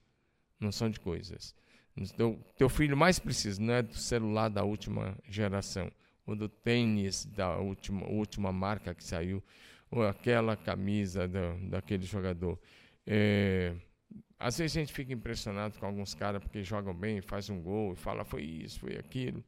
não 0.59 0.71
são 0.71 0.89
de 0.89 0.99
coisas. 0.99 1.55
Teu, 2.17 2.39
teu 2.57 2.69
filho 2.69 2.97
mais 2.97 3.19
precisa 3.19 3.61
não 3.61 3.73
é 3.73 3.83
do 3.83 3.95
celular 3.95 4.49
da 4.49 4.63
última 4.63 5.15
geração, 5.29 5.91
ou 6.25 6.35
do 6.35 6.47
tênis 6.47 7.25
da 7.25 7.57
última, 7.57 8.07
última 8.07 8.51
marca 8.51 8.93
que 8.93 9.03
saiu, 9.03 9.43
ou 9.89 10.07
aquela 10.07 10.55
camisa 10.55 11.27
da, 11.27 11.53
daquele 11.69 12.05
jogador. 12.05 12.59
É, 13.05 13.75
às 14.39 14.57
vezes 14.57 14.75
a 14.75 14.79
gente 14.79 14.93
fica 14.93 15.13
impressionado 15.13 15.77
com 15.77 15.85
alguns 15.85 16.13
caras 16.13 16.41
porque 16.41 16.63
jogam 16.63 16.93
bem, 16.93 17.21
faz 17.21 17.49
um 17.49 17.61
gol 17.61 17.93
e 17.93 17.95
fala 17.95 18.23
foi 18.23 18.43
isso, 18.43 18.79
foi 18.79 18.97
aquilo. 18.97 19.43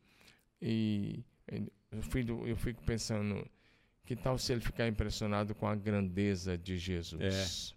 E, 0.62 1.23
e 1.51 1.71
o 1.97 2.01
filho, 2.01 2.47
eu 2.47 2.55
fico 2.55 2.83
pensando, 2.83 3.47
que 4.05 4.15
tal 4.15 4.38
se 4.38 4.51
ele 4.51 4.62
ficar 4.62 4.88
impressionado 4.88 5.55
com 5.55 5.67
a 5.67 5.75
grandeza 5.75 6.57
de 6.57 6.77
Jesus? 6.77 7.75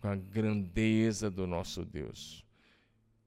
Com 0.00 0.08
a 0.08 0.16
grandeza 0.16 1.30
do 1.30 1.46
nosso 1.46 1.84
Deus. 1.84 2.44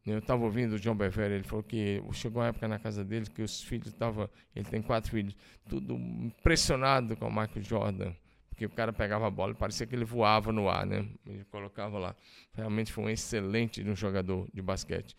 Eu 0.05 0.19
estava 0.19 0.43
ouvindo 0.43 0.73
o 0.73 0.79
John 0.79 0.95
Bevere, 0.95 1.33
ele 1.33 1.43
falou 1.43 1.63
que 1.63 1.99
chegou 2.13 2.41
uma 2.41 2.49
época 2.49 2.67
na 2.67 2.77
casa 2.77 3.03
dele 3.03 3.25
que 3.25 3.41
os 3.41 3.63
filhos 3.63 3.87
estavam, 3.87 4.29
ele 4.55 4.65
tem 4.65 4.79
quatro 4.79 5.09
filhos, 5.09 5.35
tudo 5.67 5.95
impressionado 5.95 7.17
com 7.17 7.27
o 7.27 7.29
Michael 7.29 7.63
Jordan, 7.63 8.13
porque 8.49 8.67
o 8.67 8.69
cara 8.69 8.93
pegava 8.93 9.25
a 9.25 9.31
bola 9.31 9.53
e 9.53 9.55
parecia 9.55 9.87
que 9.87 9.95
ele 9.95 10.05
voava 10.05 10.51
no 10.51 10.69
ar, 10.69 10.85
né? 10.85 11.09
Ele 11.25 11.43
colocava 11.45 11.97
lá. 11.97 12.15
Realmente 12.53 12.93
foi 12.93 13.03
um 13.03 13.09
excelente 13.09 13.83
um 13.83 13.95
jogador 13.95 14.47
de 14.53 14.61
basquete. 14.61 15.15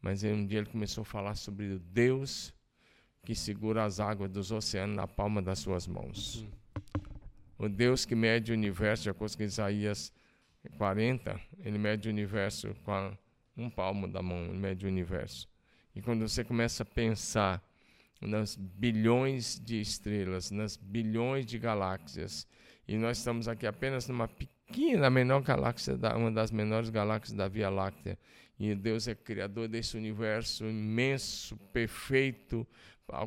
Mas 0.00 0.24
aí 0.24 0.32
um 0.32 0.46
dia 0.46 0.58
ele 0.60 0.70
começou 0.70 1.02
a 1.02 1.04
falar 1.04 1.34
sobre 1.34 1.74
o 1.74 1.78
Deus 1.78 2.54
que 3.24 3.34
segura 3.34 3.84
as 3.84 4.00
águas 4.00 4.30
dos 4.30 4.50
oceanos 4.50 4.96
na 4.96 5.06
palma 5.06 5.42
das 5.42 5.58
suas 5.58 5.86
mãos. 5.86 6.46
O 7.58 7.68
Deus 7.68 8.06
que 8.06 8.14
mede 8.14 8.52
o 8.52 8.54
universo, 8.54 9.02
de 9.02 9.10
acordo 9.10 9.36
com 9.36 9.42
Isaías 9.42 10.12
40, 10.78 11.38
ele 11.58 11.76
mede 11.76 12.08
o 12.08 12.10
universo 12.10 12.74
com 12.82 12.92
a, 12.92 13.12
um 13.60 13.70
palmo 13.70 14.08
da 14.08 14.22
mão, 14.22 14.48
mede 14.52 14.86
o 14.86 14.88
universo. 14.88 15.48
E 15.94 16.00
quando 16.00 16.26
você 16.28 16.44
começa 16.44 16.82
a 16.82 16.86
pensar 16.86 17.62
nas 18.20 18.56
bilhões 18.56 19.58
de 19.58 19.80
estrelas, 19.80 20.50
nas 20.50 20.76
bilhões 20.76 21.46
de 21.46 21.58
galáxias, 21.58 22.46
e 22.86 22.96
nós 22.96 23.18
estamos 23.18 23.48
aqui 23.48 23.66
apenas 23.66 24.08
numa 24.08 24.28
pequena, 24.28 25.10
menor 25.10 25.42
galáxia, 25.42 25.96
da, 25.96 26.16
uma 26.16 26.30
das 26.30 26.50
menores 26.50 26.90
galáxias 26.90 27.36
da 27.36 27.48
Via 27.48 27.70
Láctea, 27.70 28.18
E 28.58 28.74
Deus 28.74 29.08
é 29.08 29.14
criador 29.14 29.68
desse 29.68 29.96
universo 29.96 30.64
imenso, 30.64 31.56
perfeito, 31.72 32.66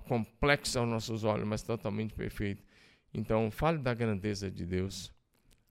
complexo 0.06 0.80
aos 0.80 0.88
nossos 0.88 1.24
olhos, 1.24 1.48
mas 1.48 1.64
totalmente 1.64 2.14
perfeito. 2.14 2.64
Então, 3.14 3.52
fale 3.52 3.78
da 3.78 3.94
grandeza 3.94 4.50
de 4.50 4.66
Deus. 4.66 5.13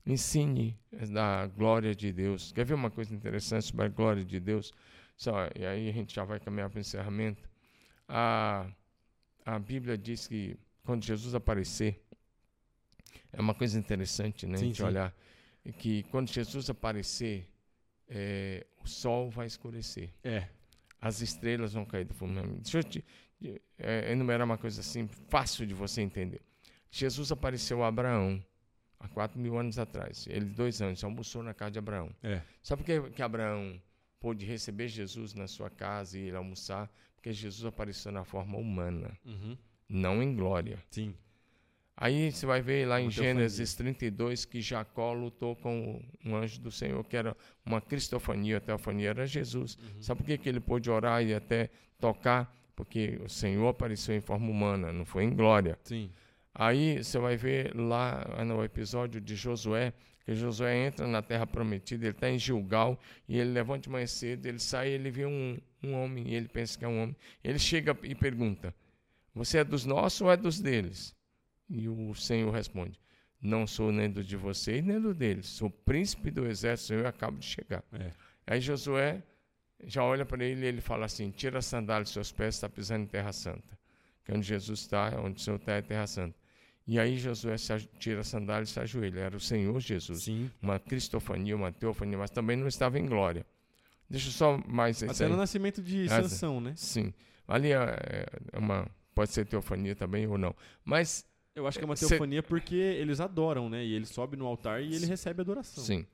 Ensine 0.05 0.79
da 1.13 1.47
glória 1.47 1.95
de 1.95 2.13
Deus. 2.13 2.53
Quer 2.53 2.65
ver 2.65 2.75
uma 2.75 2.91
coisa 2.91 3.15
interessante 3.15 3.67
sobre 3.67 3.87
a 3.87 3.89
glória 3.89 4.25
de 4.25 4.41
Deus? 4.41 4.73
Só, 5.17 5.49
e 5.55 5.65
aí 5.65 5.89
a 5.89 5.93
gente 5.93 6.15
já 6.15 6.25
vai 6.25 6.41
caminhar 6.41 6.69
para 6.69 6.79
o 6.79 6.81
encerramento. 6.81 7.49
A, 8.09 8.67
a 9.45 9.59
Bíblia 9.59 9.97
diz 9.97 10.27
que 10.27 10.57
quando 10.83 11.05
Jesus 11.05 11.35
aparecer, 11.35 12.03
é 13.33 13.41
uma 13.41 13.55
coisa 13.55 13.79
interessante, 13.79 14.47
né? 14.47 14.59
Sim, 14.59 14.71
de 14.71 14.79
sim. 14.79 14.83
olhar 14.83 15.15
que 15.79 16.03
quando 16.05 16.29
Jesus 16.29 16.69
aparecer, 16.69 17.49
é, 18.09 18.67
o 18.83 18.89
sol 18.89 19.31
vai 19.31 19.47
escurecer, 19.47 20.11
É. 20.25 20.49
as 21.01 21.21
estrelas 21.21 21.75
vão 21.75 21.85
cair 21.85 22.05
do 22.05 22.15
firmamento. 22.15 22.63
Deixa 22.63 22.79
eu 22.79 22.85
te 22.85 23.05
é, 23.79 24.11
enumerar 24.11 24.45
uma 24.45 24.59
coisa 24.59 24.81
assim, 24.81 25.07
fácil 25.29 25.67
de 25.67 25.75
você 25.75 26.01
entender. 26.01 26.41
Jesus 26.91 27.31
apareceu 27.31 27.83
a 27.83 27.89
Abraão 27.89 28.45
há 29.03 29.09
quatro 29.09 29.39
mil 29.39 29.59
anos 29.59 29.79
atrás. 29.79 30.27
Ele, 30.29 30.45
dois 30.47 30.81
anos, 30.81 31.03
almoçou 31.05 31.43
na 31.43 31.53
casa 31.53 31.73
de 31.73 31.79
Abraão. 31.79 32.11
É. 32.23 32.41
Sabe 32.63 32.83
por 32.83 32.87
que, 32.87 33.11
que 33.11 33.23
Abraão 33.23 33.81
pôde 34.21 34.47
receber 34.47 34.89
Jesus 34.89 35.35
na 35.35 35.47
sua 35.47 35.69
casa 35.69 36.19
e 36.19 36.29
ir 36.29 36.35
almoçar? 36.35 36.91
Porque 37.17 37.33
Jesus 37.33 37.65
apareceu 37.67 38.11
na 38.13 38.25
forma 38.25 38.57
humana, 38.59 39.17
Uhum. 39.25 39.57
não 39.89 40.23
em 40.23 40.35
glória. 40.35 40.79
Sim. 40.91 41.15
Aí 41.97 42.33
você 42.33 42.47
vai 42.47 42.61
ver 42.63 42.87
lá 42.89 43.01
em. 43.01 43.11
Gênesis 43.11 43.75
32 43.75 44.45
que 44.45 44.61
Jacó 44.61 45.13
lutou 45.13 45.55
com 45.55 46.03
um 46.25 46.35
anjo 46.35 46.61
do 46.61 46.71
Senhor, 46.71 47.05
que 47.05 47.17
era 47.17 47.37
uma 47.65 47.81
cristofania, 47.81 48.57
a 48.57 48.61
teofania 48.61 49.11
era 49.11 49.27
Jesus. 49.27 49.77
Uhum. 49.77 50.03
Sabe 50.03 50.19
por 50.19 50.27
que, 50.27 50.39
que 50.39 50.49
ele 50.49 50.59
pôde 50.59 50.91
orar 50.91 51.23
e 51.23 51.35
até 51.35 51.69
tocar? 52.01 52.57
Porque 52.75 53.21
o 53.23 53.29
Senhor 53.29 53.69
apareceu 53.69 54.17
em 54.17 54.21
forma 54.21 54.49
humana, 54.51 54.91
não 54.93 55.05
foi 55.05 55.25
em 55.25 55.31
glória. 55.35 55.79
Sim. 55.85 56.11
Aí 56.55 57.03
você 57.03 57.19
vai 57.19 57.37
ver 57.37 57.75
lá 57.75 58.45
no 58.45 58.63
episódio 58.63 59.21
de 59.21 59.35
Josué, 59.35 59.93
que 60.25 60.35
Josué 60.35 60.87
entra 60.87 61.07
na 61.07 61.23
terra 61.23 61.47
prometida, 61.47 62.05
ele 62.07 62.13
está 62.13 62.31
em 62.31 62.39
Gilgal, 62.39 62.99
e 63.29 63.39
ele 63.39 63.51
levanta 63.51 63.83
de 63.83 63.91
manhã 63.91 64.07
cedo, 64.07 64.47
ele 64.47 64.59
sai 64.59 64.91
ele 64.91 65.11
vê 65.11 65.27
um, 65.27 65.59
um 65.83 65.95
homem, 65.95 66.29
e 66.29 66.35
ele 66.35 66.49
pensa 66.49 66.79
que 66.79 66.85
é 66.85 66.89
um 66.89 67.03
homem. 67.03 67.17
Ele 67.43 67.59
chega 67.59 67.97
e 68.03 68.15
pergunta, 68.15 68.75
você 69.35 69.59
é 69.59 69.65
dos 69.65 69.85
nossos 69.87 70.21
ou 70.21 70.31
é 70.31 70.37
dos 70.37 70.61
deles? 70.61 71.17
E 71.69 71.89
o 71.89 72.15
Senhor 72.15 72.53
responde, 72.53 73.01
não 73.41 73.67
sou 73.67 73.91
nem 73.91 74.11
do 74.11 74.23
de 74.23 74.37
vocês, 74.37 74.85
nem 74.85 75.01
do 75.01 75.15
deles, 75.15 75.47
sou 75.47 75.71
príncipe 75.71 76.31
do 76.31 76.47
exército, 76.47 76.95
eu 76.95 77.07
acabo 77.07 77.39
de 77.39 77.47
chegar. 77.47 77.83
É. 77.93 78.11
Aí 78.47 78.61
Josué 78.61 79.23
já 79.85 80.05
olha 80.05 80.25
para 80.25 80.45
ele 80.45 80.65
e 80.65 80.69
ele 80.69 80.81
fala 80.81 81.07
assim, 81.07 81.31
tira 81.31 81.59
a 81.59 81.63
sandália 81.63 82.05
dos 82.05 82.13
seus 82.13 82.31
pés, 82.31 82.55
está 82.55 82.69
pisando 82.69 83.05
em 83.05 83.07
terra 83.07 83.33
santa. 83.33 83.79
Que 84.25 84.31
é 84.31 84.37
onde 84.37 84.47
Jesus 84.47 84.81
está, 84.81 85.21
onde 85.21 85.41
o 85.41 85.43
Senhor 85.43 85.57
está 85.57 85.73
é 85.73 85.83
terra 85.83 86.07
santa. 86.07 86.42
E 86.87 86.99
aí 86.99 87.17
Josué 87.17 87.55
tira 87.99 88.21
a 88.21 88.25
sandália 88.25 88.65
e 88.65 88.67
se 88.67 88.79
ajoelha. 88.81 89.21
Era 89.21 89.37
o 89.37 89.41
Senhor 89.41 89.79
Jesus. 89.81 90.25
Sim. 90.25 90.51
Uma 90.61 90.79
cristofania, 90.79 91.55
uma 91.55 91.71
teofania, 91.73 92.19
mas 92.19 92.31
também 92.31 92.57
não 92.57 92.67
estava 92.67 92.99
em 92.99 93.07
glória. 93.07 93.47
Deixa 94.11 94.29
eu 94.29 94.33
só 94.33 94.59
mais 94.67 95.03
Até 95.03 95.29
no 95.29 95.37
nascimento 95.37 95.81
de 95.83 96.05
Ah, 96.11 96.23
Sansão, 96.23 96.61
né? 96.61 96.75
Sim. 96.77 97.15
Ali 97.47 97.73
é 97.73 98.27
é 98.53 98.59
uma 98.59 98.87
pode 99.15 99.31
ser 99.31 99.47
teofania 99.47 99.95
também 99.95 100.27
ou 100.27 100.37
não. 100.37 100.55
Mas 100.85 101.25
Eu 101.55 101.67
acho 101.67 101.79
que 101.79 101.85
é 101.85 101.87
uma 101.87 101.97
Cê- 101.97 102.09
teofania 102.09 102.43
porque 102.43 102.75
eles 102.75 103.21
adoram, 103.21 103.69
né? 103.71 103.85
E 103.85 103.93
ele 103.95 104.07
sobe 104.07 104.37
no 104.37 104.47
altar 104.47 104.83
e 104.83 104.95
ele 104.95 105.07
recebe 105.07 105.41
adoração. 105.43 105.85
sim, 105.85 106.07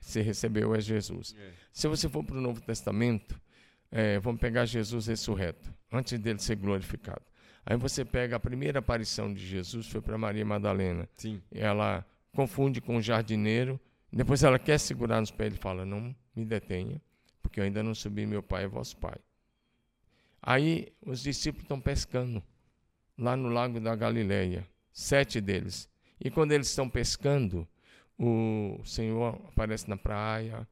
se 0.00 0.20
recebeu 0.20 0.74
é 0.74 0.80
Jesus. 0.80 1.34
É. 1.38 1.50
Se 1.72 1.86
você 1.88 2.08
for 2.08 2.24
para 2.24 2.36
o 2.36 2.40
Novo 2.40 2.60
Testamento, 2.60 3.40
é, 3.90 4.18
vamos 4.20 4.40
pegar 4.40 4.64
Jesus 4.66 5.06
ressurreto, 5.06 5.72
antes 5.92 6.18
dele 6.18 6.38
ser 6.38 6.56
glorificado. 6.56 7.22
Aí 7.66 7.76
você 7.76 8.04
pega 8.04 8.36
a 8.36 8.40
primeira 8.40 8.80
aparição 8.80 9.32
de 9.32 9.44
Jesus, 9.44 9.88
foi 9.88 10.00
para 10.00 10.18
Maria 10.18 10.44
Madalena. 10.44 11.08
Sim. 11.16 11.40
ela 11.50 12.04
confunde 12.34 12.80
com 12.80 12.96
o 12.96 13.02
jardineiro. 13.02 13.80
Depois 14.12 14.42
ela 14.42 14.58
quer 14.58 14.78
segurar 14.78 15.20
nos 15.20 15.30
pés. 15.30 15.52
Ele 15.52 15.60
fala: 15.60 15.84
Não 15.84 16.14
me 16.36 16.44
detenha, 16.44 17.00
porque 17.42 17.60
eu 17.60 17.64
ainda 17.64 17.82
não 17.82 17.94
subi. 17.94 18.26
Meu 18.26 18.42
pai 18.42 18.64
é 18.64 18.68
vosso 18.68 18.96
pai. 18.96 19.16
Aí 20.42 20.88
os 21.04 21.22
discípulos 21.22 21.64
estão 21.64 21.80
pescando 21.80 22.42
lá 23.16 23.34
no 23.36 23.48
lago 23.48 23.80
da 23.80 23.96
Galileia, 23.96 24.66
sete 24.92 25.40
deles. 25.40 25.88
E 26.20 26.30
quando 26.30 26.52
eles 26.52 26.68
estão 26.68 26.88
pescando, 26.88 27.66
o 28.18 28.78
Senhor 28.84 29.40
aparece 29.48 29.88
na 29.88 29.96
praia, 29.96 30.68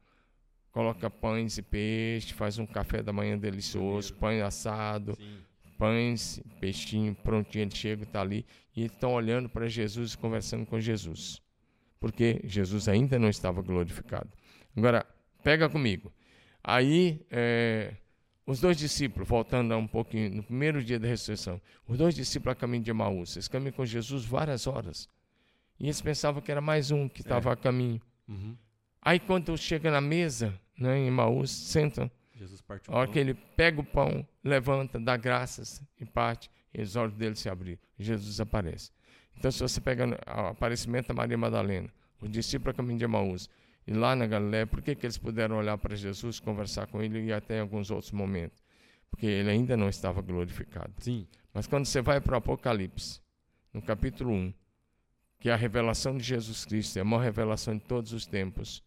coloca 0.71 1.09
pães 1.09 1.57
e 1.57 1.63
peixe, 1.63 2.35
faz 2.35 2.59
um 2.59 2.67
café 2.67 3.03
da 3.03 3.13
manhã 3.13 3.39
delicioso, 3.39 4.15
pão 4.15 4.31
assado, 4.45 5.17
Sim. 5.17 5.39
Pães, 5.83 6.41
peixinho, 6.61 7.13
prontinho, 7.13 7.65
ele 7.65 7.75
chega, 7.75 8.05
está 8.05 8.21
ali, 8.21 8.47
e 8.77 8.85
estão 8.85 9.15
olhando 9.15 9.49
para 9.49 9.67
Jesus 9.67 10.13
e 10.13 10.19
conversando 10.19 10.65
com 10.65 10.79
Jesus. 10.79 11.43
Porque 11.99 12.41
Jesus 12.45 12.87
ainda 12.87 13.19
não 13.19 13.29
estava 13.29 13.61
glorificado. 13.61 14.31
Agora, 14.77 15.05
pega 15.43 15.69
comigo. 15.69 16.13
Aí, 16.63 17.27
é, 17.33 17.95
os 18.47 18.61
dois 18.61 18.77
discípulos, 18.77 19.29
voltando 19.29 19.77
um 19.77 19.89
pouquinho, 19.89 20.33
no 20.37 20.45
primeiro 20.45 20.85
dia 20.85 21.01
da 21.01 21.09
ressurreição, 21.09 21.61
os 21.89 21.99
dois 21.99 22.15
discípulos 22.15 22.53
a 22.53 22.61
caminho 22.61 22.85
de 22.85 22.93
Emaús, 22.93 23.35
eles 23.35 23.49
caminham 23.49 23.73
com 23.73 23.85
Jesus 23.85 24.25
várias 24.25 24.69
horas. 24.69 25.09
E 25.81 25.87
eles 25.87 26.01
pensavam 26.01 26.41
que 26.41 26.53
era 26.53 26.61
mais 26.61 26.93
um 26.93 27.09
que 27.09 27.23
estava 27.23 27.53
a 27.53 27.57
caminho. 27.57 28.01
Uhum. 28.29 28.57
Aí, 29.01 29.19
quando 29.19 29.59
chega 29.59 29.91
na 29.91 30.01
mesa, 30.01 30.57
né, 30.79 30.97
em 30.97 31.09
Emaús, 31.09 31.51
sentam, 31.51 32.09
Jesus 32.43 32.61
partiu. 32.61 32.93
a 32.93 32.99
hora 32.99 33.11
que 33.11 33.19
ele 33.19 33.35
pega 33.35 33.81
o 33.81 33.85
pão, 33.85 34.27
levanta, 34.43 34.99
dá 34.99 35.17
graças 35.17 35.81
e 36.01 36.05
parte, 36.05 36.51
e 36.75 36.83
os 36.83 36.97
olhos 36.97 37.15
dele 37.15 37.37
se 37.37 37.49
abriram. 37.49 37.79
Jesus 37.99 38.41
aparece. 38.41 38.91
Então, 39.37 39.51
se 39.51 39.61
você 39.61 39.81
pega 39.81 40.07
o 40.07 40.47
aparecimento 40.49 41.09
da 41.09 41.15
Maria 41.15 41.39
Madalena, 41.39 41.89
os 42.21 42.29
discípulos 42.31 42.75
a 42.75 42.77
caminho 42.77 42.99
de 42.99 43.05
Emaús, 43.05 43.49
e 43.87 43.93
lá 43.93 44.17
na 44.17 44.27
Galiléia, 44.27 44.67
por 44.67 44.83
que, 44.83 44.95
que 44.95 45.07
eles 45.07 45.19
puderam 45.19 45.57
olhar 45.57 45.79
para 45.79 45.95
Jesus, 45.95 46.41
conversar 46.41 46.87
com 46.87 47.03
ele 47.03 47.25
e 47.25 47.33
até 47.33 47.59
em 47.59 47.61
alguns 47.61 47.91
outros 47.91 48.13
momentos? 48.13 48.63
Porque 49.11 49.27
ele 49.27 49.51
ainda 49.51 49.77
não 49.77 49.89
estava 49.89 50.21
glorificado. 50.21 50.93
Sim. 50.99 51.27
Mas 51.53 51.67
quando 51.67 51.85
você 51.85 52.01
vai 52.01 52.21
para 52.21 52.35
o 52.35 52.37
Apocalipse, 52.39 53.21
no 53.73 53.83
capítulo 53.83 54.33
1, 54.33 54.55
que 55.39 55.49
é 55.49 55.53
a 55.53 55.57
revelação 55.57 56.17
de 56.17 56.23
Jesus 56.23 56.65
Cristo, 56.65 56.99
é 56.99 57.03
a 57.03 57.05
maior 57.05 57.23
revelação 57.23 57.77
de 57.77 57.85
todos 57.85 58.13
os 58.13 58.27
tempos, 58.27 58.83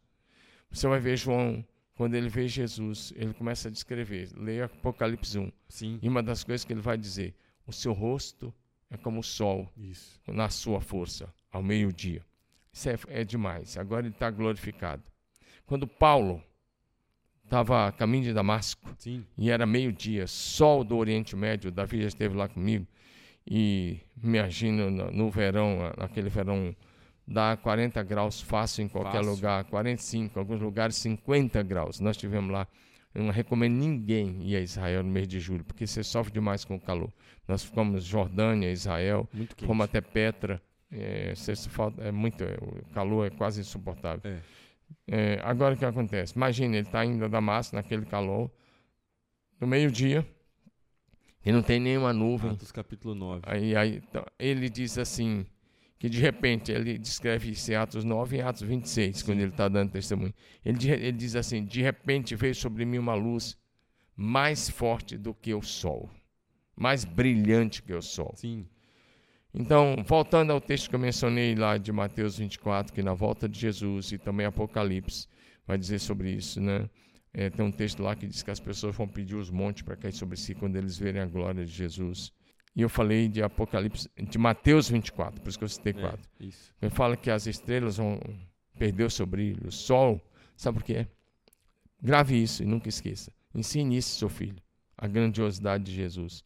você 0.69 0.87
vai 0.87 0.99
ver 0.99 1.17
João, 1.17 1.65
quando 1.95 2.15
ele 2.15 2.29
vê 2.29 2.47
Jesus, 2.47 3.13
ele 3.15 3.33
começa 3.33 3.69
a 3.69 3.71
descrever. 3.71 4.29
Leia 4.35 4.65
Apocalipse 4.65 5.39
1. 5.39 5.51
Sim. 5.69 5.99
E 6.01 6.09
uma 6.09 6.21
das 6.21 6.43
coisas 6.43 6.65
que 6.65 6.73
ele 6.73 6.81
vai 6.81 6.97
dizer: 6.97 7.33
o 7.65 7.71
seu 7.71 7.93
rosto 7.93 8.53
é 8.89 8.97
como 8.97 9.19
o 9.19 9.23
sol 9.23 9.71
Isso. 9.77 10.19
na 10.27 10.49
sua 10.49 10.81
força, 10.81 11.33
ao 11.51 11.63
meio-dia. 11.63 12.23
Isso 12.71 12.89
é, 12.89 12.97
é 13.07 13.23
demais. 13.23 13.77
Agora 13.77 14.05
ele 14.05 14.13
está 14.13 14.29
glorificado. 14.29 15.03
Quando 15.65 15.87
Paulo 15.87 16.43
estava 17.45 17.87
a 17.87 17.91
caminho 17.91 18.25
de 18.25 18.33
Damasco, 18.33 18.93
Sim. 18.97 19.25
e 19.37 19.49
era 19.49 19.65
meio-dia, 19.65 20.27
sol 20.27 20.83
do 20.83 20.97
Oriente 20.97 21.35
Médio, 21.35 21.71
Davi 21.71 22.01
já 22.01 22.07
esteve 22.07 22.35
lá 22.35 22.47
comigo, 22.47 22.85
e 23.47 23.99
me 24.17 24.39
imagino 24.39 24.89
no, 24.89 25.11
no 25.11 25.29
verão, 25.29 25.93
naquele 25.97 26.29
verão, 26.29 26.75
dá 27.27 27.57
40 27.57 28.01
graus 28.03 28.41
fácil 28.41 28.83
em 28.83 28.87
qualquer 28.87 29.17
Fácil. 29.17 29.31
lugar, 29.31 29.63
45, 29.65 30.37
em 30.37 30.39
alguns 30.39 30.61
lugares 30.61 30.95
50 30.97 31.63
graus. 31.63 31.99
Nós 31.99 32.17
tivemos 32.17 32.51
lá, 32.51 32.67
eu 33.13 33.23
não 33.23 33.31
recomendo 33.31 33.73
ninguém 33.73 34.41
ir 34.43 34.55
a 34.55 34.61
Israel 34.61 35.03
no 35.03 35.09
mês 35.09 35.27
de 35.27 35.39
julho, 35.39 35.63
porque 35.63 35.87
você 35.87 36.03
sofre 36.03 36.33
demais 36.33 36.63
com 36.63 36.75
o 36.75 36.79
calor. 36.79 37.11
Nós 37.47 37.63
ficamos 37.63 38.03
Jordânia, 38.03 38.71
Israel, 38.71 39.27
fomos 39.65 39.85
até 39.85 40.01
Petra, 40.01 40.61
é, 40.91 41.33
falta, 41.69 42.03
é 42.03 42.11
muito, 42.11 42.43
é, 42.43 42.57
o 42.61 42.93
calor 42.93 43.25
é 43.25 43.29
quase 43.29 43.61
insuportável. 43.61 44.21
É. 44.23 44.39
É, 45.07 45.39
agora 45.43 45.73
o 45.73 45.77
que 45.77 45.85
acontece? 45.85 46.35
Imagina, 46.35 46.75
ele 46.77 46.87
está 46.87 47.03
indo 47.03 47.25
a 47.25 47.27
Damasco 47.27 47.75
naquele 47.75 48.05
calor, 48.05 48.51
no 49.59 49.65
meio-dia, 49.65 50.27
e 51.45 51.51
não 51.51 51.61
tem 51.61 51.79
nenhuma 51.79 52.11
nuvem. 52.11 52.51
Atos 52.51 52.71
capítulo 52.71 53.13
9. 53.13 53.41
Aí, 53.45 53.75
aí 53.75 53.97
então, 53.97 54.25
ele 54.37 54.69
diz 54.69 54.97
assim, 54.97 55.45
que 56.05 56.09
de 56.09 56.21
repente, 56.21 56.71
ele 56.71 56.99
descreve 56.99 57.49
isso 57.49 57.71
em 57.71 57.73
Atos 57.73 58.03
9 58.03 58.37
e 58.37 58.41
Atos 58.41 58.61
26, 58.61 59.23
quando 59.23 59.39
ele 59.39 59.49
está 59.49 59.67
dando 59.67 59.89
testemunho. 59.89 60.35
Ele, 60.63 60.91
ele 60.91 61.11
diz 61.11 61.35
assim, 61.35 61.65
de 61.65 61.81
repente 61.81 62.35
veio 62.35 62.53
sobre 62.53 62.85
mim 62.85 62.99
uma 62.99 63.15
luz 63.15 63.57
mais 64.15 64.69
forte 64.69 65.17
do 65.17 65.33
que 65.33 65.51
o 65.55 65.63
sol, 65.63 66.07
mais 66.75 67.03
brilhante 67.03 67.81
que 67.81 67.91
o 67.91 68.03
sol. 68.03 68.31
Sim. 68.35 68.67
Então, 69.51 69.95
voltando 70.05 70.51
ao 70.51 70.61
texto 70.61 70.91
que 70.91 70.95
eu 70.95 70.99
mencionei 70.99 71.55
lá 71.55 71.75
de 71.75 71.91
Mateus 71.91 72.37
24, 72.37 72.93
que 72.93 73.01
na 73.01 73.15
volta 73.15 73.49
de 73.49 73.59
Jesus 73.59 74.11
e 74.11 74.19
também 74.19 74.45
Apocalipse 74.45 75.27
vai 75.65 75.75
dizer 75.75 75.97
sobre 75.97 76.29
isso, 76.29 76.61
né? 76.61 76.87
É, 77.33 77.49
tem 77.49 77.65
um 77.65 77.71
texto 77.71 78.03
lá 78.03 78.15
que 78.15 78.27
diz 78.27 78.43
que 78.43 78.51
as 78.51 78.59
pessoas 78.59 78.95
vão 78.95 79.07
pedir 79.07 79.37
os 79.37 79.49
montes 79.49 79.81
para 79.81 79.95
cair 79.95 80.13
sobre 80.13 80.37
si 80.37 80.53
quando 80.53 80.75
eles 80.75 80.99
verem 80.99 81.19
a 81.23 81.25
glória 81.25 81.65
de 81.65 81.71
Jesus. 81.71 82.31
E 82.75 82.81
eu 82.81 82.89
falei 82.89 83.29
de 83.29 83.41
Apocalipse, 83.41 84.09
de 84.17 84.37
Mateus 84.37 84.89
24, 84.89 85.41
por 85.41 85.49
isso 85.49 85.57
que 85.57 85.63
eu 85.63 85.69
citei 85.69 85.93
É, 85.93 86.01
4. 86.01 86.29
isso. 86.41 86.73
Ele 86.81 86.91
fala 86.91 87.15
que 87.15 87.31
as 87.31 87.47
estrelas 87.47 87.97
vão 87.97 88.19
perder 88.77 89.05
o 89.05 89.09
seu 89.09 89.25
brilho, 89.25 89.67
o 89.67 89.71
sol, 89.71 90.21
sabe 90.57 90.79
por 90.79 90.83
quê? 90.85 91.07
Grave 92.01 92.41
isso 92.41 92.63
e 92.63 92.65
nunca 92.65 92.89
esqueça. 92.89 93.31
Ensine 93.53 93.97
isso, 93.97 94.19
seu 94.19 94.27
filho. 94.27 94.61
A 94.97 95.07
grandiosidade 95.07 95.85
de 95.85 95.93
Jesus. 95.93 96.43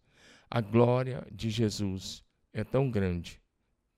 A 0.49 0.61
glória 0.61 1.25
de 1.31 1.49
Jesus 1.49 2.23
é 2.53 2.63
tão 2.63 2.89
grande, 2.89 3.41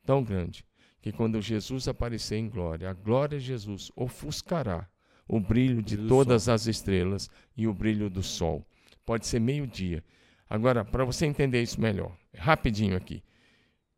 tão 0.05 0.23
grande, 0.23 0.65
que 1.01 1.11
quando 1.11 1.41
Jesus 1.41 1.87
aparecer 1.87 2.37
em 2.37 2.49
glória, 2.49 2.89
a 2.89 2.93
glória 2.93 3.39
de 3.39 3.45
Jesus 3.45 3.91
ofuscará 3.95 4.87
o 5.27 5.39
brilho 5.39 5.81
de 5.81 5.97
todas 6.07 6.47
as 6.49 6.67
estrelas 6.67 7.29
e 7.55 7.67
o 7.67 7.73
brilho 7.73 8.09
do 8.09 8.23
sol. 8.23 8.65
Pode 9.05 9.25
ser 9.27 9.39
meio-dia. 9.39 10.03
Agora, 10.49 10.83
para 10.83 11.05
você 11.05 11.25
entender 11.25 11.61
isso 11.61 11.79
melhor, 11.79 12.17
rapidinho 12.35 12.95
aqui. 12.95 13.23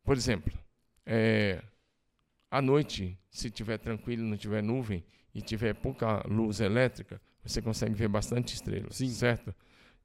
Por 0.02 0.16
exemplo, 0.16 0.52
é, 1.06 1.62
à 2.50 2.60
noite, 2.60 3.18
se 3.30 3.50
tiver 3.50 3.78
tranquilo, 3.78 4.22
não 4.22 4.36
tiver 4.36 4.62
nuvem 4.62 5.04
e 5.34 5.42
tiver 5.42 5.74
pouca 5.74 6.22
luz 6.28 6.60
elétrica, 6.60 7.20
você 7.42 7.60
consegue 7.60 7.94
ver 7.94 8.08
bastante 8.08 8.54
estrelas, 8.54 8.96
Sim. 8.96 9.08
certo? 9.08 9.54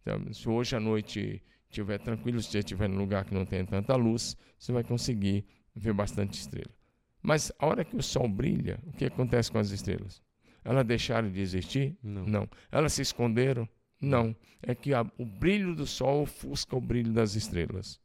Então, 0.01 0.33
se 0.33 0.49
hoje 0.49 0.75
à 0.75 0.79
noite 0.79 1.41
tiver 1.69 1.99
tranquilo, 1.99 2.41
se 2.41 2.57
estiver 2.57 2.89
num 2.89 2.97
lugar 2.97 3.25
que 3.25 3.33
não 3.33 3.45
tem 3.45 3.65
tanta 3.65 3.95
luz, 3.95 4.35
você 4.57 4.71
vai 4.71 4.83
conseguir 4.83 5.45
ver 5.75 5.93
bastante 5.93 6.39
estrela. 6.39 6.73
Mas 7.21 7.51
a 7.59 7.65
hora 7.65 7.85
que 7.85 7.95
o 7.95 8.01
sol 8.01 8.27
brilha, 8.27 8.79
o 8.85 8.93
que 8.93 9.05
acontece 9.05 9.51
com 9.51 9.59
as 9.59 9.71
estrelas? 9.71 10.21
Elas 10.63 10.85
deixaram 10.85 11.31
de 11.31 11.39
existir? 11.39 11.97
Não. 12.01 12.25
Não. 12.25 12.49
Elas 12.71 12.93
se 12.93 13.01
esconderam? 13.01 13.67
Não. 14.01 14.35
É 14.61 14.73
que 14.73 14.93
a, 14.93 15.01
o 15.17 15.25
brilho 15.25 15.75
do 15.75 15.85
sol 15.85 16.23
ofusca 16.23 16.75
o 16.75 16.81
brilho 16.81 17.11
das 17.13 17.35
estrelas. 17.35 17.99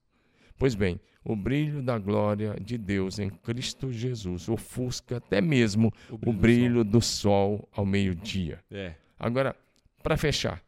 Pois 0.58 0.74
bem, 0.74 1.00
o 1.24 1.34
brilho 1.34 1.82
da 1.82 1.98
glória 1.98 2.54
de 2.60 2.76
Deus 2.78 3.18
em 3.18 3.30
Cristo 3.30 3.90
Jesus 3.90 4.48
ofusca 4.48 5.16
até 5.16 5.40
mesmo 5.40 5.92
o 6.10 6.18
brilho, 6.18 6.36
o 6.36 6.40
brilho 6.40 6.84
do, 6.84 7.00
sol. 7.00 7.56
do, 7.56 7.60
sol. 7.60 7.68
ao 7.72 7.86
meio-dia. 7.86 8.60
É. 8.70 8.94
Agora, 9.18 9.56
para 10.02 10.16
fechar, 10.16 10.62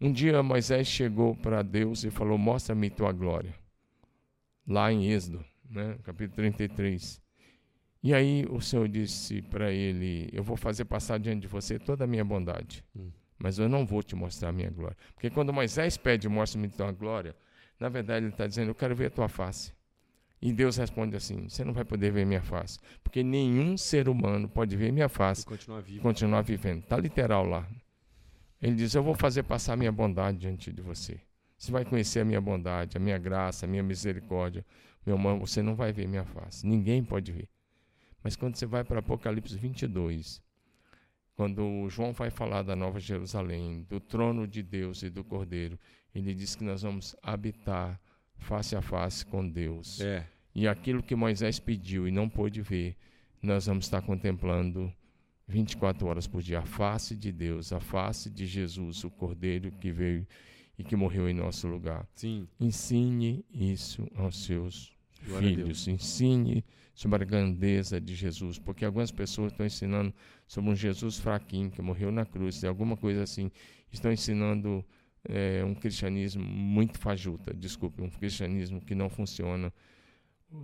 um 0.00 0.12
dia 0.12 0.42
Moisés 0.42 0.86
chegou 0.86 1.34
para 1.34 1.62
Deus 1.62 2.04
e 2.04 2.10
falou: 2.10 2.36
Mostra-me 2.36 2.90
tua 2.90 3.12
glória. 3.12 3.54
Lá 4.66 4.92
em 4.92 5.10
Êxodo, 5.10 5.44
né, 5.68 5.96
capítulo 6.04 6.36
33. 6.36 7.22
E 8.02 8.12
aí 8.12 8.44
o 8.50 8.60
Senhor 8.60 8.88
disse 8.88 9.40
para 9.42 9.72
ele: 9.72 10.28
Eu 10.32 10.42
vou 10.42 10.56
fazer 10.56 10.84
passar 10.84 11.18
diante 11.18 11.42
de 11.42 11.48
você 11.48 11.78
toda 11.78 12.04
a 12.04 12.06
minha 12.06 12.24
bondade, 12.24 12.84
hum. 12.94 13.10
mas 13.38 13.58
eu 13.58 13.68
não 13.68 13.86
vou 13.86 14.02
te 14.02 14.14
mostrar 14.14 14.50
a 14.50 14.52
minha 14.52 14.70
glória. 14.70 14.96
Porque 15.14 15.30
quando 15.30 15.52
Moisés 15.52 15.96
pede: 15.96 16.28
Mostra-me 16.28 16.68
tua 16.68 16.90
glória, 16.92 17.34
na 17.78 17.88
verdade 17.88 18.26
ele 18.26 18.32
está 18.32 18.46
dizendo: 18.46 18.70
Eu 18.70 18.74
quero 18.74 18.94
ver 18.94 19.06
a 19.06 19.10
tua 19.10 19.28
face. 19.28 19.72
E 20.40 20.52
Deus 20.52 20.76
responde 20.76 21.16
assim: 21.16 21.48
Você 21.48 21.64
não 21.64 21.72
vai 21.72 21.84
poder 21.84 22.10
ver 22.10 22.26
minha 22.26 22.42
face, 22.42 22.78
porque 23.02 23.22
nenhum 23.22 23.76
ser 23.76 24.08
humano 24.08 24.48
pode 24.48 24.76
ver 24.76 24.92
minha 24.92 25.08
face 25.08 25.42
e 25.42 25.46
continuar, 25.46 25.80
vivo. 25.80 26.02
continuar 26.02 26.42
vivendo. 26.42 26.82
Está 26.82 26.96
literal 26.96 27.46
lá. 27.46 27.68
Ele 28.60 28.74
diz: 28.74 28.94
Eu 28.94 29.02
vou 29.02 29.14
fazer 29.14 29.44
passar 29.44 29.74
a 29.74 29.76
minha 29.76 29.92
bondade 29.92 30.38
diante 30.38 30.72
de 30.72 30.82
você. 30.82 31.20
Você 31.56 31.70
vai 31.70 31.84
conhecer 31.84 32.18
a 32.20 32.24
minha 32.24 32.40
bondade, 32.40 32.96
a 32.96 33.00
minha 33.00 33.18
graça, 33.18 33.66
a 33.66 33.68
minha 33.68 33.84
misericórdia. 33.84 34.66
Meu 35.06 35.16
irmão, 35.16 35.38
você 35.38 35.62
não 35.62 35.76
vai 35.76 35.92
ver 35.92 36.08
minha 36.08 36.24
face. 36.24 36.66
Ninguém 36.66 37.04
pode 37.04 37.30
ver. 37.30 37.48
Mas 38.22 38.34
quando 38.34 38.56
você 38.56 38.66
vai 38.66 38.82
para 38.82 38.98
Apocalipse 38.98 39.56
22, 39.56 40.42
quando 41.34 41.88
João 41.88 42.12
vai 42.12 42.30
falar 42.30 42.62
da 42.62 42.76
Nova 42.76 43.00
Jerusalém, 43.00 43.84
do 43.88 44.00
trono 44.00 44.46
de 44.46 44.62
Deus 44.62 45.02
e 45.02 45.10
do 45.10 45.24
Cordeiro, 45.24 45.78
ele 46.14 46.34
diz 46.34 46.54
que 46.54 46.64
nós 46.64 46.82
vamos 46.82 47.16
habitar 47.22 48.00
face 48.36 48.76
a 48.76 48.82
face 48.82 49.24
com 49.24 49.48
Deus. 49.48 50.00
É. 50.00 50.26
E 50.54 50.68
aquilo 50.68 51.02
que 51.02 51.14
Moisés 51.14 51.58
pediu 51.58 52.06
e 52.06 52.10
não 52.10 52.28
pôde 52.28 52.60
ver, 52.60 52.96
nós 53.42 53.66
vamos 53.66 53.86
estar 53.86 54.02
contemplando 54.02 54.92
24 55.48 56.06
horas 56.06 56.26
por 56.26 56.42
dia 56.42 56.60
a 56.60 56.64
face 56.64 57.16
de 57.16 57.32
Deus, 57.32 57.72
a 57.72 57.80
face 57.80 58.30
de 58.30 58.46
Jesus, 58.46 59.04
o 59.04 59.10
Cordeiro 59.10 59.72
que 59.72 59.90
veio 59.90 60.26
e 60.78 60.84
que 60.84 60.96
morreu 60.96 61.28
em 61.28 61.34
nosso 61.34 61.66
lugar. 61.66 62.06
Sim. 62.14 62.46
Ensine 62.60 63.44
isso 63.52 64.06
aos 64.14 64.44
seus 64.44 64.92
Glória 65.26 65.48
filhos. 65.48 65.88
Ensine 65.88 66.64
sobre 66.94 67.22
a 67.22 67.26
grandeza 67.26 68.00
de 68.00 68.14
Jesus, 68.14 68.58
porque 68.58 68.84
algumas 68.84 69.10
pessoas 69.10 69.52
estão 69.52 69.64
ensinando 69.64 70.14
sobre 70.46 70.70
um 70.70 70.76
Jesus 70.76 71.18
fraquinho 71.18 71.70
que 71.70 71.80
morreu 71.80 72.12
na 72.12 72.26
cruz, 72.26 72.62
alguma 72.64 72.96
coisa 72.96 73.22
assim. 73.22 73.50
Estão 73.90 74.12
ensinando 74.12 74.84
é, 75.28 75.64
um 75.64 75.74
cristianismo 75.74 76.44
muito 76.44 76.98
fajuta, 76.98 77.54
desculpe, 77.54 78.02
um 78.02 78.10
cristianismo 78.10 78.80
que 78.80 78.94
não 78.94 79.08
funciona. 79.08 79.72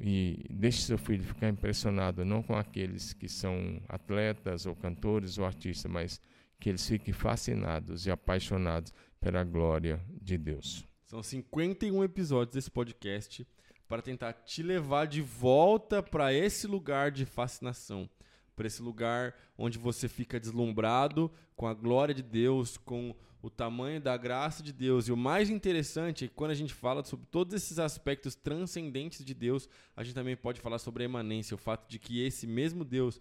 E 0.03 0.45
deixe 0.51 0.83
seu 0.83 0.99
filho 0.99 1.25
ficar 1.25 1.49
impressionado 1.49 2.23
não 2.23 2.43
com 2.43 2.55
aqueles 2.55 3.15
que 3.15 3.27
são 3.27 3.81
atletas 3.89 4.67
ou 4.67 4.77
cantores 4.77 5.39
ou 5.39 5.47
artistas, 5.47 5.91
mas 5.91 6.21
que 6.61 6.69
eles 6.69 6.87
fiquem 6.87 7.15
fascinados 7.15 8.07
e 8.07 8.11
apaixonados 8.11 8.93
pela 9.19 9.43
glória 9.45 10.05
de 10.21 10.37
Deus. 10.37 10.87
São 11.07 11.23
51 11.23 12.05
episódios 12.05 12.55
desse 12.55 12.71
podcast 12.71 13.47
para 13.89 14.03
tentar 14.03 14.35
te 14.35 14.63
levar 14.63 15.07
de 15.07 15.23
volta 15.23 16.03
para 16.03 16.35
esse 16.35 16.67
lugar 16.67 17.11
de 17.11 17.25
fascinação, 17.25 18.09
para 18.55 18.67
esse 18.67 18.83
lugar 18.83 19.35
onde 19.57 19.79
você 19.79 20.07
fica 20.07 20.39
deslumbrado 20.39 21.33
com 21.57 21.67
a 21.67 21.73
glória 21.73 22.15
de 22.15 22.23
Deus, 22.23 22.77
com 22.77 23.15
o 23.41 23.49
tamanho 23.49 24.01
da 24.01 24.17
graça 24.17 24.63
de 24.63 24.73
Deus. 24.73 25.09
E 25.09 25.13
o 25.13 25.17
mais 25.17 25.49
interessante 25.49 26.25
é 26.25 26.29
que 26.29 26.35
quando 26.35 26.51
a 26.51 26.55
gente 26.55 26.75
fala 26.75 27.05
sobre 27.05 27.27
todos 27.27 27.55
esses 27.55 27.79
aspectos 27.79 28.35
transcendentes 28.35 29.25
de 29.25 29.35
Deus, 29.35 29.69
a 29.97 30.03
gente 30.03 30.15
também 30.15 30.37
pode 30.37 30.61
falar 30.61 30.79
sobre 30.79 31.05
a 31.05 31.07
emanência, 31.07 31.55
o 31.55 31.59
fato 31.59 31.89
de 31.89 31.99
que 31.99 32.21
esse 32.23 32.47
mesmo 32.47 32.85
Deus, 32.85 33.21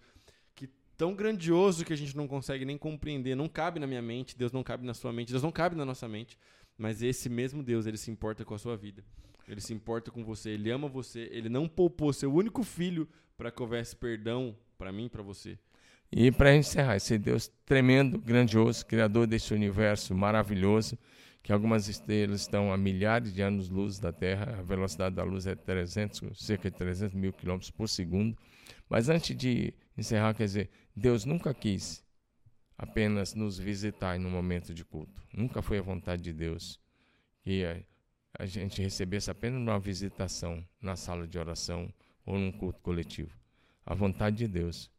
que 0.54 0.68
tão 0.96 1.14
grandioso 1.14 1.84
que 1.84 1.92
a 1.92 1.96
gente 1.96 2.16
não 2.16 2.26
consegue 2.26 2.64
nem 2.64 2.76
compreender, 2.76 3.34
não 3.34 3.48
cabe 3.48 3.78
na 3.78 3.86
minha 3.86 4.02
mente, 4.02 4.36
Deus 4.36 4.52
não 4.52 4.62
cabe 4.62 4.84
na 4.84 4.94
sua 4.94 5.12
mente, 5.12 5.30
Deus 5.30 5.42
não 5.42 5.52
cabe 5.52 5.76
na 5.76 5.84
nossa 5.84 6.08
mente, 6.08 6.36
mas 6.76 7.02
esse 7.02 7.28
mesmo 7.28 7.62
Deus, 7.62 7.86
ele 7.86 7.96
se 7.96 8.10
importa 8.10 8.44
com 8.44 8.54
a 8.54 8.58
sua 8.58 8.76
vida. 8.76 9.04
Ele 9.48 9.60
se 9.60 9.72
importa 9.72 10.10
com 10.10 10.22
você, 10.24 10.50
ele 10.50 10.70
ama 10.70 10.88
você, 10.88 11.28
ele 11.32 11.48
não 11.48 11.66
poupou 11.66 12.12
seu 12.12 12.32
único 12.32 12.62
filho 12.62 13.08
para 13.36 13.50
que 13.50 13.62
houvesse 13.62 13.96
perdão 13.96 14.54
para 14.76 14.92
mim 14.92 15.08
para 15.08 15.22
você. 15.22 15.58
E 16.10 16.32
para 16.32 16.56
encerrar, 16.56 16.96
esse 16.96 17.18
Deus 17.18 17.50
tremendo, 17.66 18.18
grandioso, 18.18 18.84
criador 18.86 19.26
desse 19.26 19.52
universo 19.52 20.14
maravilhoso, 20.14 20.98
que 21.42 21.52
algumas 21.52 21.88
estrelas 21.88 22.40
estão 22.40 22.72
a 22.72 22.76
milhares 22.76 23.32
de 23.32 23.42
anos-luz 23.42 23.98
da 23.98 24.12
Terra, 24.12 24.56
a 24.58 24.62
velocidade 24.62 25.14
da 25.14 25.22
luz 25.22 25.46
é 25.46 25.54
300, 25.54 26.38
cerca 26.38 26.70
de 26.70 26.76
300 26.76 27.14
mil 27.14 27.32
quilômetros 27.32 27.70
por 27.70 27.88
segundo. 27.88 28.36
Mas 28.88 29.08
antes 29.08 29.36
de 29.36 29.74
encerrar, 29.96 30.34
quer 30.34 30.44
dizer, 30.44 30.70
Deus 30.96 31.24
nunca 31.24 31.52
quis 31.52 32.04
apenas 32.76 33.34
nos 33.34 33.58
visitar 33.58 34.18
no 34.18 34.30
momento 34.30 34.72
de 34.72 34.84
culto. 34.84 35.22
Nunca 35.32 35.60
foi 35.60 35.78
a 35.78 35.82
vontade 35.82 36.22
de 36.22 36.32
Deus 36.32 36.80
que 37.42 37.64
a 38.38 38.46
gente 38.46 38.80
recebesse 38.80 39.30
apenas 39.30 39.60
uma 39.60 39.78
visitação 39.78 40.64
na 40.80 40.96
sala 40.96 41.26
de 41.26 41.38
oração 41.38 41.92
ou 42.24 42.38
num 42.38 42.52
culto 42.52 42.80
coletivo. 42.80 43.36
A 43.84 43.94
vontade 43.94 44.36
de 44.36 44.48
Deus 44.48 44.90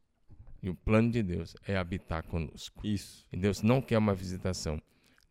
e 0.62 0.70
o 0.70 0.76
plano 0.76 1.12
de 1.12 1.24
Deus 1.24 1.56
é 1.66 1.78
habitar 1.78 2.24
conosco. 2.24 2.86
Isso. 2.86 3.26
E 3.32 3.38
Deus 3.38 3.62
não 3.62 3.82
quer 3.82 3.98
uma 3.98 4.14
visitação. 4.14 4.82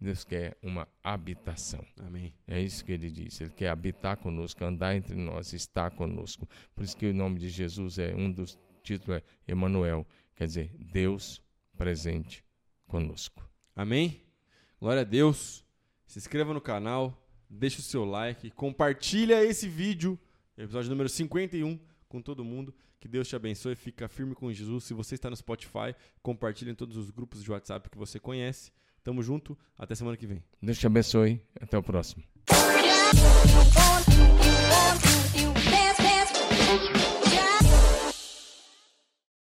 Deus 0.01 0.25
quer 0.25 0.57
uma 0.63 0.87
habitação. 1.03 1.85
Amém. 1.99 2.33
É 2.47 2.61
isso 2.61 2.85
que 2.85 2.93
ele 2.93 3.11
diz. 3.11 3.41
Ele 3.41 3.51
quer 3.51 3.69
habitar 3.69 4.17
conosco, 4.17 4.65
andar 4.65 4.95
entre 4.95 5.15
nós, 5.17 5.53
estar 5.53 5.91
conosco. 5.91 6.49
Por 6.75 6.85
isso 6.85 6.97
que 6.97 7.07
o 7.07 7.15
nome 7.15 7.41
de 7.41 7.49
Jesus 7.49 7.99
é 7.99 8.15
um 8.15 8.31
dos 8.31 8.57
títulos 8.83 9.21
é 9.21 9.53
Emanuel, 9.53 10.07
quer 10.35 10.47
dizer, 10.47 10.71
Deus 10.79 11.43
presente 11.77 12.45
conosco. 12.87 13.47
Amém. 13.77 14.23
Glória 14.81 15.03
a 15.03 15.05
Deus. 15.05 15.65
Se 16.07 16.19
inscreva 16.19 16.55
no 16.55 16.61
canal, 16.61 17.29
deixa 17.51 17.81
o 17.81 17.83
seu 17.83 18.05
like, 18.05 18.51
compartilha 18.53 19.45
esse 19.45 19.69
vídeo, 19.69 20.19
episódio 20.57 20.89
número 20.89 21.09
51, 21.09 21.79
com 22.09 22.23
todo 22.23 22.45
mundo. 22.45 22.75
Que 23.01 23.09
Deus 23.09 23.29
te 23.29 23.37
abençoe, 23.37 23.77
fica 23.77 24.09
firme 24.09 24.35
com 24.35 24.53
Jesus. 24.53 24.85
Se 24.85 24.95
você 24.95 25.15
está 25.15 25.31
no 25.31 25.37
Spotify, 25.37 25.95
compartilhe 26.23 26.71
em 26.71 26.75
todos 26.75 26.97
os 26.97 27.11
grupos 27.11 27.43
de 27.43 27.51
WhatsApp 27.51 27.89
que 27.89 27.99
você 27.99 28.19
conhece. 28.19 28.73
Tamo 29.05 29.23
junto, 29.23 29.57
até 29.79 29.95
semana 29.95 30.17
que 30.17 30.27
vem. 30.27 30.43
Deus 30.61 30.79
te 30.79 30.87
abençoe, 30.87 31.41
até 31.61 31.79
o 31.79 31.83
próximo. 31.83 32.23